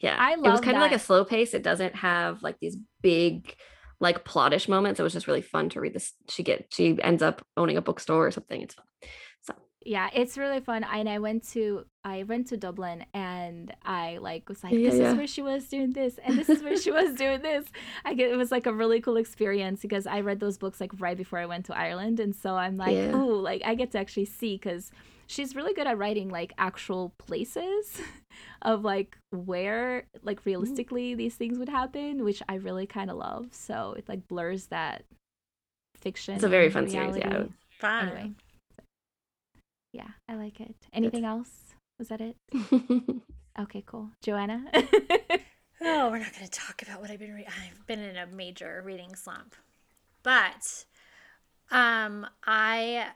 yeah 0.01 0.15
I 0.19 0.35
love 0.35 0.45
it 0.45 0.49
was 0.49 0.61
kind 0.61 0.77
of 0.77 0.81
like 0.81 0.91
a 0.91 0.99
slow 0.99 1.23
pace 1.25 1.53
it 1.53 1.63
doesn't 1.63 1.95
have 1.95 2.41
like 2.43 2.57
these 2.59 2.77
big 3.01 3.55
like 3.99 4.25
plottish 4.25 4.67
moments 4.67 4.99
it 4.99 5.03
was 5.03 5.13
just 5.13 5.27
really 5.27 5.41
fun 5.41 5.69
to 5.69 5.79
read 5.81 5.93
this 5.93 6.13
she 6.29 6.43
get 6.43 6.65
she 6.75 6.97
ends 7.01 7.21
up 7.21 7.45
owning 7.55 7.77
a 7.77 7.81
bookstore 7.81 8.25
or 8.27 8.31
something 8.31 8.61
it's 8.61 8.75
fun 8.75 8.85
so 9.41 9.53
Yeah, 9.83 10.09
it's 10.13 10.37
really 10.37 10.59
fun. 10.59 10.83
And 10.83 11.09
I 11.09 11.17
went 11.17 11.41
to 11.53 11.85
I 12.03 12.23
went 12.31 12.45
to 12.49 12.57
Dublin 12.57 13.03
and 13.15 13.73
I 13.83 14.17
like 14.17 14.47
was 14.49 14.63
like, 14.63 14.73
Yeah, 14.73 14.89
this 14.89 14.99
yeah. 14.99 15.09
is 15.11 15.15
where 15.17 15.27
she 15.35 15.41
was 15.41 15.65
doing 15.67 15.91
this, 15.93 16.13
and 16.23 16.37
this 16.39 16.49
is 16.49 16.61
where 16.65 16.77
she 16.77 16.91
was 16.91 17.15
doing 17.15 17.41
this. 17.41 17.65
I 18.05 18.13
get 18.13 18.31
it 18.31 18.37
was 18.37 18.51
like 18.51 18.67
a 18.67 18.73
really 18.81 19.01
cool 19.01 19.17
experience 19.17 19.81
because 19.81 20.05
I 20.05 20.21
read 20.21 20.39
those 20.39 20.57
books 20.63 20.79
like 20.83 20.91
right 20.99 21.17
before 21.17 21.39
I 21.39 21.47
went 21.47 21.65
to 21.65 21.73
Ireland, 21.75 22.19
and 22.19 22.35
so 22.35 22.49
I'm 22.63 22.77
like, 22.77 22.95
Yeah. 22.95 23.11
oh, 23.13 23.25
like 23.49 23.61
I 23.65 23.73
get 23.81 23.89
to 23.93 23.99
actually 23.99 24.25
see 24.25 24.53
because 24.57 24.91
she's 25.31 25.55
really 25.55 25.73
good 25.73 25.87
at 25.87 25.97
writing 25.97 26.29
like 26.29 26.53
actual 26.57 27.13
places 27.17 28.01
of 28.61 28.83
like 28.83 29.17
where 29.31 30.05
like 30.23 30.45
realistically 30.45 31.15
these 31.15 31.35
things 31.35 31.57
would 31.57 31.69
happen, 31.69 32.23
which 32.23 32.43
I 32.49 32.55
really 32.55 32.85
kind 32.85 33.09
of 33.09 33.17
love. 33.17 33.47
So 33.51 33.95
it 33.97 34.07
like 34.09 34.27
blurs 34.27 34.67
that 34.67 35.05
fiction. 35.95 36.35
it's 36.35 36.43
a 36.43 36.49
very 36.49 36.65
and 36.65 36.73
fun 36.73 36.89
series 36.89 37.17
yeah. 37.17 37.43
Fun. 37.79 38.09
Anyway. 38.09 38.31
Yeah, 39.93 40.09
I 40.29 40.35
like 40.35 40.59
it. 40.59 40.75
Anything 40.93 41.25
else? 41.25 41.49
Was 41.97 42.09
that 42.09 42.21
it? 42.21 42.35
Okay, 43.59 43.83
cool. 43.85 44.09
Joanna? 44.21 44.63
Oh, 45.83 46.11
we're 46.11 46.19
not 46.19 46.31
going 46.35 46.45
to 46.45 46.51
talk 46.51 46.83
about 46.83 47.01
what 47.01 47.09
I've 47.09 47.17
been 47.17 47.33
reading. 47.33 47.51
I've 47.59 47.87
been 47.87 48.01
in 48.01 48.15
a 48.15 48.27
major 48.27 48.83
reading 48.85 49.15
slump. 49.15 49.55
But 50.21 50.85
um 51.71 52.27
I 52.45 53.07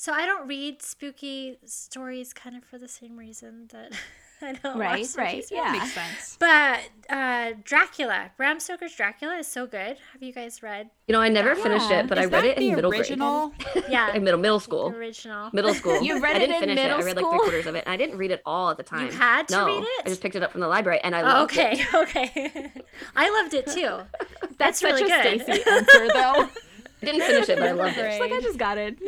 so 0.00 0.12
I 0.14 0.24
don't 0.24 0.48
read 0.48 0.80
spooky 0.82 1.58
stories 1.66 2.32
kind 2.32 2.56
of 2.56 2.64
for 2.64 2.78
the 2.78 2.88
same 2.88 3.18
reason 3.18 3.68
that 3.72 3.92
I 4.42 4.52
don't 4.54 4.78
Right, 4.78 5.00
watch 5.00 5.16
right, 5.18 5.44
Spooky 5.44 5.60
yeah. 5.60 5.72
Makes 5.72 5.92
sense. 5.92 6.36
But 6.40 6.80
uh, 7.10 7.52
Dracula, 7.62 8.30
Bram 8.38 8.58
Stoker's 8.58 8.94
Dracula 8.94 9.36
is 9.36 9.46
so 9.46 9.66
good. 9.66 9.98
Have 10.14 10.22
you 10.22 10.32
guys 10.32 10.62
read? 10.62 10.88
You 11.06 11.12
know, 11.12 11.20
I 11.20 11.28
never 11.28 11.54
finished 11.54 11.90
Yeah. 11.90 12.00
it, 12.00 12.06
but 12.08 12.16
Is 12.16 12.24
I 12.24 12.28
read 12.28 12.44
it 12.46 12.56
in 12.56 12.74
middle 12.74 12.90
original? 12.90 13.52
Yeah, 13.90 14.10
grade. 14.12 14.22
Middle 14.22 14.40
middle 14.40 14.58
the 14.58 14.64
school. 14.64 14.88
original. 14.96 15.50
Middle 15.52 15.74
school. 15.74 16.00
You 16.00 16.22
read 16.22 16.36
I 16.36 16.38
it 16.38 16.46
didn't 16.46 16.54
in 16.54 16.60
finish 16.60 16.78
it. 16.78 16.82
middle 16.84 17.00
I 17.00 17.02
read 17.02 17.16
like 17.16 17.26
three 17.26 17.38
quarters 17.38 17.66
of 17.66 17.74
it. 17.74 17.84
And 17.84 17.92
I 17.92 17.98
didn't 17.98 18.16
read 18.16 18.30
it 18.30 18.40
all 18.46 18.70
at 18.70 18.78
the 18.78 18.82
time. 18.82 19.04
You 19.04 19.12
had 19.12 19.46
to 19.48 19.54
no, 19.56 19.66
read 19.66 19.82
it? 19.84 20.02
I 20.06 20.08
just 20.08 20.22
picked 20.22 20.36
it 20.36 20.42
up 20.42 20.52
from 20.52 20.62
the 20.62 20.68
library 20.68 21.00
and 21.04 21.14
I 21.14 21.20
Oh, 21.20 21.24
loved 21.24 21.56
it. 21.58 21.58
okay, 21.58 21.84
okay. 22.38 22.72
I 23.14 23.28
loved 23.42 23.52
it 23.52 23.66
too. 23.66 23.98
That's 24.56 24.80
That's 24.80 24.82
really 24.82 25.06
such 25.06 25.26
a 25.26 25.36
good. 25.36 25.42
Stacy 25.42 25.70
answer, 25.70 26.08
though. 26.08 26.48
I 27.02 27.04
didn't 27.04 27.20
finish 27.26 27.48
it, 27.50 27.58
but 27.58 27.68
I 27.68 27.72
loved 27.72 27.98
it. 27.98 28.10
She's 28.12 28.20
like, 28.20 28.32
I 28.32 28.40
just 28.40 28.58
got 28.58 28.78
it. 28.78 28.98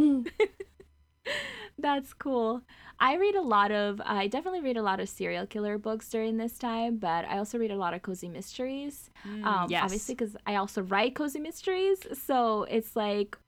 That's 1.78 2.12
cool. 2.12 2.62
I 2.98 3.16
read 3.16 3.34
a 3.34 3.40
lot 3.42 3.72
of, 3.72 4.00
I 4.04 4.26
definitely 4.26 4.60
read 4.60 4.76
a 4.76 4.82
lot 4.82 5.00
of 5.00 5.08
serial 5.08 5.46
killer 5.46 5.78
books 5.78 6.08
during 6.10 6.36
this 6.36 6.58
time, 6.58 6.96
but 6.96 7.24
I 7.24 7.38
also 7.38 7.58
read 7.58 7.70
a 7.70 7.76
lot 7.76 7.94
of 7.94 8.02
cozy 8.02 8.28
mysteries. 8.28 9.10
Mm, 9.26 9.46
um, 9.46 9.70
yes. 9.70 9.84
Obviously, 9.84 10.14
because 10.14 10.36
I 10.46 10.56
also 10.56 10.82
write 10.82 11.14
cozy 11.14 11.40
mysteries. 11.40 12.00
So 12.12 12.64
it's 12.64 12.94
like, 12.96 13.38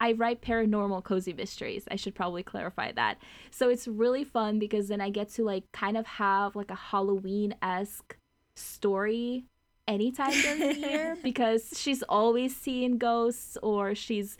I 0.00 0.12
write 0.12 0.42
paranormal 0.42 1.04
cozy 1.04 1.32
mysteries. 1.32 1.84
I 1.90 1.96
should 1.96 2.14
probably 2.14 2.42
clarify 2.42 2.92
that. 2.92 3.18
So 3.50 3.68
it's 3.68 3.88
really 3.88 4.24
fun 4.24 4.58
because 4.58 4.88
then 4.88 5.00
I 5.00 5.10
get 5.10 5.30
to 5.34 5.44
like 5.44 5.70
kind 5.72 5.96
of 5.96 6.06
have 6.06 6.56
like 6.56 6.70
a 6.70 6.74
Halloween 6.74 7.54
esque 7.62 8.16
story 8.54 9.44
anytime 9.88 10.32
during 10.32 10.58
the 10.60 10.78
year 10.78 11.16
because 11.22 11.72
she's 11.76 12.02
always 12.04 12.56
seeing 12.56 12.96
ghosts 12.96 13.58
or 13.62 13.94
she's 13.94 14.36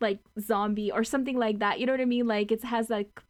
like 0.00 0.20
zombie 0.40 0.90
or 0.90 1.04
something 1.04 1.38
like 1.38 1.58
that. 1.60 1.80
You 1.80 1.86
know 1.86 1.92
what 1.92 2.00
I 2.00 2.06
mean? 2.06 2.26
Like 2.26 2.52
it 2.52 2.62
has 2.64 2.90
like 2.90 3.22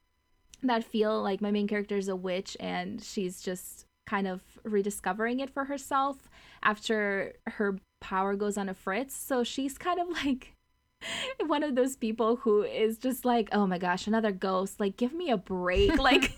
that 0.63 0.85
feel 0.85 1.23
like 1.23 1.41
my 1.41 1.51
main 1.51 1.69
character 1.69 1.97
is 1.97 2.09
a 2.09 2.17
witch 2.17 2.57
and 2.59 3.03
she's 3.03 3.41
just 3.41 3.87
kind 4.07 4.27
of 4.27 4.43
rediscovering 4.65 5.41
it 5.41 5.51
for 5.51 5.65
herself 5.65 6.29
after 6.63 7.35
her 7.47 7.79
power 8.01 8.35
goes 8.35 8.59
on 8.59 8.69
a 8.69 8.75
fritz. 8.75 9.15
So 9.15 9.45
she's 9.45 9.79
kind 9.79 10.01
of 10.01 10.09
like 10.25 10.55
one 11.47 11.63
of 11.63 11.75
those 11.75 11.97
people 11.97 12.37
who 12.37 12.63
is 12.63 12.99
just 12.99 13.25
like, 13.25 13.49
oh 13.53 13.67
my 13.67 13.79
gosh, 13.79 14.07
another 14.07 14.33
ghost. 14.33 14.81
Like, 14.81 14.97
give 14.97 15.13
me 15.13 15.31
a 15.31 15.37
break. 15.37 15.93
Like, 16.05 16.33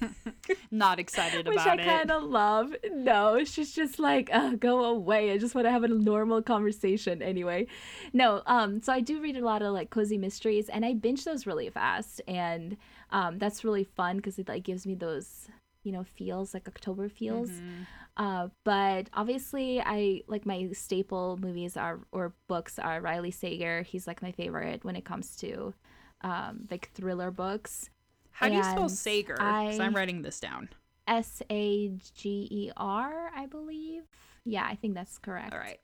Not 0.71 0.99
excited 0.99 1.41
about 1.47 1.53
it. 1.53 1.57
which 1.57 1.67
I 1.67 1.77
kind 1.85 2.11
of 2.11 2.23
love. 2.25 2.75
No, 2.93 3.43
she's 3.45 3.73
just 3.73 3.99
like, 3.99 4.31
uh, 4.33 4.55
go 4.55 4.85
away. 4.85 5.33
I 5.33 5.39
just 5.39 5.55
want 5.55 5.67
to 5.67 5.71
have 5.71 5.83
a 5.85 5.89
normal 5.89 6.43
conversation 6.43 7.23
anyway. 7.23 7.67
No, 8.13 8.43
um, 8.47 8.81
so 8.81 8.93
I 8.93 9.01
do 9.01 9.21
read 9.21 9.37
a 9.37 9.45
lot 9.45 9.63
of 9.63 9.73
like 9.73 9.91
cozy 9.91 10.19
mysteries, 10.19 10.69
and 10.69 10.85
I 10.85 10.95
binge 10.95 11.25
those 11.25 11.47
really 11.47 11.69
fast, 11.71 12.21
and 12.29 12.77
um, 13.11 13.39
that's 13.39 13.65
really 13.65 13.85
fun 13.85 14.17
because 14.19 14.39
it 14.39 14.49
like 14.49 14.63
gives 14.63 14.87
me 14.87 14.95
those 14.95 15.49
you 15.83 15.93
know 15.93 16.05
feels 16.05 16.55
like 16.55 16.67
October 16.69 17.09
feels. 17.09 17.51
Mhm. 17.51 17.87
Uh, 18.17 18.49
but 18.65 19.11
obviously, 19.13 19.81
I 19.81 20.23
like 20.27 20.47
my 20.47 20.69
staple 20.73 21.39
movies 21.41 21.77
are 21.77 22.01
or 22.13 22.35
books 22.49 22.79
are 22.79 23.01
Riley 23.01 23.31
Sager. 23.31 23.83
He's 23.83 24.07
like 24.07 24.23
my 24.23 24.33
favorite 24.33 24.85
when 24.85 24.97
it 24.97 25.05
comes 25.05 25.37
to 25.37 25.75
um, 26.23 26.67
like 26.71 26.91
thriller 26.95 27.31
books. 27.31 27.91
How 28.31 28.49
do 28.49 28.55
you 28.55 28.63
spell 28.63 28.83
And 28.85 28.91
Sager? 28.91 29.37
'Cause 29.37 29.79
I- 29.81 29.85
I'm 29.85 29.95
writing 29.95 30.23
this 30.23 30.41
down. 30.41 30.69
S 31.07 31.43
A 31.51 31.89
G 32.15 32.49
E 32.51 32.71
R, 32.77 33.31
I 33.35 33.47
believe. 33.47 34.03
Yeah, 34.45 34.67
I 34.67 34.75
think 34.77 34.95
that's 34.95 35.19
correct. 35.19 35.53
All 35.53 35.59
right. 35.59 35.79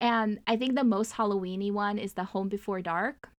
And 0.00 0.40
I 0.46 0.56
think 0.56 0.74
the 0.74 0.84
most 0.84 1.14
Halloweeny 1.14 1.72
one 1.72 1.98
is 1.98 2.12
the 2.14 2.24
Home 2.24 2.48
Before 2.48 2.80
Dark. 2.82 3.30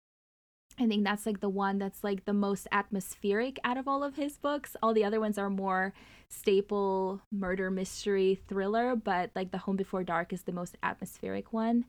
I 0.80 0.88
think 0.88 1.04
that's 1.04 1.26
like 1.26 1.42
the 1.42 1.50
one 1.50 1.78
that's 1.78 2.04
like 2.04 2.26
the 2.26 2.34
most 2.34 2.68
atmospheric 2.72 3.60
out 3.64 3.78
of 3.78 3.88
all 3.88 4.04
of 4.04 4.16
his 4.16 4.38
books. 4.38 4.78
All 4.82 4.94
the 4.94 5.04
other 5.04 5.20
ones 5.20 5.38
are 5.38 5.50
more 5.50 5.94
staple 6.30 7.22
murder 7.32 7.70
mystery 7.70 8.40
thriller, 8.48 8.96
but 8.96 9.32
like 9.36 9.52
the 9.52 9.58
Home 9.60 9.76
Before 9.76 10.04
Dark 10.04 10.32
is 10.32 10.44
the 10.44 10.54
most 10.54 10.78
atmospheric 10.82 11.52
one. 11.52 11.86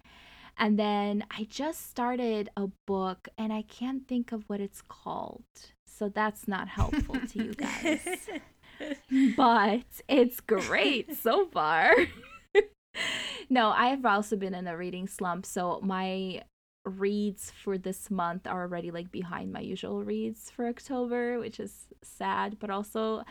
And 0.58 0.78
then 0.78 1.24
I 1.30 1.46
just 1.48 1.88
started 1.88 2.50
a 2.56 2.68
book 2.86 3.28
and 3.38 3.52
I 3.52 3.62
can't 3.62 4.08
think 4.08 4.32
of 4.32 4.44
what 4.48 4.60
it's 4.60 4.82
called. 4.82 5.44
So 5.86 6.08
that's 6.08 6.48
not 6.48 6.68
helpful 6.68 7.16
to 7.28 7.44
you 7.44 7.54
guys. 7.54 8.00
but 9.36 10.02
it's 10.08 10.40
great 10.40 11.16
so 11.16 11.46
far. 11.46 11.94
no, 13.50 13.70
I 13.70 13.88
have 13.88 14.04
also 14.04 14.36
been 14.36 14.54
in 14.54 14.66
a 14.66 14.76
reading 14.76 15.06
slump, 15.06 15.46
so 15.46 15.80
my 15.82 16.42
reads 16.90 17.50
for 17.50 17.78
this 17.78 18.10
month 18.10 18.46
are 18.46 18.62
already 18.62 18.90
like 18.90 19.10
behind 19.10 19.52
my 19.52 19.60
usual 19.60 20.04
reads 20.04 20.50
for 20.50 20.66
October, 20.66 21.38
which 21.38 21.60
is 21.60 21.86
sad, 22.02 22.58
but 22.58 22.70
also 22.70 23.24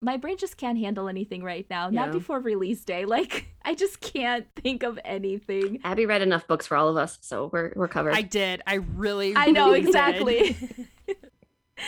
my 0.00 0.16
brain 0.16 0.36
just 0.36 0.56
can't 0.56 0.78
handle 0.78 1.08
anything 1.08 1.44
right 1.44 1.66
now. 1.70 1.88
Not 1.88 2.10
before 2.10 2.40
release 2.40 2.84
day. 2.84 3.04
Like 3.12 3.46
I 3.62 3.74
just 3.74 4.00
can't 4.00 4.46
think 4.56 4.82
of 4.82 4.98
anything. 5.04 5.80
Abby 5.84 6.06
read 6.06 6.22
enough 6.22 6.46
books 6.46 6.66
for 6.66 6.76
all 6.76 6.88
of 6.88 6.96
us, 6.96 7.18
so 7.20 7.50
we're 7.52 7.72
we're 7.76 7.88
covered. 7.88 8.14
I 8.14 8.22
did. 8.22 8.62
I 8.66 8.76
really. 8.76 9.34
I 9.36 9.50
know 9.50 9.66
really 9.66 9.80
exactly. 9.80 10.56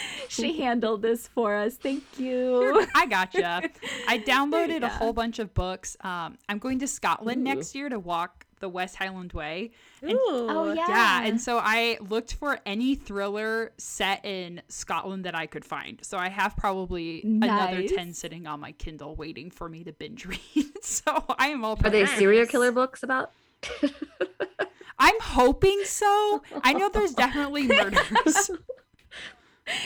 she 0.29 0.61
handled 0.61 1.03
this 1.03 1.27
for 1.27 1.55
us. 1.55 1.77
Thank 1.77 2.03
you. 2.19 2.87
I 2.95 3.07
gotcha. 3.07 3.71
I 4.09 4.19
downloaded 4.19 4.83
a 4.83 4.89
whole 4.89 5.13
bunch 5.13 5.39
of 5.39 5.55
books. 5.55 5.97
Um, 6.01 6.37
I'm 6.49 6.59
going 6.59 6.79
to 6.81 6.87
Scotland 6.87 7.41
Ooh. 7.41 7.55
next 7.55 7.75
year 7.75 7.89
to 7.89 7.99
walk 7.99 8.47
the 8.65 8.69
West 8.71 8.97
Highland 8.97 9.35
Way. 9.35 9.73
And- 10.01 10.13
Ooh. 10.13 10.19
Oh 10.49 10.73
yeah. 10.73 10.87
Yeah, 10.89 11.25
and 11.27 11.39
so 11.39 11.59
I 11.63 11.99
looked 12.01 12.33
for 12.33 12.59
any 12.65 12.95
thriller 12.95 13.73
set 13.77 14.25
in 14.25 14.63
Scotland 14.69 15.27
that 15.27 15.35
I 15.35 15.45
could 15.47 15.67
find. 15.67 15.99
So 16.03 16.17
I 16.17 16.31
have 16.31 16.57
probably 16.57 17.21
another 17.23 17.87
10 17.87 18.15
sitting 18.15 18.47
on 18.47 18.61
my 18.61 18.73
Kindle 18.73 19.15
waiting 19.17 19.51
for 19.51 19.69
me 19.69 19.85
to 19.85 19.93
binge 19.93 20.25
read. 20.57 20.67
so 20.83 21.25
I 21.39 21.49
am 21.49 21.63
all 21.63 21.79
Are 21.85 21.91
they 21.91 22.07
serial 22.07 22.47
killer 22.47 22.73
books 22.73 23.03
about? 23.03 23.33
I'm 24.99 25.21
hoping 25.21 25.83
so. 25.85 26.43
I 26.63 26.73
know 26.73 26.89
there's 26.89 27.13
definitely 27.13 27.67
murders. 27.67 28.51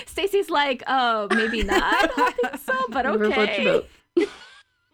Stacy's 0.06 0.50
like, 0.50 0.82
oh, 0.86 1.26
maybe 1.30 1.62
not. 1.64 1.82
I 1.82 2.06
don't 2.16 2.36
think 2.36 2.56
so, 2.64 2.74
but 2.90 3.04
Whatever 3.06 3.30
floats 3.32 3.58
your 3.58 3.74
okay. 3.74 3.86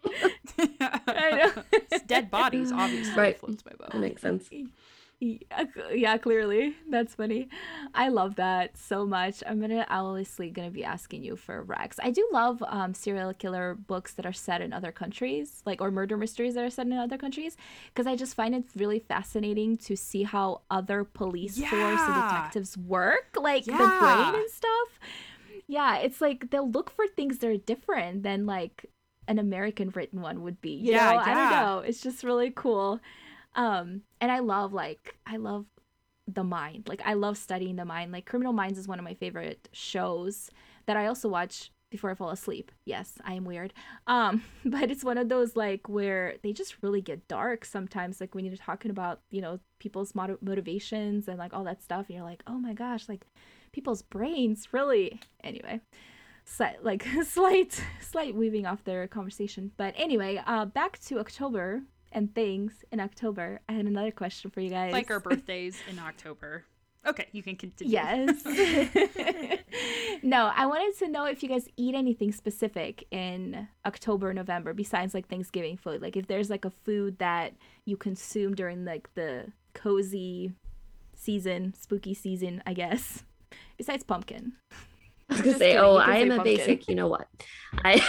I 0.79 1.51
know. 1.55 1.63
It's 1.71 2.03
dead 2.05 2.29
bodies, 2.31 2.71
obviously. 2.71 3.15
Right. 3.15 3.39
Floats 3.39 3.63
my 3.65 3.73
boat. 3.77 3.91
That 3.91 3.99
makes 3.99 4.21
sense. 4.21 4.49
Yeah, 5.19 5.65
yeah, 5.93 6.17
clearly. 6.17 6.75
That's 6.89 7.15
funny. 7.15 7.47
I 7.93 8.09
love 8.09 8.35
that 8.35 8.77
so 8.77 9.05
much. 9.05 9.41
I'm 9.47 9.61
gonna 9.61 9.85
obviously 9.89 10.49
gonna 10.49 10.71
be 10.71 10.83
asking 10.83 11.23
you 11.23 11.37
for 11.37 11.63
Rex. 11.63 11.97
I 12.03 12.11
do 12.11 12.27
love 12.33 12.61
um 12.67 12.93
serial 12.93 13.33
killer 13.33 13.75
books 13.75 14.13
that 14.15 14.25
are 14.25 14.33
set 14.33 14.61
in 14.61 14.73
other 14.73 14.91
countries, 14.91 15.61
like 15.65 15.79
or 15.79 15.89
murder 15.89 16.17
mysteries 16.17 16.55
that 16.55 16.65
are 16.65 16.69
set 16.69 16.87
in 16.87 16.93
other 16.93 17.17
countries, 17.17 17.55
because 17.93 18.07
I 18.07 18.17
just 18.17 18.35
find 18.35 18.53
it 18.53 18.65
really 18.75 18.99
fascinating 18.99 19.77
to 19.77 19.95
see 19.95 20.23
how 20.23 20.61
other 20.69 21.05
police 21.05 21.57
force 21.57 21.71
and 21.71 22.15
detectives 22.15 22.77
work, 22.77 23.37
like 23.37 23.63
the 23.63 23.71
brain 23.71 24.35
and 24.35 24.49
stuff. 24.49 24.99
Yeah, 25.67 25.97
it's 25.97 26.19
like 26.19 26.51
they'll 26.51 26.69
look 26.69 26.89
for 26.89 27.07
things 27.07 27.37
that 27.39 27.49
are 27.49 27.57
different 27.57 28.23
than 28.23 28.45
like 28.45 28.85
an 29.27 29.39
American 29.39 29.89
written 29.89 30.21
one 30.21 30.41
would 30.43 30.61
be. 30.61 30.79
Yeah, 30.83 31.11
know, 31.11 31.19
I 31.19 31.33
don't 31.33 31.51
know. 31.51 31.79
It's 31.79 32.01
just 32.01 32.23
really 32.23 32.51
cool. 32.51 32.99
Um, 33.55 34.01
and 34.21 34.31
I 34.31 34.39
love 34.39 34.73
like 34.73 35.15
I 35.25 35.37
love 35.37 35.65
the 36.27 36.43
mind. 36.43 36.87
Like 36.87 37.01
I 37.05 37.13
love 37.13 37.37
studying 37.37 37.75
the 37.75 37.85
mind. 37.85 38.11
Like 38.11 38.25
Criminal 38.25 38.53
Minds 38.53 38.79
is 38.79 38.87
one 38.87 38.99
of 38.99 39.05
my 39.05 39.13
favorite 39.13 39.69
shows 39.71 40.49
that 40.85 40.97
I 40.97 41.07
also 41.07 41.29
watch 41.29 41.71
before 41.91 42.11
I 42.11 42.15
fall 42.15 42.31
asleep. 42.31 42.71
Yes, 42.85 43.13
I 43.23 43.33
am 43.33 43.45
weird. 43.45 43.73
Um, 44.07 44.43
but 44.65 44.91
it's 44.91 45.03
one 45.03 45.17
of 45.17 45.29
those 45.29 45.55
like 45.55 45.87
where 45.87 46.35
they 46.43 46.51
just 46.51 46.81
really 46.81 47.01
get 47.01 47.27
dark 47.27 47.65
sometimes. 47.65 48.19
Like 48.19 48.35
when 48.35 48.45
you're 48.45 48.57
talking 48.57 48.91
about 48.91 49.21
you 49.31 49.41
know 49.41 49.59
people's 49.79 50.13
mot- 50.15 50.41
motivations 50.43 51.27
and 51.27 51.37
like 51.37 51.53
all 51.53 51.63
that 51.63 51.83
stuff, 51.83 52.07
and 52.07 52.17
you're 52.17 52.25
like, 52.25 52.43
oh 52.47 52.59
my 52.59 52.73
gosh, 52.73 53.07
like 53.07 53.25
people's 53.71 54.01
brains 54.01 54.69
really. 54.73 55.19
Anyway, 55.43 55.79
slight 56.45 56.83
like 56.83 57.05
slight 57.25 57.83
slight 57.99 58.35
weaving 58.35 58.65
off 58.65 58.83
their 58.83 59.07
conversation. 59.07 59.71
But 59.75 59.93
anyway, 59.97 60.41
uh, 60.45 60.65
back 60.65 60.99
to 60.99 61.19
October 61.19 61.81
and 62.11 62.33
things 62.33 62.85
in 62.91 62.99
October. 62.99 63.59
I 63.67 63.73
had 63.73 63.85
another 63.85 64.11
question 64.11 64.51
for 64.51 64.61
you 64.61 64.69
guys. 64.69 64.93
Like 64.93 65.11
our 65.11 65.19
birthdays 65.29 65.77
in 65.89 65.99
October. 65.99 66.63
Okay, 67.05 67.27
you 67.33 67.43
can 67.43 67.55
continue. 67.55 67.93
Yes. 67.93 68.41
no, 70.23 70.51
I 70.55 70.65
wanted 70.65 70.97
to 70.99 71.07
know 71.07 71.25
if 71.25 71.43
you 71.43 71.49
guys 71.49 71.67
eat 71.77 71.93
anything 71.93 72.31
specific 72.31 73.05
in 73.11 73.67
October, 73.85 74.33
November 74.33 74.73
besides 74.73 75.13
like 75.13 75.27
Thanksgiving 75.27 75.77
food. 75.77 76.01
Like 76.01 76.17
if 76.17 76.25
there's 76.25 76.49
like 76.49 76.65
a 76.65 76.71
food 76.71 77.19
that 77.19 77.53
you 77.85 77.95
consume 77.95 78.55
during 78.55 78.85
like 78.85 79.13
the 79.13 79.51
cozy 79.75 80.53
season, 81.13 81.75
spooky 81.77 82.15
season, 82.15 82.63
I 82.65 82.73
guess. 82.73 83.23
Besides 83.77 84.03
pumpkin. 84.03 84.53
I 85.29 85.33
was 85.33 85.41
gonna 85.41 85.57
say, 85.57 85.65
kidding, 85.71 85.77
oh, 85.83 85.95
I 85.97 86.17
am 86.17 86.31
a 86.31 86.35
pumpkin. 86.37 86.55
basic. 86.57 86.87
You 86.87 86.95
know 86.95 87.07
what? 87.07 87.27
I 87.83 87.95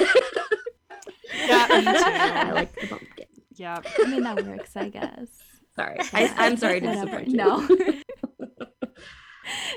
Yeah, 1.34 1.66
me 1.68 1.82
too. 1.84 1.90
I 1.94 2.52
like 2.52 2.74
the 2.80 2.86
pumpkin. 2.86 3.26
Yeah. 3.54 3.80
I 3.98 4.06
mean 4.06 4.22
that 4.22 4.44
works, 4.44 4.76
I 4.76 4.88
guess. 4.88 5.28
Sorry, 5.76 5.98
I, 6.12 6.32
I'm 6.36 6.56
sorry 6.56 6.80
to 6.80 6.86
Whatever. 6.86 7.24
disappoint 7.24 7.28
you. 7.28 7.36
No. 7.36 7.68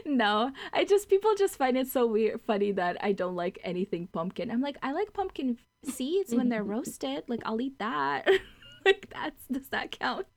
no, 0.06 0.52
I 0.74 0.86
just 0.86 1.10
people 1.10 1.32
just 1.38 1.58
find 1.58 1.78
it 1.78 1.88
so 1.88 2.08
weird, 2.08 2.42
funny 2.42 2.72
that 2.74 2.98
I 3.02 3.12
don't 3.12 3.36
like 3.36 3.60
anything 3.64 4.08
pumpkin. 4.08 4.50
I'm 4.52 4.62
like, 4.62 4.78
I 4.82 4.92
like 4.94 5.14
pumpkin 5.14 5.58
seeds 5.84 6.34
when 6.34 6.50
they're 6.50 6.64
roasted. 6.64 7.24
Like 7.28 7.42
I'll 7.46 7.60
eat 7.62 7.80
that. 7.80 8.28
like 8.86 9.10
that's 9.14 9.46
does 9.52 9.70
that 9.70 9.92
count? 9.92 10.28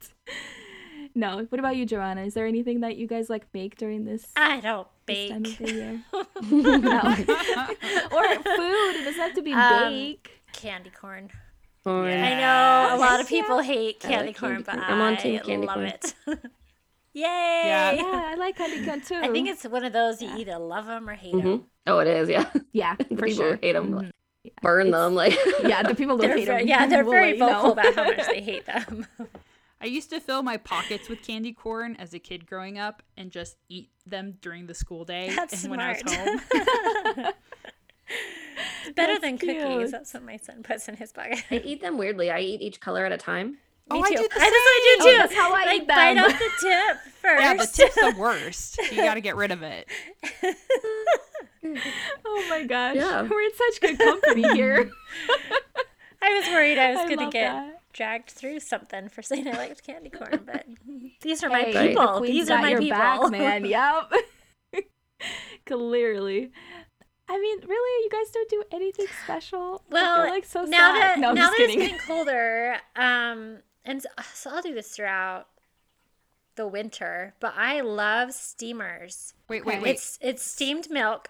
No. 1.15 1.45
What 1.49 1.59
about 1.59 1.77
you, 1.77 1.85
Joanna? 1.87 2.23
Is 2.23 2.35
there 2.35 2.47
anything 2.47 2.81
that 2.81 2.97
you 2.97 3.07
guys 3.07 3.29
like 3.29 3.51
bake 3.53 3.77
during 3.77 4.05
this, 4.05 4.27
I 4.37 4.61
don't 4.61 4.87
this 5.07 5.31
time 5.31 5.43
bake. 5.43 5.61
of 5.61 5.67
the 5.67 5.73
year? 5.73 6.03
no. 6.13 7.01
or 8.13 8.25
food. 8.43 8.97
It 8.97 9.05
doesn't 9.05 9.21
have 9.21 9.35
to 9.35 9.43
be 9.43 9.53
Um, 9.53 9.93
bake. 9.93 10.31
Candy 10.53 10.91
corn. 10.91 11.31
Corn. 11.85 12.11
Yeah. 12.11 12.25
I 12.27 12.89
know 12.91 12.97
a 12.97 12.99
lot 12.99 13.21
of 13.21 13.31
Yeah. 13.31 13.41
people 13.43 13.61
hate 13.61 14.05
I 14.05 14.09
like 14.09 14.17
candy 14.17 14.33
corn, 14.33 14.53
candy 14.53 14.65
but 14.65 14.75
corn. 14.75 14.85
I'm 14.85 15.01
on 15.01 15.13
I 15.15 15.17
team 15.17 15.41
candy 15.41 15.67
love 15.67 15.75
corn. 15.77 15.87
it. 15.87 16.15
Yay! 17.15 17.23
Yeah. 17.25 17.93
Yeah, 17.93 18.03
I 18.33 18.35
like 18.37 18.57
candy 18.57 18.85
corn 18.87 19.01
too. 19.03 19.17
I 19.17 19.29
think 19.29 19.49
it's 19.49 19.65
one 19.65 19.85
of 19.85 19.93
those 19.93 20.23
you 20.23 20.29
Yeah. 20.29 20.39
either 20.39 20.59
love 20.59 20.87
them 20.87 21.09
or 21.09 21.15
hate 21.15 21.33
them. 21.33 21.43
Mhm. 21.43 21.65
Oh, 21.87 21.99
it 21.99 22.07
is. 22.09 22.29
Yeah. 22.29 22.49
yeah, 22.73 22.97
the 22.97 23.05
for 23.17 23.27
people 23.27 23.35
sure. 23.45 23.59
hate 23.61 23.73
them. 23.75 23.93
Mhm. 23.93 24.11
Burn 24.63 24.87
It's- 24.89 25.01
them. 25.03 25.15
Like. 25.15 25.37
Yeah, 25.65 25.83
the 25.83 25.95
people 25.95 26.17
who 26.17 26.23
They're 26.23 26.37
hate 26.39 26.47
very, 26.47 26.61
them. 26.63 26.69
yeah, 26.69 26.87
they're 26.87 27.05
very 27.05 27.33
let 27.33 27.35
you 27.35 27.41
know. 27.41 27.53
vocal 27.55 27.73
about 27.73 27.95
how 27.95 28.05
much 28.05 28.27
they 28.29 28.41
hate 28.41 28.65
them. 28.67 29.07
I 29.83 29.87
used 29.87 30.11
to 30.11 30.21
fill 30.21 30.43
my 30.43 30.57
pockets 30.59 31.09
with 31.09 31.23
candy 31.23 31.53
corn 31.53 31.97
as 31.99 32.15
a 32.15 32.19
kid 32.21 32.47
growing 32.47 32.79
up 32.79 33.03
and 33.17 33.31
just 33.33 33.57
eat 33.69 33.91
them 34.07 34.39
during 34.41 34.67
the 34.67 34.75
school 34.75 35.05
day 35.05 35.33
That's 35.35 35.63
and 35.65 35.71
when 35.73 35.81
I 35.81 36.01
was 36.03 36.15
home. 36.15 36.41
Better 38.95 39.13
That's 39.15 39.21
than 39.21 39.39
cookies. 39.39 39.63
cute. 39.65 39.91
That's 39.91 40.15
what 40.15 40.25
my 40.25 40.37
son 40.37 40.63
puts 40.63 40.89
in 40.89 40.97
his 40.97 41.13
pocket. 41.13 41.43
I 41.51 41.57
eat 41.65 41.81
them 41.81 41.99
weirdly. 41.99 42.31
I 42.31 42.41
eat 42.41 42.61
each 42.61 42.81
color 42.81 43.05
at 43.07 43.13
a 43.13 43.17
time. 43.17 43.59
Oh, 43.91 43.97
Me 43.97 44.03
I 44.05 44.11
too. 44.11 44.17
do 44.17 44.29
the 44.29 44.35
I, 44.37 44.39
that's 44.39 44.51
what 44.53 44.53
I 44.53 44.97
do 44.99 45.03
Oh, 45.03 45.11
too. 45.11 45.17
that's 45.19 45.35
how 45.35 45.53
I 45.53 45.65
like 45.65 45.83
eat 45.83 45.89
bite 45.89 46.15
them. 46.15 46.25
off 46.25 46.39
the 46.39 46.51
tip 46.61 46.97
first. 47.21 47.43
Yeah, 47.43 47.55
the 47.55 47.67
tip's 47.67 47.95
the 47.97 48.15
worst. 48.19 48.79
You 48.93 48.97
got 48.99 49.15
to 49.15 49.21
get 49.21 49.35
rid 49.37 49.51
of 49.51 49.63
it. 49.63 49.89
Oh 52.25 52.47
my 52.51 52.65
gosh. 52.65 52.97
Yeah. 52.97 53.23
We're 53.23 53.41
in 53.41 53.51
such 53.55 53.81
good 53.81 53.97
company 53.99 54.43
here. 54.55 54.91
I 56.21 56.35
was 56.41 56.49
worried 56.49 56.77
I 56.77 56.91
was 56.91 57.01
I 57.01 57.15
gonna 57.15 57.31
get 57.31 57.53
that. 57.53 57.82
Dragged 57.93 58.31
through 58.31 58.61
something 58.61 59.09
for 59.09 59.23
saying 59.23 59.47
I 59.49 59.53
liked 59.53 59.85
candy 59.87 60.11
corn, 60.11 60.43
but 60.47 60.65
these 61.23 61.43
are 61.45 61.49
my 61.49 61.63
Hey, 61.63 61.89
people. 61.89 62.21
The 62.21 62.27
These 62.27 62.51
are 62.51 62.61
my 62.61 62.75
people. 62.75 62.99
back, 62.99 63.31
man. 63.31 63.65
Yep. 63.67 64.13
Clearly. 65.67 66.51
I 67.29 67.39
mean, 67.39 67.61
really, 67.67 68.05
you 68.05 68.11
guys 68.11 68.31
don't 68.33 68.49
do 68.51 68.63
anything 68.73 69.07
special. 69.25 69.83
I 69.91 69.95
Well, 69.95 70.23
feel 70.25 70.35
like 70.35 70.45
so 70.45 70.65
now 70.65 70.93
sad. 70.93 71.03
that 71.03 71.19
no, 71.21 71.29
I'm 71.31 71.35
now 71.35 71.43
just 71.47 71.59
that 71.59 71.65
it's 71.65 71.75
getting 71.77 71.99
colder, 71.99 72.77
um, 72.97 73.59
and 73.85 74.03
so, 74.03 74.09
so 74.35 74.51
I'll 74.51 74.63
do 74.63 74.75
this 74.75 74.89
throughout 74.91 75.47
the 76.57 76.67
winter. 76.67 77.35
But 77.41 77.55
I 77.57 77.81
love 77.81 78.33
steamers. 78.33 79.35
Wait, 79.49 79.65
wait, 79.65 79.81
wait. 79.81 79.93
It's 79.93 80.19
it's 80.21 80.43
steamed 80.43 80.91
milk. 80.91 81.29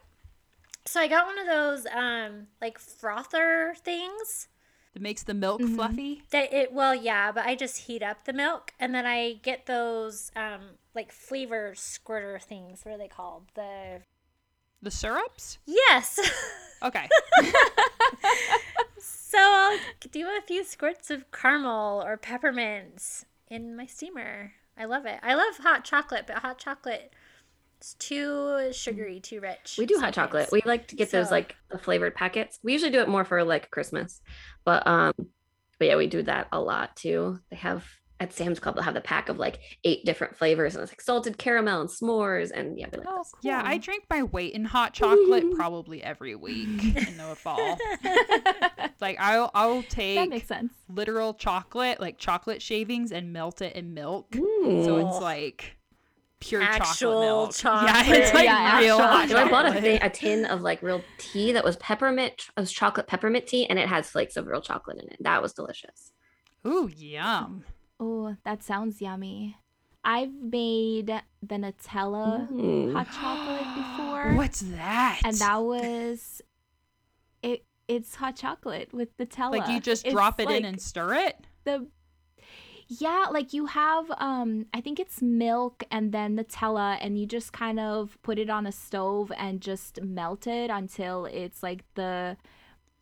So 0.87 0.99
I 1.01 1.07
got 1.07 1.27
one 1.27 1.39
of 1.39 1.47
those 1.47 1.87
um 1.95 2.47
like 2.61 2.79
frother 2.79 3.75
things. 3.85 4.49
That 4.93 5.01
makes 5.03 5.23
the 5.23 5.33
milk 5.35 5.61
Mhm. 5.63 5.75
fluffy. 5.75 6.23
That 6.31 6.53
it 6.53 6.73
well 6.73 6.95
yeah, 6.95 7.33
but 7.33 7.47
I 7.47 7.55
just 7.55 7.79
heat 7.87 8.03
up 8.03 8.25
the 8.25 8.33
milk 8.33 8.75
and 8.79 8.95
then 8.95 9.07
I 9.07 9.35
get 9.43 9.67
those 9.67 10.31
um 10.37 10.79
like 10.95 11.11
flavor 11.13 11.75
squirter 11.75 12.39
things. 12.39 12.85
What 12.85 12.95
are 12.95 12.99
they 12.99 13.09
called? 13.09 13.45
The 13.55 14.03
The 14.83 14.91
syrups? 14.91 15.59
yes. 15.67 16.19
Okay. 16.83 17.09
so 18.99 19.39
I'll 19.39 19.79
do 20.11 20.27
a 20.29 20.41
few 20.47 20.65
squirts 20.65 21.11
of 21.11 21.31
caramel 21.33 22.03
or 22.05 22.17
peppermint 22.17 23.25
in 23.49 23.77
my 23.77 23.87
steamer. 23.87 24.53
I 24.77 24.85
love 24.87 25.07
it. 25.07 25.21
I 25.23 25.35
love 25.35 25.59
hot 25.59 25.85
chocolate, 25.85 26.25
but 26.27 26.39
hot 26.39 26.59
chocolate 26.59 27.13
is 27.83 27.95
too 27.99 28.73
sugary, 28.73 29.21
too 29.21 29.41
rich. 29.41 29.77
We 29.79 29.87
do 29.87 29.99
hot 29.99 30.15
chocolate. 30.15 30.49
We 30.53 30.63
like 30.65 30.89
to 30.89 30.97
get 30.97 31.11
those 31.11 31.31
like 31.31 31.57
the 31.71 31.79
flavored 31.79 32.15
packets. 32.15 32.59
We 32.63 32.73
usually 32.73 32.91
do 32.93 33.01
it 33.01 33.09
more 33.09 33.25
for 33.25 33.43
like 33.45 33.71
Christmas, 33.71 34.21
but 34.65 34.87
um, 34.87 35.13
but 35.79 35.89
yeah, 35.89 35.97
we 35.97 36.07
do 36.07 36.23
that 36.23 36.49
a 36.53 36.61
lot 36.61 36.97
too. 36.97 37.41
They 37.51 37.57
have 37.57 37.85
at 38.21 38.33
Sam's 38.33 38.61
Club 38.61 38.77
they'll 38.77 38.85
have 38.85 38.95
the 38.95 39.01
pack 39.01 39.29
of 39.29 39.37
like 39.41 39.59
eight 39.83 40.05
different 40.05 40.37
flavors 40.37 40.77
and 40.77 40.83
it's 40.85 40.93
like 40.93 41.01
salted 41.01 41.39
caramel 41.39 41.81
and 41.81 41.91
s'mores 41.91 42.53
and 42.53 42.79
yeah, 42.79 42.87
like 42.93 43.03
Oh, 43.05 43.17
cool. 43.17 43.41
Yeah, 43.43 43.61
I 43.65 43.79
drink 43.79 44.05
my 44.09 44.23
weight 44.23 44.55
in 44.55 44.65
hot 44.65 44.93
chocolate 44.95 45.45
probably 45.57 46.01
every 46.05 46.37
week 46.37 46.69
in 46.85 47.17
the 47.17 47.35
fall. 47.37 47.79
Like 49.01 49.17
I'll 49.19 49.51
I'll 49.55 49.83
take 49.83 50.15
that 50.17 50.21
take 50.23 50.31
makes 50.31 50.47
sense. 50.47 50.73
literal 50.89 51.35
chocolate, 51.35 52.01
like 52.01 52.19
chocolate 52.19 52.63
shavings, 52.63 53.11
and 53.11 53.33
melt 53.33 53.61
it 53.61 53.75
in 53.75 53.95
milk. 53.95 54.29
So 54.35 54.97
it's 54.99 55.21
like 55.21 55.77
pure 56.43 56.63
Actual 56.63 56.85
chocolate 56.87 57.21
milk. 57.21 57.63
Yeah, 57.65 58.15
it's 58.15 58.35
like 58.35 58.45
Yeah, 58.45 58.79
real 58.81 58.99
actual 58.99 59.07
hot 59.09 59.29
So 59.29 59.37
I 59.39 59.51
bought 59.51 59.67
a, 59.77 59.81
thing, 59.81 59.99
a 60.03 60.11
tin 60.11 60.45
of 60.45 60.61
like 60.61 60.83
real 60.83 61.03
tea 61.19 61.53
that 61.53 61.65
was 61.65 61.77
peppermint, 61.77 62.35
it 62.57 62.61
was 62.61 62.73
chocolate 62.73 63.07
peppermint 63.07 63.47
tea, 63.47 63.67
and 63.69 63.79
it 63.79 63.89
has 63.89 64.09
flakes 64.11 64.37
of 64.37 64.47
real 64.47 64.61
chocolate 64.61 64.99
in 65.03 65.09
it. 65.09 65.17
That 65.21 65.41
was 65.43 65.53
delicious. 65.53 66.13
Ooh, 66.67 66.91
yum. 66.95 67.65
Oh, 68.01 68.37
that 68.45 68.63
sounds 68.63 69.01
yummy. 69.01 69.57
I've 70.05 70.33
made 70.35 71.07
the 71.07 71.55
Nutella 71.57 72.49
Mm. 72.51 72.93
hot 72.95 73.07
chocolate 73.13 73.75
before. 73.77 74.33
What's 74.37 74.61
that? 74.61 75.21
And 75.25 75.35
that 75.37 75.59
was 75.63 76.43
it 77.43 77.65
it's 77.89 78.15
hot 78.17 78.37
chocolate 78.37 78.93
with 78.93 79.17
Nutella. 79.19 79.51
like 79.53 79.69
you 79.69 79.81
just 79.81 80.05
It's 80.05 80.13
drop 80.13 80.41
it 80.41 80.49
in 80.51 80.65
and 80.65 80.81
stir 80.81 81.15
it. 81.15 81.37
the 81.65 81.87
yeah, 82.89 83.27
like 83.31 83.53
you 83.53 83.67
have 83.67 84.11
um 84.19 84.67
I 84.75 84.81
think 84.81 84.99
it's 85.01 85.23
milk 85.23 85.85
and 85.91 86.13
then 86.13 86.37
Nutella 86.37 86.99
and 87.01 87.19
you 87.19 87.27
just 87.27 87.53
kind 87.53 87.81
of 87.81 88.19
put 88.23 88.39
it 88.39 88.51
on 88.51 88.67
a 88.67 88.73
stove 88.73 89.33
and 89.37 89.61
just 89.61 90.01
melt 90.03 90.47
it 90.47 90.71
until 90.71 91.27
it's 91.27 91.63
like 91.63 91.85
the 91.95 92.37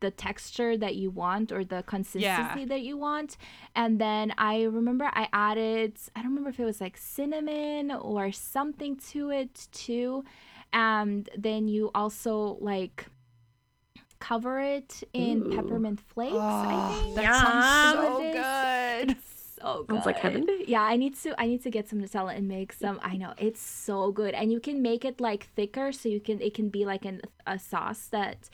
the 0.01 0.11
texture 0.11 0.79
that 0.79 0.97
you 0.97 1.11
want 1.11 1.53
or 1.53 1.63
the 1.63 1.83
consistency 1.83 2.65
that 2.65 2.81
you 2.81 2.97
want. 2.97 3.37
And 3.77 4.01
then 4.01 4.33
I 4.39 4.63
remember 4.63 5.11
I 5.13 5.29
added 5.33 5.99
I 6.17 6.21
don't 6.23 6.31
remember 6.31 6.51
if 6.51 6.59
it 6.61 6.65
was 6.65 6.81
like 6.81 6.97
cinnamon 6.97 7.91
or 7.91 8.33
something 8.33 8.97
to 9.13 9.31
it 9.31 9.69
too. 9.73 10.25
And 10.73 11.29
then 11.37 11.69
you 11.69 11.91
also 11.95 12.57
like 12.61 13.07
cover 14.21 14.61
it 14.61 15.03
in 15.13 15.43
Ooh. 15.43 15.51
peppermint 15.51 16.01
flakes, 16.01 16.35
Oh, 16.35 16.41
I 16.41 16.93
think. 17.05 17.15
that 17.17 17.23
Yum. 17.25 17.33
sounds 17.33 17.93
so 17.93 18.31
good. 18.33 19.17
Oh, 19.63 19.79
so 19.79 19.83
good. 19.85 19.95
Sounds 19.97 20.07
like 20.07 20.19
heaven. 20.19 20.47
Yeah, 20.67 20.83
I 20.83 20.97
need 20.97 21.17
to 21.23 21.41
I 21.41 21.47
need 21.47 21.63
to 21.65 21.71
get 21.71 21.89
some 21.89 22.01
Nutella 22.01 22.37
and 22.37 22.49
make 22.49 22.73
some. 22.73 22.99
I 23.03 23.17
know 23.17 23.35
it's 23.39 23.61
so 23.61 24.11
good, 24.13 24.35
and 24.35 24.51
you 24.53 24.61
can 24.61 24.81
make 24.83 25.05
it 25.05 25.21
like 25.21 25.49
thicker, 25.57 25.93
so 25.93 26.09
you 26.09 26.21
can 26.21 26.41
it 26.41 26.55
can 26.55 26.69
be 26.69 26.85
like 26.85 27.05
an 27.05 27.21
a 27.47 27.59
sauce 27.59 28.07
that, 28.11 28.49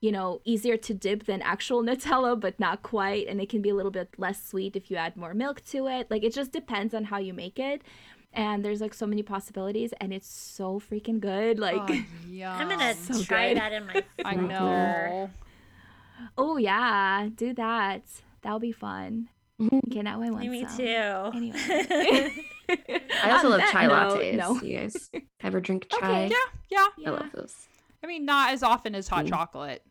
you 0.00 0.12
know, 0.12 0.40
easier 0.44 0.76
to 0.76 0.94
dip 0.94 1.24
than 1.24 1.42
actual 1.42 1.82
Nutella, 1.88 2.38
but 2.38 2.58
not 2.60 2.82
quite, 2.82 3.26
and 3.28 3.40
it 3.40 3.48
can 3.48 3.60
be 3.62 3.70
a 3.70 3.74
little 3.74 3.90
bit 3.90 4.08
less 4.18 4.42
sweet 4.44 4.76
if 4.76 4.90
you 4.90 4.96
add 4.96 5.16
more 5.16 5.34
milk 5.34 5.64
to 5.66 5.86
it. 5.88 6.10
Like 6.10 6.22
it 6.22 6.32
just 6.34 6.52
depends 6.52 6.94
on 6.94 7.04
how 7.04 7.18
you 7.18 7.32
make 7.34 7.58
it. 7.58 7.82
And 8.34 8.64
there's 8.64 8.80
like 8.80 8.94
so 8.94 9.06
many 9.06 9.22
possibilities, 9.22 9.92
and 10.00 10.10
it's 10.12 10.28
so 10.28 10.80
freaking 10.80 11.20
good. 11.20 11.58
Like, 11.58 11.90
Oh, 11.90 12.04
yum. 12.30 12.52
I'm 12.56 12.68
gonna 12.68 12.94
So 12.94 13.22
try 13.22 13.48
good. 13.48 13.58
that 13.58 13.72
in 13.72 13.86
my 13.86 14.02
I 14.24 14.34
know. 14.36 15.28
oh 16.38 16.56
yeah, 16.56 17.28
do 17.34 17.52
that. 17.54 18.02
That'll 18.42 18.58
be 18.58 18.72
fun. 18.72 19.28
Okay, 19.88 20.02
now 20.02 20.20
I 20.22 20.30
want 20.30 20.48
Me 20.48 20.66
some. 20.66 20.76
too. 20.76 20.84
Anyway. 20.84 21.58
I 22.68 23.30
also 23.30 23.48
love 23.50 23.60
chai 23.70 23.86
note, 23.86 24.18
lattes. 24.18 24.36
No. 24.36 24.60
You 24.60 24.78
guys 24.78 25.10
ever 25.40 25.60
drink 25.60 25.86
chai? 25.90 25.98
Okay. 26.24 26.28
chai? 26.30 26.36
Yeah, 26.70 26.86
yeah. 26.98 27.08
I 27.08 27.10
love 27.12 27.32
those. 27.34 27.54
I 28.02 28.06
mean, 28.06 28.24
not 28.24 28.52
as 28.52 28.62
often 28.62 28.94
as 28.94 29.08
hot 29.08 29.26
Mm. 29.26 29.28
chocolate, 29.28 29.82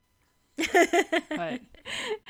but 0.58 1.62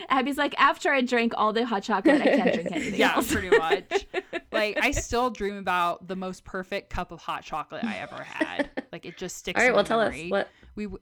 Abby's 0.09 0.37
like, 0.37 0.53
after 0.59 0.91
I 0.91 1.01
drank 1.01 1.33
all 1.35 1.53
the 1.53 1.65
hot 1.65 1.83
chocolate, 1.83 2.21
I 2.21 2.25
can't 2.25 2.53
drink 2.53 2.71
anything 2.71 2.99
yeah, 2.99 3.15
else. 3.15 3.31
pretty 3.31 3.49
much. 3.49 4.05
Like 4.51 4.77
I 4.81 4.91
still 4.91 5.29
dream 5.31 5.57
about 5.57 6.07
the 6.07 6.15
most 6.15 6.43
perfect 6.43 6.89
cup 6.91 7.11
of 7.11 7.19
hot 7.21 7.43
chocolate 7.43 7.83
I 7.83 7.97
ever 7.97 8.21
had. 8.23 8.69
Like 8.91 9.05
it 9.05 9.17
just 9.17 9.37
sticks. 9.37 9.57
All 9.59 9.63
right, 9.63 9.69
in 9.69 9.75
well 9.75 9.83
my 9.83 9.87
tell 9.87 9.99
us 10.01 10.15
what. 10.29 10.49
we. 10.75 10.83
w- 10.85 11.01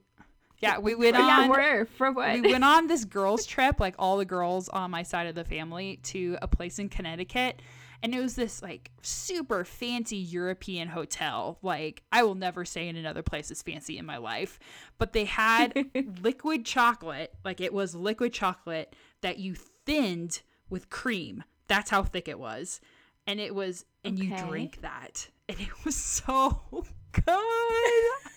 Yeah, 0.60 0.78
we 0.78 0.94
went 0.94 1.16
yeah, 1.16 1.40
on. 1.40 1.48
where 1.48 1.86
for 1.86 2.12
what? 2.12 2.34
we 2.34 2.42
went 2.42 2.64
on 2.64 2.86
this 2.86 3.04
girls 3.04 3.46
trip 3.46 3.80
like 3.80 3.94
all 3.98 4.18
the 4.18 4.26
girls 4.26 4.68
on 4.68 4.90
my 4.90 5.02
side 5.02 5.26
of 5.26 5.34
the 5.34 5.44
family 5.44 5.98
to 6.04 6.36
a 6.42 6.48
place 6.48 6.78
in 6.78 6.90
connecticut 6.90 7.62
and 8.02 8.14
it 8.14 8.20
was 8.20 8.34
this 8.34 8.62
like 8.62 8.90
super 9.02 9.64
fancy 9.64 10.16
european 10.16 10.88
hotel. 10.88 11.58
Like 11.62 12.02
i 12.12 12.22
will 12.22 12.34
never 12.34 12.64
say 12.64 12.88
in 12.88 12.96
another 12.96 13.22
place 13.22 13.50
as 13.50 13.62
fancy 13.62 13.98
in 13.98 14.06
my 14.06 14.18
life. 14.18 14.58
But 14.98 15.12
they 15.12 15.24
had 15.24 15.86
liquid 16.22 16.64
chocolate 16.64 17.34
like 17.44 17.60
it 17.60 17.72
was 17.72 17.94
liquid 17.94 18.32
chocolate 18.32 18.94
that 19.22 19.38
you 19.38 19.54
thinned 19.54 20.42
with 20.68 20.90
cream. 20.90 21.42
That's 21.68 21.90
how 21.90 22.02
thick 22.02 22.28
it 22.28 22.38
was. 22.38 22.80
And 23.26 23.40
it 23.40 23.54
was 23.54 23.84
and 24.04 24.18
you 24.18 24.34
drink 24.48 24.82
that. 24.82 25.28
And 25.48 25.58
it 25.60 25.84
was 25.84 25.96
so 26.26 26.84
good 27.12 27.24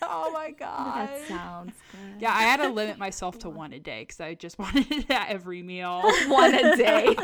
oh 0.01 0.29
my 0.33 0.51
god 0.51 1.07
that 1.09 1.27
sounds 1.27 1.73
good. 1.91 2.21
yeah, 2.21 2.31
I 2.33 2.43
had 2.43 2.57
to 2.57 2.69
limit 2.69 2.97
myself 2.97 3.39
to 3.39 3.49
one 3.49 3.73
a 3.73 3.79
day 3.79 4.01
because 4.01 4.19
I 4.19 4.33
just 4.33 4.57
wanted 4.59 4.91
it 4.91 5.09
at 5.09 5.29
every 5.29 5.61
meal. 5.63 6.01
one 6.27 6.53
a 6.53 6.75
day. 6.75 7.15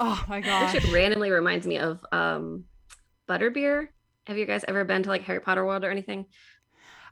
Oh 0.00 0.22
my 0.28 0.40
god. 0.40 0.74
Actually, 0.74 0.92
randomly 0.94 1.30
reminds 1.30 1.66
me 1.66 1.78
of 1.78 2.04
um, 2.12 2.64
butterbeer. 3.28 3.88
Have 4.26 4.38
you 4.38 4.46
guys 4.46 4.64
ever 4.68 4.84
been 4.84 5.02
to 5.02 5.08
like 5.08 5.22
Harry 5.22 5.40
Potter 5.40 5.64
World 5.64 5.84
or 5.84 5.90
anything? 5.90 6.26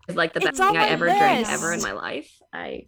It's 0.08 0.16
like 0.16 0.32
the 0.34 0.40
best 0.40 0.60
on 0.60 0.68
thing 0.72 0.76
I 0.78 0.86
my 0.86 0.88
ever 0.90 1.06
drank 1.06 1.48
ever 1.48 1.72
in 1.72 1.82
my 1.82 1.92
life. 1.92 2.30
I 2.52 2.86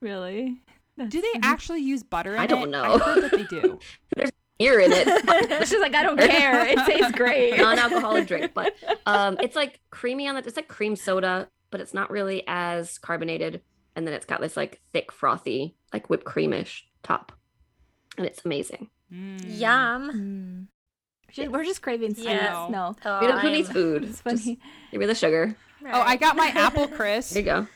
Really? 0.00 0.60
That's 0.96 1.10
Do 1.10 1.20
they 1.20 1.32
funny. 1.32 1.44
actually 1.44 1.80
use 1.80 2.02
butter 2.02 2.34
in 2.34 2.40
I 2.40 2.46
don't 2.46 2.64
it? 2.64 2.70
know. 2.70 2.82
I 2.82 2.98
heard 2.98 3.22
that 3.22 3.30
they 3.32 3.44
do. 3.44 3.78
Here 4.62 4.78
in 4.80 4.92
it. 4.92 5.06
She's 5.68 5.80
like, 5.80 5.94
I 5.94 6.02
don't 6.02 6.18
care. 6.18 6.66
It 6.66 6.78
tastes 6.86 7.12
great. 7.12 7.56
non-alcoholic 7.58 8.26
drink, 8.28 8.52
but 8.54 8.74
um, 9.06 9.36
it's 9.40 9.56
like 9.56 9.80
creamy 9.90 10.28
on 10.28 10.34
the. 10.36 10.42
It's 10.46 10.56
like 10.56 10.68
cream 10.68 10.94
soda, 10.96 11.48
but 11.70 11.80
it's 11.80 11.92
not 11.92 12.10
really 12.10 12.44
as 12.46 12.98
carbonated. 12.98 13.60
And 13.96 14.06
then 14.06 14.14
it's 14.14 14.24
got 14.26 14.40
this 14.40 14.56
like 14.56 14.80
thick, 14.92 15.10
frothy, 15.12 15.74
like 15.92 16.08
whipped 16.08 16.24
creamish 16.24 16.82
top, 17.02 17.32
and 18.16 18.24
it's 18.26 18.44
amazing. 18.44 18.88
Mm. 19.12 19.58
Yum. 19.58 20.68
Mm. 21.36 21.50
We're 21.50 21.64
just 21.64 21.82
craving 21.82 22.14
sweets. 22.14 22.28
Yeah. 22.28 22.68
No, 22.70 22.94
Oh, 23.04 23.20
We 23.20 23.26
don't 23.26 23.40
who 23.40 23.50
needs 23.50 23.68
I'm- 23.68 23.74
food? 23.74 24.02
it's 24.04 24.22
Just 24.22 24.44
funny. 24.44 24.58
give 24.90 25.00
me 25.00 25.06
the 25.06 25.14
sugar. 25.14 25.56
Oh, 25.84 26.00
I 26.00 26.16
got 26.16 26.36
my 26.36 26.46
apple 26.54 26.86
crisp. 26.88 27.32
There 27.34 27.42
you 27.42 27.46
go. 27.46 27.66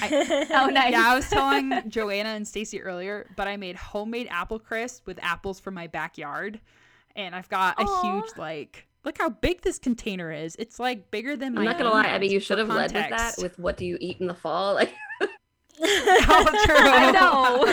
Oh, 0.54 0.66
nice. 0.66 0.92
Yeah, 0.92 1.04
I 1.06 1.14
was 1.14 1.28
telling 1.28 1.82
Joanna 1.88 2.30
and 2.30 2.46
Stacy 2.46 2.80
earlier, 2.80 3.28
but 3.36 3.48
I 3.48 3.56
made 3.56 3.76
homemade 3.76 4.28
apple 4.30 4.58
crisp 4.58 5.06
with 5.06 5.18
apples 5.22 5.60
from 5.60 5.74
my 5.74 5.86
backyard, 5.86 6.60
and 7.16 7.34
I've 7.34 7.48
got 7.48 7.78
a 7.80 7.84
Aw. 7.84 8.02
huge 8.02 8.36
like. 8.36 8.86
Look 9.04 9.18
how 9.18 9.30
big 9.30 9.62
this 9.62 9.78
container 9.80 10.30
is. 10.30 10.54
It's 10.60 10.78
like 10.78 11.10
bigger 11.10 11.36
than 11.36 11.54
my. 11.54 11.62
I'm 11.62 11.64
not 11.66 11.78
gonna 11.78 11.90
lie. 11.90 12.04
I 12.04 12.18
mean, 12.18 12.30
you 12.30 12.38
should 12.40 12.58
have 12.58 12.68
led 12.68 12.92
with 12.92 13.10
that. 13.10 13.34
With 13.38 13.58
what 13.58 13.76
do 13.76 13.84
you 13.84 13.98
eat 14.00 14.18
in 14.20 14.26
the 14.26 14.34
fall? 14.34 14.74
Like, 14.82 14.94
Oh, 15.84 16.64
true. 16.64 16.76
I 16.76 17.10
know. 17.10 17.64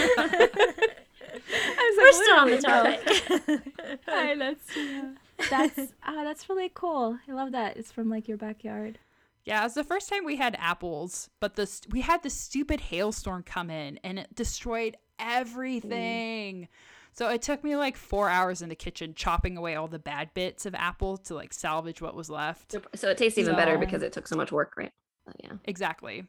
I 1.51 1.95
We're 1.97 2.11
still 2.11 2.39
on 2.39 2.49
the 2.49 2.61
topic. 2.61 3.99
Hi, 4.07 4.35
that's 4.35 4.75
yeah. 4.75 5.11
that's 5.49 5.93
ah, 6.03 6.23
that's 6.23 6.49
really 6.49 6.71
cool. 6.73 7.19
I 7.27 7.33
love 7.33 7.51
that. 7.51 7.77
It's 7.77 7.91
from 7.91 8.09
like 8.09 8.27
your 8.27 8.37
backyard. 8.37 8.99
Yeah, 9.45 9.65
it's 9.65 9.73
the 9.73 9.83
first 9.83 10.09
time 10.09 10.25
we 10.25 10.35
had 10.35 10.55
apples, 10.59 11.29
but 11.39 11.55
this 11.55 11.81
we 11.89 12.01
had 12.01 12.23
this 12.23 12.33
stupid 12.33 12.81
hailstorm 12.81 13.43
come 13.43 13.69
in 13.69 13.99
and 14.03 14.19
it 14.19 14.35
destroyed 14.35 14.95
everything. 15.17 16.67
So 17.13 17.29
it 17.29 17.41
took 17.41 17.63
me 17.63 17.75
like 17.75 17.97
four 17.97 18.29
hours 18.29 18.61
in 18.61 18.69
the 18.69 18.75
kitchen 18.75 19.13
chopping 19.15 19.57
away 19.57 19.75
all 19.75 19.87
the 19.87 19.99
bad 19.99 20.33
bits 20.33 20.65
of 20.65 20.75
apple 20.75 21.17
to 21.17 21.35
like 21.35 21.53
salvage 21.53 22.01
what 22.01 22.15
was 22.15 22.29
left. 22.29 22.75
so 22.95 23.09
it 23.09 23.17
tastes 23.17 23.37
even 23.37 23.55
better 23.55 23.77
because 23.77 24.03
it 24.03 24.13
took 24.13 24.27
so 24.27 24.35
much 24.35 24.51
work, 24.51 24.73
right? 24.77 24.91
Oh, 25.27 25.33
yeah. 25.43 25.53
Exactly. 25.65 26.25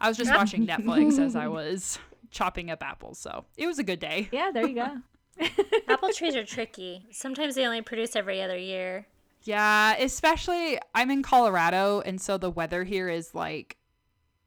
I 0.00 0.08
was 0.08 0.16
just 0.16 0.34
watching 0.34 0.66
Netflix 0.66 1.18
as 1.18 1.36
I 1.36 1.46
was 1.48 1.98
chopping 2.30 2.70
up 2.70 2.82
apples, 2.82 3.18
so 3.18 3.44
it 3.56 3.66
was 3.66 3.78
a 3.78 3.84
good 3.84 4.00
day. 4.00 4.28
Yeah, 4.32 4.50
there 4.52 4.66
you 4.66 4.74
go. 4.74 4.96
Apple 5.88 6.12
trees 6.12 6.34
are 6.34 6.44
tricky. 6.44 7.06
Sometimes 7.10 7.54
they 7.54 7.64
only 7.64 7.82
produce 7.82 8.16
every 8.16 8.42
other 8.42 8.56
year. 8.56 9.06
Yeah, 9.44 9.94
especially 9.96 10.78
I'm 10.94 11.10
in 11.10 11.22
Colorado, 11.22 12.00
and 12.00 12.20
so 12.20 12.38
the 12.38 12.50
weather 12.50 12.82
here 12.84 13.08
is 13.08 13.34
like, 13.34 13.76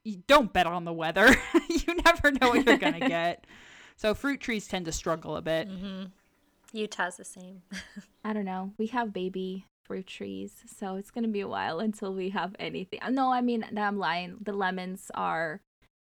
you 0.03 0.23
don't 0.27 0.51
bet 0.51 0.65
on 0.67 0.85
the 0.85 0.93
weather. 0.93 1.27
you 1.69 1.95
never 2.05 2.31
know 2.31 2.49
what 2.49 2.65
you're 2.65 2.77
gonna 2.77 3.07
get. 3.07 3.45
So 3.99 4.13
fruit 4.13 4.39
trees 4.39 4.67
tend 4.67 4.85
to 4.85 4.91
struggle 4.91 5.37
a 5.37 5.41
bit. 5.41 5.67
hmm 5.67 6.03
Utah's 6.71 7.17
the 7.17 7.25
same. 7.25 7.63
I 8.23 8.31
don't 8.31 8.45
know. 8.45 8.71
We 8.77 8.85
have 8.87 9.11
baby 9.11 9.65
fruit 9.85 10.05
trees, 10.05 10.53
so 10.77 10.97
it's 10.97 11.09
gonna 11.09 11.29
be 11.29 11.39
a 11.41 11.47
while 11.47 11.79
until 11.79 12.13
we 12.13 12.29
have 12.29 12.55
anything. 12.59 12.99
Uh, 13.01 13.09
No, 13.09 13.31
I 13.33 13.41
mean 13.41 13.65
I'm 13.75 13.97
lying. 13.97 14.37
The 14.39 14.53
lemons 14.53 15.09
are 15.15 15.61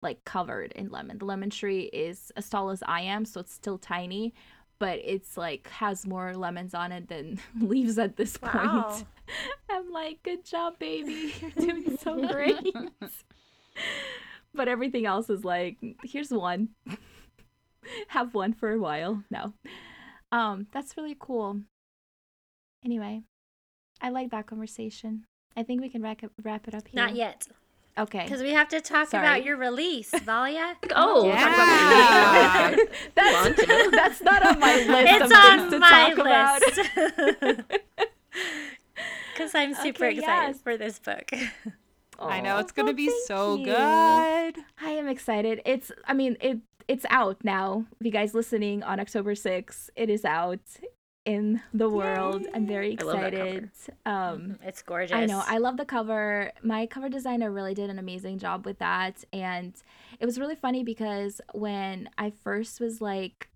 like 0.02 0.26
covered 0.26 0.74
in 0.74 0.90
lemon. 0.90 1.20
The 1.20 1.26
lemon 1.26 1.50
tree 1.50 1.84
is 1.94 2.34
as 2.36 2.50
tall 2.50 2.70
as 2.70 2.84
I 2.86 3.00
am, 3.00 3.24
so 3.24 3.40
it's 3.40 3.54
still 3.54 3.78
tiny, 3.78 4.34
but 4.80 5.00
it's 5.04 5.38
like 5.38 5.68
has 5.70 6.06
more 6.08 6.34
lemons 6.36 6.74
on 6.74 6.92
it 6.92 7.08
than 7.10 7.40
leaves 7.60 7.98
at 7.98 8.16
this 8.18 8.38
Wow. 8.42 8.88
point. 8.90 9.06
I'm 9.70 9.92
like, 9.92 10.24
good 10.24 10.44
job, 10.46 10.80
baby. 10.80 11.34
You're 11.42 11.52
doing 11.52 11.98
so 11.98 12.26
great. 12.28 12.74
but 14.54 14.68
everything 14.68 15.06
else 15.06 15.30
is 15.30 15.44
like, 15.46 15.78
here's 16.04 16.32
one. 16.32 16.70
have 18.08 18.34
one 18.34 18.54
for 18.54 18.72
a 18.72 18.80
while. 18.80 19.24
No. 19.30 19.54
Um, 20.32 20.68
that's 20.72 20.96
really 20.98 21.16
cool. 21.20 21.62
Anyway, 22.84 23.24
I 24.02 24.10
like 24.10 24.32
that 24.32 24.48
conversation. 24.48 25.26
I 25.58 25.64
think 25.64 25.82
we 25.82 25.90
can 25.90 26.02
wrap 26.02 26.22
wrap 26.42 26.68
it 26.68 26.74
up 26.76 26.88
here. 26.88 27.02
Not 27.04 27.16
yet. 27.16 27.48
Okay. 27.98 28.24
Because 28.24 28.42
we 28.42 28.52
have 28.52 28.70
to 28.70 28.80
talk 28.80 29.10
Sorry. 29.10 29.26
about 29.26 29.44
your 29.44 29.58
release, 29.58 30.12
Valia. 30.12 30.76
Oh, 30.96 31.24
we'll 31.26 31.34
talk 31.34 31.42
Yeah. 31.58 32.70
about 32.70 32.78
release. 32.78 32.90
that's, 33.16 33.32
Go 33.32 33.38
on 33.38 33.56
to- 33.56 33.92
that's 33.92 34.22
not 34.22 34.46
on 34.46 34.60
my 34.60 34.76
list 34.76 35.12
it's 35.12 35.26
of 35.26 35.32
on 35.38 35.72
to 35.72 35.80
my 35.80 36.14
talk 36.14 37.58
list. 37.58 37.70
Because 39.34 39.56
I'm 39.56 39.74
super 39.74 40.06
Okay, 40.06 40.18
excited 40.18 40.48
yes. 40.56 40.62
for 40.62 40.76
this 40.76 41.00
book. 41.00 41.32
I 42.20 42.42
know 42.42 42.58
it's 42.58 42.74
gonna 42.74 42.88
well, 42.88 42.96
be 42.96 43.10
so 43.26 43.56
you. 43.56 43.66
good. 43.68 43.76
I 43.76 44.90
am 44.90 45.08
excited. 45.08 45.62
It's 45.66 45.92
I 46.06 46.14
mean 46.14 46.36
it 46.42 46.60
it's 46.90 47.06
out 47.10 47.38
now. 47.46 47.86
If 48.00 48.06
you 48.06 48.12
guys 48.12 48.34
listening 48.34 48.84
on 48.84 49.00
October 49.00 49.36
6th, 49.36 49.90
it 49.96 50.10
is 50.10 50.26
out 50.26 50.60
in 51.26 51.62
the 51.74 51.90
world. 51.90 52.48
I'm 52.54 52.66
very 52.66 52.98
I 53.00 53.04
love 53.04 53.20
that 53.20 53.34
cover. 53.34 53.46
excited. 53.46 53.70
Um 54.06 54.58
it's 54.64 54.82
gorgeous. 54.82 55.16
I 55.16 55.26
know. 55.26 55.44
I 55.46 55.58
love 55.58 55.78
the 55.78 55.86
cover. 55.86 56.52
My 56.64 56.86
cover 56.86 57.10
designer 57.10 57.52
really 57.52 57.74
did 57.74 57.90
an 57.90 58.00
amazing 58.00 58.40
job 58.40 58.66
with 58.66 58.80
that. 58.80 59.24
And 59.34 59.74
it 60.20 60.26
was 60.26 60.40
really 60.40 60.56
funny 60.56 60.84
because 60.84 61.42
when 61.54 62.10
I 62.18 62.32
first 62.32 62.80
was 62.80 63.02
like 63.02 63.50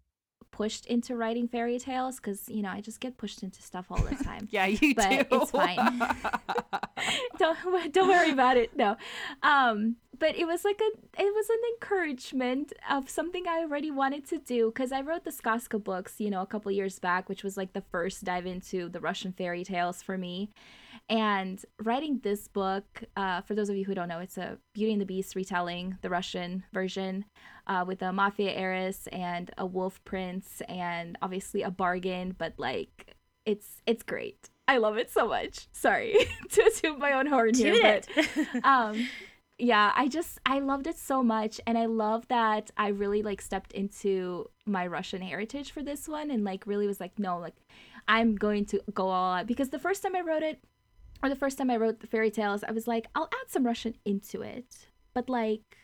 pushed 0.52 0.86
into 0.86 1.16
writing 1.16 1.48
fairy 1.48 1.80
tales, 1.80 2.18
because, 2.18 2.48
you 2.48 2.62
know, 2.62 2.70
I 2.70 2.80
just 2.80 3.00
get 3.00 3.18
pushed 3.18 3.42
into 3.42 3.64
stuff 3.64 3.88
all 3.90 3.98
the 3.98 4.16
time. 4.24 4.48
Yeah, 4.52 4.68
you 4.68 4.94
But 4.94 5.30
do. 5.30 5.42
it's 5.42 5.52
fine. 5.52 5.78
don't 7.40 7.92
don't 7.94 8.08
worry 8.10 8.30
about 8.32 8.58
it. 8.58 8.76
No. 8.78 8.98
Um 9.42 9.96
but 10.18 10.36
it 10.36 10.46
was 10.46 10.64
like 10.64 10.80
a 10.82 11.22
it 11.22 11.34
was 11.34 11.50
an 11.50 11.60
encouragement 11.74 12.74
of 12.90 13.10
something 13.10 13.48
I 13.48 13.60
already 13.60 13.92
wanted 13.92 14.28
to 14.30 14.38
do 14.38 14.68
because 14.68 14.92
I 14.92 15.02
wrote 15.02 15.24
the 15.24 15.32
Skazka 15.32 15.84
books, 15.84 16.16
you 16.20 16.30
know, 16.30 16.42
a 16.42 16.46
couple 16.48 16.72
years 16.72 17.00
back, 17.00 17.30
which 17.30 17.44
was 17.44 17.58
like 17.58 17.74
the 17.74 17.84
first 17.92 18.24
dive 18.24 18.46
into 18.46 18.90
the 18.90 19.00
Russian 19.00 19.32
fairy 19.32 19.64
tales 19.64 20.02
for 20.02 20.18
me. 20.18 20.50
And 21.10 21.64
writing 21.82 22.22
this 22.24 22.48
book, 22.48 23.04
uh, 23.18 23.42
for 23.42 23.56
those 23.56 23.70
of 23.70 23.76
you 23.76 23.84
who 23.84 23.94
don't 23.94 24.08
know, 24.08 24.20
it's 24.20 24.38
a 24.38 24.58
Beauty 24.74 24.94
and 24.94 25.02
the 25.02 25.06
Beast 25.06 25.36
retelling, 25.36 25.98
the 26.02 26.10
Russian 26.10 26.64
version, 26.72 27.26
uh, 27.68 27.84
with 27.86 28.02
a 28.02 28.14
mafia 28.14 28.52
heiress 28.52 29.08
and 29.08 29.52
a 29.58 29.66
wolf 29.66 30.04
prince, 30.06 30.62
and 30.70 31.18
obviously 31.22 31.62
a 31.62 31.72
bargain, 31.72 32.36
but 32.38 32.54
like 32.58 33.16
it's 33.46 33.82
it's 33.86 34.04
great. 34.04 34.50
I 34.68 34.78
love 34.78 34.98
it 34.98 35.12
so 35.12 35.28
much. 35.28 35.68
Sorry 35.74 36.16
to 36.52 36.72
toot 36.76 36.98
my 37.00 37.14
own 37.14 37.26
horn 37.26 37.54
here, 37.54 38.02
Toot 38.02 38.08
but 38.16 38.64
um 38.64 39.08
yeah 39.58 39.92
i 39.96 40.08
just 40.08 40.40
i 40.46 40.60
loved 40.60 40.88
it 40.88 40.98
so 40.98 41.22
much 41.22 41.62
and 41.68 41.78
i 41.78 41.86
love 41.86 42.28
that 42.28 42.72
i 42.78 42.88
really 42.88 43.22
like 43.22 43.42
stepped 43.42 43.72
into 43.74 44.50
my 44.66 44.86
russian 44.88 45.22
heritage 45.22 45.72
for 45.72 45.84
this 45.84 46.08
one 46.08 46.32
and 46.32 46.44
like 46.44 46.66
really 46.66 46.88
was 46.88 47.00
like 47.00 47.18
no 47.20 47.38
like 47.38 47.56
i'm 48.08 48.36
going 48.36 48.66
to 48.66 48.82
go 48.94 49.10
all 49.10 49.36
out. 49.36 49.48
Because 49.48 49.70
the 49.70 49.80
first 49.80 50.02
time 50.02 50.16
i 50.16 50.22
wrote 50.22 50.44
it 50.44 50.60
or 51.22 51.30
the 51.30 51.36
first 51.36 51.58
time 51.58 51.70
i 51.70 51.78
wrote 51.78 52.00
the 52.00 52.08
fairy 52.08 52.32
tales 52.32 52.64
i 52.64 52.72
was 52.72 52.88
like 52.88 53.08
i'll 53.16 53.30
add 53.42 53.50
some 53.50 53.66
russian 53.66 53.96
into 54.06 54.42
it. 54.42 54.88
But 55.14 55.30
like 55.30 55.78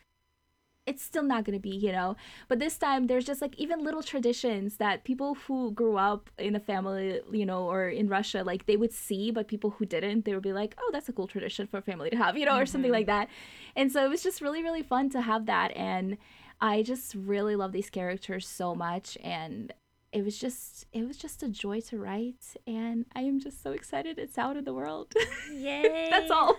it's 0.90 1.02
still 1.02 1.22
not 1.22 1.44
going 1.44 1.56
to 1.56 1.62
be, 1.70 1.76
you 1.86 1.92
know. 1.92 2.16
But 2.48 2.58
this 2.58 2.76
time 2.76 3.06
there's 3.06 3.24
just 3.24 3.40
like 3.40 3.54
even 3.58 3.84
little 3.84 4.02
traditions 4.02 4.76
that 4.76 5.04
people 5.04 5.34
who 5.46 5.72
grew 5.72 5.96
up 5.96 6.30
in 6.38 6.54
a 6.56 6.60
family, 6.60 7.20
you 7.32 7.46
know, 7.46 7.62
or 7.70 7.88
in 7.88 8.08
Russia, 8.08 8.42
like 8.44 8.66
they 8.66 8.76
would 8.76 8.92
see, 8.92 9.30
but 9.30 9.48
people 9.48 9.70
who 9.70 9.86
didn't, 9.86 10.24
they 10.24 10.34
would 10.34 10.42
be 10.42 10.52
like, 10.52 10.74
"Oh, 10.78 10.90
that's 10.92 11.08
a 11.08 11.12
cool 11.12 11.28
tradition 11.28 11.66
for 11.66 11.78
a 11.78 11.82
family 11.82 12.10
to 12.10 12.16
have," 12.16 12.36
you 12.36 12.46
know, 12.46 12.58
or 12.58 12.66
something 12.66 12.92
like 12.92 13.06
mm-hmm. 13.06 13.28
that. 13.28 13.28
And 13.76 13.90
so 13.92 14.04
it 14.04 14.10
was 14.10 14.22
just 14.22 14.40
really 14.40 14.62
really 14.62 14.82
fun 14.82 15.08
to 15.10 15.20
have 15.20 15.46
that 15.46 15.70
and 15.76 16.18
I 16.60 16.82
just 16.82 17.14
really 17.14 17.56
love 17.56 17.72
these 17.72 17.88
characters 17.88 18.46
so 18.46 18.74
much 18.74 19.16
and 19.22 19.72
it 20.12 20.24
was 20.24 20.36
just 20.38 20.86
it 20.92 21.06
was 21.06 21.16
just 21.16 21.42
a 21.42 21.48
joy 21.48 21.80
to 21.82 21.98
write 21.98 22.56
and 22.66 23.06
I 23.14 23.22
am 23.22 23.40
just 23.40 23.62
so 23.62 23.72
excited 23.72 24.18
it's 24.18 24.36
out 24.36 24.56
in 24.56 24.64
the 24.64 24.74
world. 24.74 25.14
Yay. 25.52 26.08
That's 26.10 26.30
all. 26.30 26.56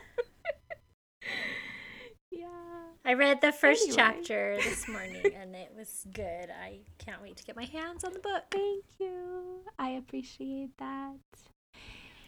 yeah. 2.32 2.91
I 3.04 3.14
read 3.14 3.42
the 3.42 3.52
first 3.52 3.84
Anyway. 3.84 3.96
chapter 3.96 4.58
this 4.64 4.88
morning 4.88 5.24
and 5.40 5.56
it 5.56 5.72
was 5.76 6.06
good. 6.14 6.50
I 6.52 6.80
can't 7.00 7.22
wait 7.22 7.36
to 7.38 7.44
get 7.44 7.56
my 7.56 7.66
hands 7.66 8.04
on 8.04 8.14
the 8.14 8.20
book. 8.20 8.44
Thank 8.52 8.86
you. 9.00 9.62
I 9.80 9.90
appreciate 9.90 10.78
that. 10.78 11.14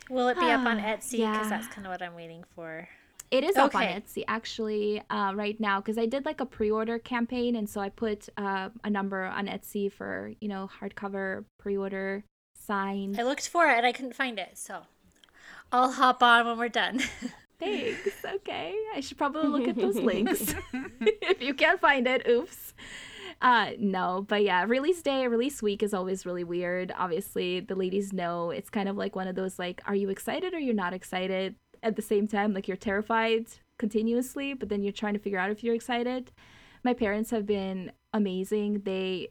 Will 0.09 0.27
it 0.29 0.39
be 0.39 0.45
up 0.49 0.65
on 0.65 0.79
Etsy? 0.79 1.11
Because 1.11 1.19
Yeah. 1.19 1.49
that's 1.49 1.67
kind 1.67 1.85
of 1.85 1.91
what 1.91 2.01
I'm 2.01 2.15
waiting 2.15 2.43
for. 2.55 2.87
It 3.31 3.43
is 3.43 3.55
up 3.55 3.73
on 3.75 3.83
Etsy 3.83 4.23
actually 4.27 5.01
uh, 5.09 5.31
right 5.35 5.59
now 5.59 5.79
because 5.79 5.97
I 5.97 6.05
did 6.05 6.23
like 6.25 6.39
a 6.39 6.45
pre-order 6.45 6.99
campaign 6.99 7.55
and 7.55 7.67
so 7.67 7.81
I 7.81 7.89
put 7.89 8.29
uh, 8.37 8.69
a 8.83 8.89
number 8.89 9.23
on 9.23 9.47
Etsy 9.47 9.91
for 9.91 10.31
you 10.39 10.47
know 10.47 10.69
hardcover 10.79 11.43
pre-order 11.59 12.23
signed. 12.55 13.19
I 13.19 13.23
looked 13.23 13.47
for 13.47 13.67
it 13.67 13.77
and 13.77 13.85
I 13.87 13.91
couldn't 13.91 14.13
find 14.15 14.37
it, 14.37 14.51
so 14.57 14.81
I'll 15.71 15.91
hop 15.93 16.21
on 16.21 16.45
when 16.45 16.57
we're 16.59 16.69
done. 16.69 17.01
Thanks. 17.59 17.99
Okay, 18.35 18.75
I 18.95 18.99
should 18.99 19.17
probably 19.17 19.47
look 19.47 19.67
at 19.67 19.75
those 19.75 19.95
links 19.95 20.53
if 20.73 21.41
you 21.41 21.53
can't 21.53 21.79
find 21.79 22.07
it. 22.07 22.27
Oops. 22.27 22.73
Uh, 23.41 23.71
no, 23.77 24.25
but 24.27 24.43
yeah, 24.43 24.63
release 24.63 25.01
day, 25.01 25.27
release 25.27 25.61
week 25.61 25.83
is 25.83 25.93
always 25.93 26.25
really 26.25 26.43
weird. 26.43 26.93
Obviously, 26.97 27.59
the 27.59 27.75
ladies 27.75 28.11
know 28.13 28.49
it's 28.49 28.69
kind 28.69 28.89
of 28.89 28.97
like 28.97 29.15
one 29.15 29.27
of 29.27 29.35
those 29.35 29.59
like, 29.59 29.81
are 29.85 29.95
you 29.95 30.09
excited 30.09 30.53
or 30.53 30.59
you're 30.59 30.73
not 30.73 30.93
excited 30.93 31.55
at 31.83 31.95
the 31.95 32.01
same 32.01 32.27
time? 32.27 32.53
Like 32.53 32.67
you're 32.67 32.77
terrified 32.77 33.47
continuously, 33.77 34.53
but 34.53 34.69
then 34.69 34.83
you're 34.83 34.93
trying 34.93 35.13
to 35.13 35.19
figure 35.19 35.39
out 35.39 35.51
if 35.51 35.63
you're 35.63 35.75
excited. 35.75 36.31
My 36.83 36.93
parents 36.93 37.31
have 37.31 37.45
been 37.45 37.91
amazing. 38.13 38.81
They 38.83 39.29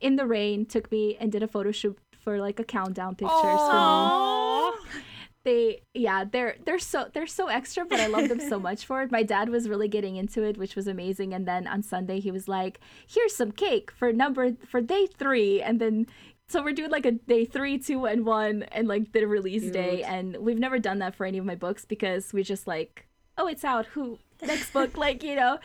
in 0.00 0.16
the 0.16 0.26
rain 0.26 0.66
took 0.66 0.90
me 0.90 1.16
and 1.20 1.30
did 1.30 1.42
a 1.42 1.48
photo 1.48 1.70
shoot 1.70 1.98
for 2.18 2.40
like 2.40 2.58
a 2.58 2.64
countdown 2.64 3.14
pictures 3.14 3.40
for 3.40 4.72
me. 4.92 5.02
They 5.46 5.82
yeah, 5.94 6.24
they're 6.24 6.56
they're 6.64 6.80
so 6.80 7.06
they're 7.14 7.28
so 7.28 7.46
extra, 7.46 7.84
but 7.84 8.00
I 8.00 8.08
love 8.08 8.28
them 8.28 8.40
so 8.40 8.58
much 8.68 8.84
for 8.84 9.02
it. 9.02 9.12
My 9.12 9.22
dad 9.22 9.48
was 9.48 9.68
really 9.68 9.86
getting 9.86 10.16
into 10.16 10.42
it, 10.42 10.58
which 10.58 10.74
was 10.74 10.88
amazing. 10.88 11.32
And 11.32 11.46
then 11.46 11.68
on 11.68 11.84
Sunday 11.84 12.18
he 12.18 12.32
was 12.32 12.48
like, 12.48 12.80
"Here's 13.06 13.36
some 13.36 13.52
cake 13.52 13.92
for 13.92 14.12
number 14.12 14.54
for 14.68 14.80
day 14.80 15.06
3." 15.06 15.62
And 15.62 15.80
then 15.80 16.08
so 16.48 16.64
we're 16.64 16.72
doing 16.72 16.90
like 16.90 17.06
a 17.06 17.12
day 17.12 17.44
three, 17.44 17.78
two, 17.78 18.06
and 18.06 18.26
one, 18.26 18.64
and 18.72 18.88
like 18.88 19.12
the 19.12 19.24
release 19.26 19.70
day. 19.70 20.02
And 20.02 20.36
we've 20.38 20.58
never 20.58 20.80
done 20.80 20.98
that 20.98 21.14
for 21.14 21.26
any 21.26 21.38
of 21.38 21.44
my 21.44 21.54
books 21.54 21.84
because 21.84 22.32
we 22.32 22.42
just 22.42 22.66
like, 22.66 23.06
oh, 23.38 23.46
it's 23.46 23.64
out. 23.64 23.86
Who 23.86 24.18
next 24.42 24.72
book? 24.72 24.96
like 25.06 25.22
you 25.22 25.36
know. 25.36 25.60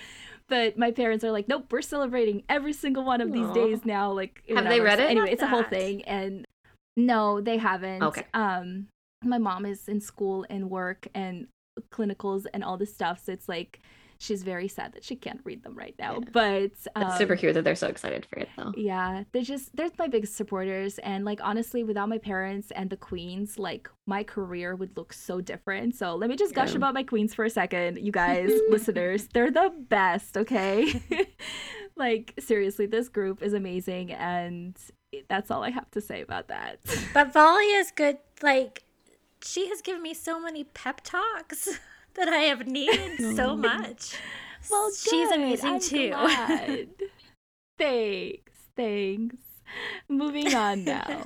But 0.48 0.78
my 0.78 0.92
parents 0.92 1.24
are 1.24 1.32
like, 1.32 1.48
nope, 1.48 1.72
we're 1.72 1.82
celebrating 1.82 2.44
every 2.50 2.74
single 2.74 3.04
one 3.04 3.22
of 3.22 3.32
these 3.32 3.50
days 3.52 3.84
now. 3.84 4.12
Like, 4.12 4.44
Have 4.50 4.66
they 4.66 4.82
read 4.82 5.00
it? 5.00 5.10
Anyway, 5.10 5.26
Love 5.26 5.34
it's 5.34 5.42
a 5.42 5.48
whole 5.48 5.64
thing, 5.64 6.04
and 6.04 6.46
no, 6.96 7.42
they 7.42 7.58
haven't. 7.58 8.04
Okay. 8.04 8.26
Um, 8.34 8.88
my 9.24 9.38
mom 9.38 9.66
is 9.66 9.88
in 9.88 10.02
school 10.02 10.46
and 10.50 10.70
work 10.70 11.08
and 11.14 11.48
clinicals 11.92 12.46
and 12.54 12.64
all 12.64 12.78
this 12.78 12.94
stuff, 12.94 13.22
so 13.24 13.32
it's 13.32 13.48
like 13.48 13.80
she's 14.20 14.44
very 14.44 14.68
sad 14.68 14.94
that 14.94 15.04
she 15.04 15.16
can't 15.16 15.42
read 15.44 15.64
them 15.64 15.74
right 15.74 15.96
now. 15.98 16.20
Yeah. 16.20 16.30
But 16.32 16.72
um, 16.96 17.08
It's 17.08 17.18
super 17.18 17.36
cute 17.36 17.56
that 17.56 17.64
they're 17.64 17.74
so 17.76 17.88
excited 17.88 18.26
for 18.30 18.38
it 18.40 18.50
though. 18.56 18.72
yeah, 18.76 19.24
they're 19.32 19.42
just 19.42 19.76
they're 19.76 19.90
my 19.98 20.08
biggest 20.08 20.36
supporters, 20.36 20.98
and 21.00 21.24
like 21.26 21.40
honestly, 21.44 21.84
without 21.84 22.10
my 22.10 22.18
parents 22.18 22.72
and 22.72 22.90
the 22.90 22.98
queens, 22.98 23.58
like 23.58 23.90
my 24.08 24.24
career 24.24 24.76
would 24.76 24.96
look 24.98 25.14
so 25.14 25.40
different. 25.42 25.96
So 25.96 26.16
let 26.16 26.30
me 26.30 26.36
just 26.36 26.54
gush 26.54 26.72
Yeah. 26.72 26.78
about 26.78 26.94
my 26.94 27.04
queens 27.04 27.34
for 27.34 27.46
a 27.46 27.50
second, 27.50 28.00
you 28.00 28.12
guys, 28.12 28.50
listeners. 28.70 29.28
They're 29.34 29.52
the 29.52 29.72
best, 29.90 30.38
okay? 30.38 31.02
like 31.96 32.34
seriously, 32.40 32.86
this 32.86 33.08
group 33.10 33.42
is 33.42 33.54
amazing, 33.54 34.12
and 34.12 34.78
that's 35.30 35.52
all 35.52 35.64
I 35.64 35.70
have 35.72 35.90
to 35.92 36.02
say 36.02 36.22
about 36.22 36.48
that. 36.50 36.80
But 37.14 37.34
Valia 37.34 37.80
is 37.80 37.92
good. 37.92 38.18
Like, 38.44 38.84
she 39.44 39.68
has 39.70 39.82
given 39.82 40.02
me 40.02 40.14
so 40.14 40.40
many 40.40 40.64
pep 40.64 41.02
talks 41.04 41.68
that 42.16 42.28
I 42.28 42.40
have 42.44 42.68
needed 42.68 43.18
so 43.36 43.56
much. 43.56 44.16
well, 44.70 44.92
she's 44.92 45.32
amazing 45.32 45.70
I'm 45.70 45.80
too. 45.80 46.10
glad. 46.10 46.88
thanks, 47.78 48.52
thanks. 48.76 49.36
Moving 50.10 50.54
on 50.54 50.84
now. 50.84 51.26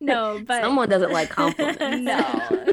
no, 0.00 0.40
but 0.46 0.62
Someone 0.62 0.88
doesn't 0.88 1.12
like 1.12 1.30
compliments. 1.30 1.80
no 1.80 2.66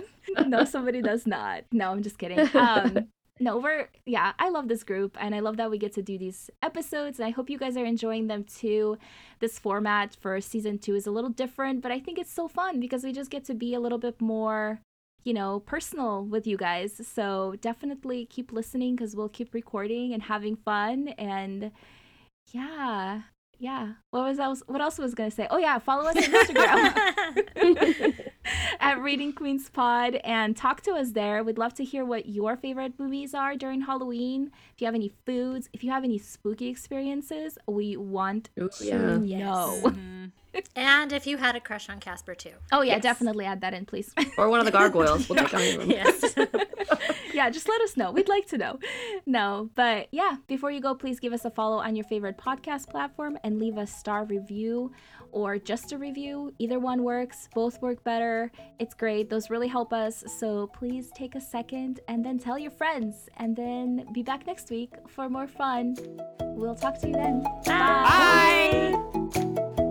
no 0.45 0.63
somebody 0.65 1.01
does 1.01 1.25
not 1.25 1.63
no 1.71 1.89
i'm 1.89 2.03
just 2.03 2.19
kidding 2.19 2.39
um 2.55 3.07
no 3.39 3.57
we're 3.57 3.88
yeah 4.05 4.33
i 4.39 4.49
love 4.49 4.67
this 4.67 4.83
group 4.83 5.17
and 5.19 5.33
i 5.35 5.39
love 5.39 5.57
that 5.57 5.69
we 5.69 5.77
get 5.77 5.93
to 5.93 6.01
do 6.01 6.17
these 6.17 6.49
episodes 6.61 7.19
and 7.19 7.27
i 7.27 7.31
hope 7.31 7.49
you 7.49 7.57
guys 7.57 7.77
are 7.77 7.85
enjoying 7.85 8.27
them 8.27 8.43
too. 8.43 8.97
This 9.39 9.59
format 9.59 10.17
for 10.19 10.41
season 10.41 10.79
two 10.79 10.95
is 10.95 11.05
a 11.05 11.11
little 11.11 11.29
different 11.29 11.81
but 11.81 11.91
i 11.91 11.99
think 11.99 12.17
it's 12.17 12.33
so 12.33 12.47
fun 12.47 12.79
because 12.79 13.03
we 13.03 13.11
just 13.11 13.29
get 13.29 13.45
to 13.45 13.53
be 13.53 13.73
a 13.73 13.79
little 13.79 13.99
bit 13.99 14.19
more 14.19 14.81
you 15.27 15.33
know 15.33 15.59
personal 15.59 16.23
with 16.23 16.47
you 16.47 16.55
guys. 16.55 17.01
So 17.05 17.55
definitely 17.59 18.25
keep 18.25 18.53
listening 18.53 18.95
because 18.95 19.13
we'll 19.13 19.27
keep 19.27 19.53
recording 19.53 20.13
and 20.13 20.23
having 20.23 20.55
fun 20.55 21.09
and 21.17 21.71
yeah 22.53 23.23
yeah. 23.59 23.93
What 24.11 24.23
was 24.23 24.39
else 24.39 24.63
what 24.67 24.79
else 24.79 24.97
was 24.97 25.13
gonna 25.13 25.31
say? 25.31 25.47
Oh 25.51 25.57
yeah 25.57 25.79
follow 25.79 26.05
us 26.05 26.15
on 26.15 26.23
instagram 26.23 28.13
at 28.79 28.99
Reading 28.99 29.33
Queens 29.33 29.69
Pod 29.69 30.15
and 30.23 30.55
talk 30.55 30.81
to 30.81 30.91
us 30.93 31.11
there. 31.11 31.43
We'd 31.43 31.57
love 31.57 31.73
to 31.75 31.83
hear 31.83 32.05
what 32.05 32.27
your 32.27 32.55
favorite 32.55 32.93
movies 32.97 33.33
are 33.33 33.55
during 33.55 33.81
Halloween. 33.81 34.51
If 34.73 34.81
you 34.81 34.85
have 34.85 34.95
any 34.95 35.11
foods, 35.25 35.69
if 35.73 35.83
you 35.83 35.91
have 35.91 36.03
any 36.03 36.17
spooky 36.17 36.67
experiences, 36.67 37.57
we 37.67 37.97
want 37.97 38.49
Ooh, 38.59 38.69
to 38.79 38.85
yeah. 38.85 39.17
Yes. 39.19 39.39
know. 39.39 39.93
And 40.75 41.13
if 41.13 41.27
you 41.27 41.37
had 41.37 41.55
a 41.55 41.59
crush 41.59 41.89
on 41.89 41.99
Casper 41.99 42.33
too. 42.35 42.51
Oh 42.71 42.81
yeah, 42.81 42.93
Yes. 42.95 43.03
definitely 43.03 43.45
add 43.45 43.61
that 43.61 43.73
in, 43.73 43.85
please. 43.85 44.13
Or 44.37 44.49
one 44.49 44.59
of 44.59 44.65
the 44.65 44.71
gargoyles. 44.71 45.27
We'll 45.29 45.39
take 45.43 45.53
any 45.53 45.71
of 45.75 45.79
them. 45.81 45.89
Yes. 45.91 46.35
yeah, 47.33 47.49
just 47.49 47.67
let 47.69 47.81
us 47.81 47.95
know. 47.97 48.11
We'd 48.11 48.29
like 48.29 48.47
to 48.47 48.57
know. 48.57 48.79
No, 49.25 49.69
but 49.75 50.07
yeah, 50.11 50.37
before 50.47 50.71
you 50.71 50.79
go, 50.81 50.95
please 50.95 51.19
give 51.19 51.33
us 51.33 51.45
a 51.45 51.51
follow 51.51 51.77
on 51.77 51.95
your 51.95 52.05
favorite 52.05 52.37
podcast 52.37 52.89
platform 52.89 53.37
and 53.43 53.59
leave 53.59 53.77
a 53.77 53.85
star 53.85 54.25
review 54.25 54.91
or 55.31 55.57
just 55.59 55.91
a 55.91 55.97
review. 55.97 56.53
Either 56.57 56.79
one 56.79 57.03
works, 57.03 57.49
both 57.53 57.81
work 57.81 58.03
better. 58.03 58.51
It's 58.79 58.93
great. 58.95 59.29
Those 59.29 59.49
really 59.49 59.67
help 59.67 59.91
us. 59.93 60.23
So 60.39 60.67
please 60.67 61.11
take 61.15 61.35
a 61.35 61.41
second 61.41 61.99
and 62.07 62.25
then 62.25 62.39
tell 62.39 62.57
your 62.57 62.71
friends 62.71 63.29
and 63.37 63.55
then 63.55 64.07
be 64.13 64.23
back 64.23 64.47
next 64.47 64.69
week 64.71 64.93
for 65.07 65.29
more 65.29 65.47
fun. 65.47 65.95
We'll 66.41 66.75
talk 66.75 66.99
to 67.01 67.07
you 67.07 67.13
then. 67.13 67.43
Bye. 67.65 68.93
Bye. 69.35 69.83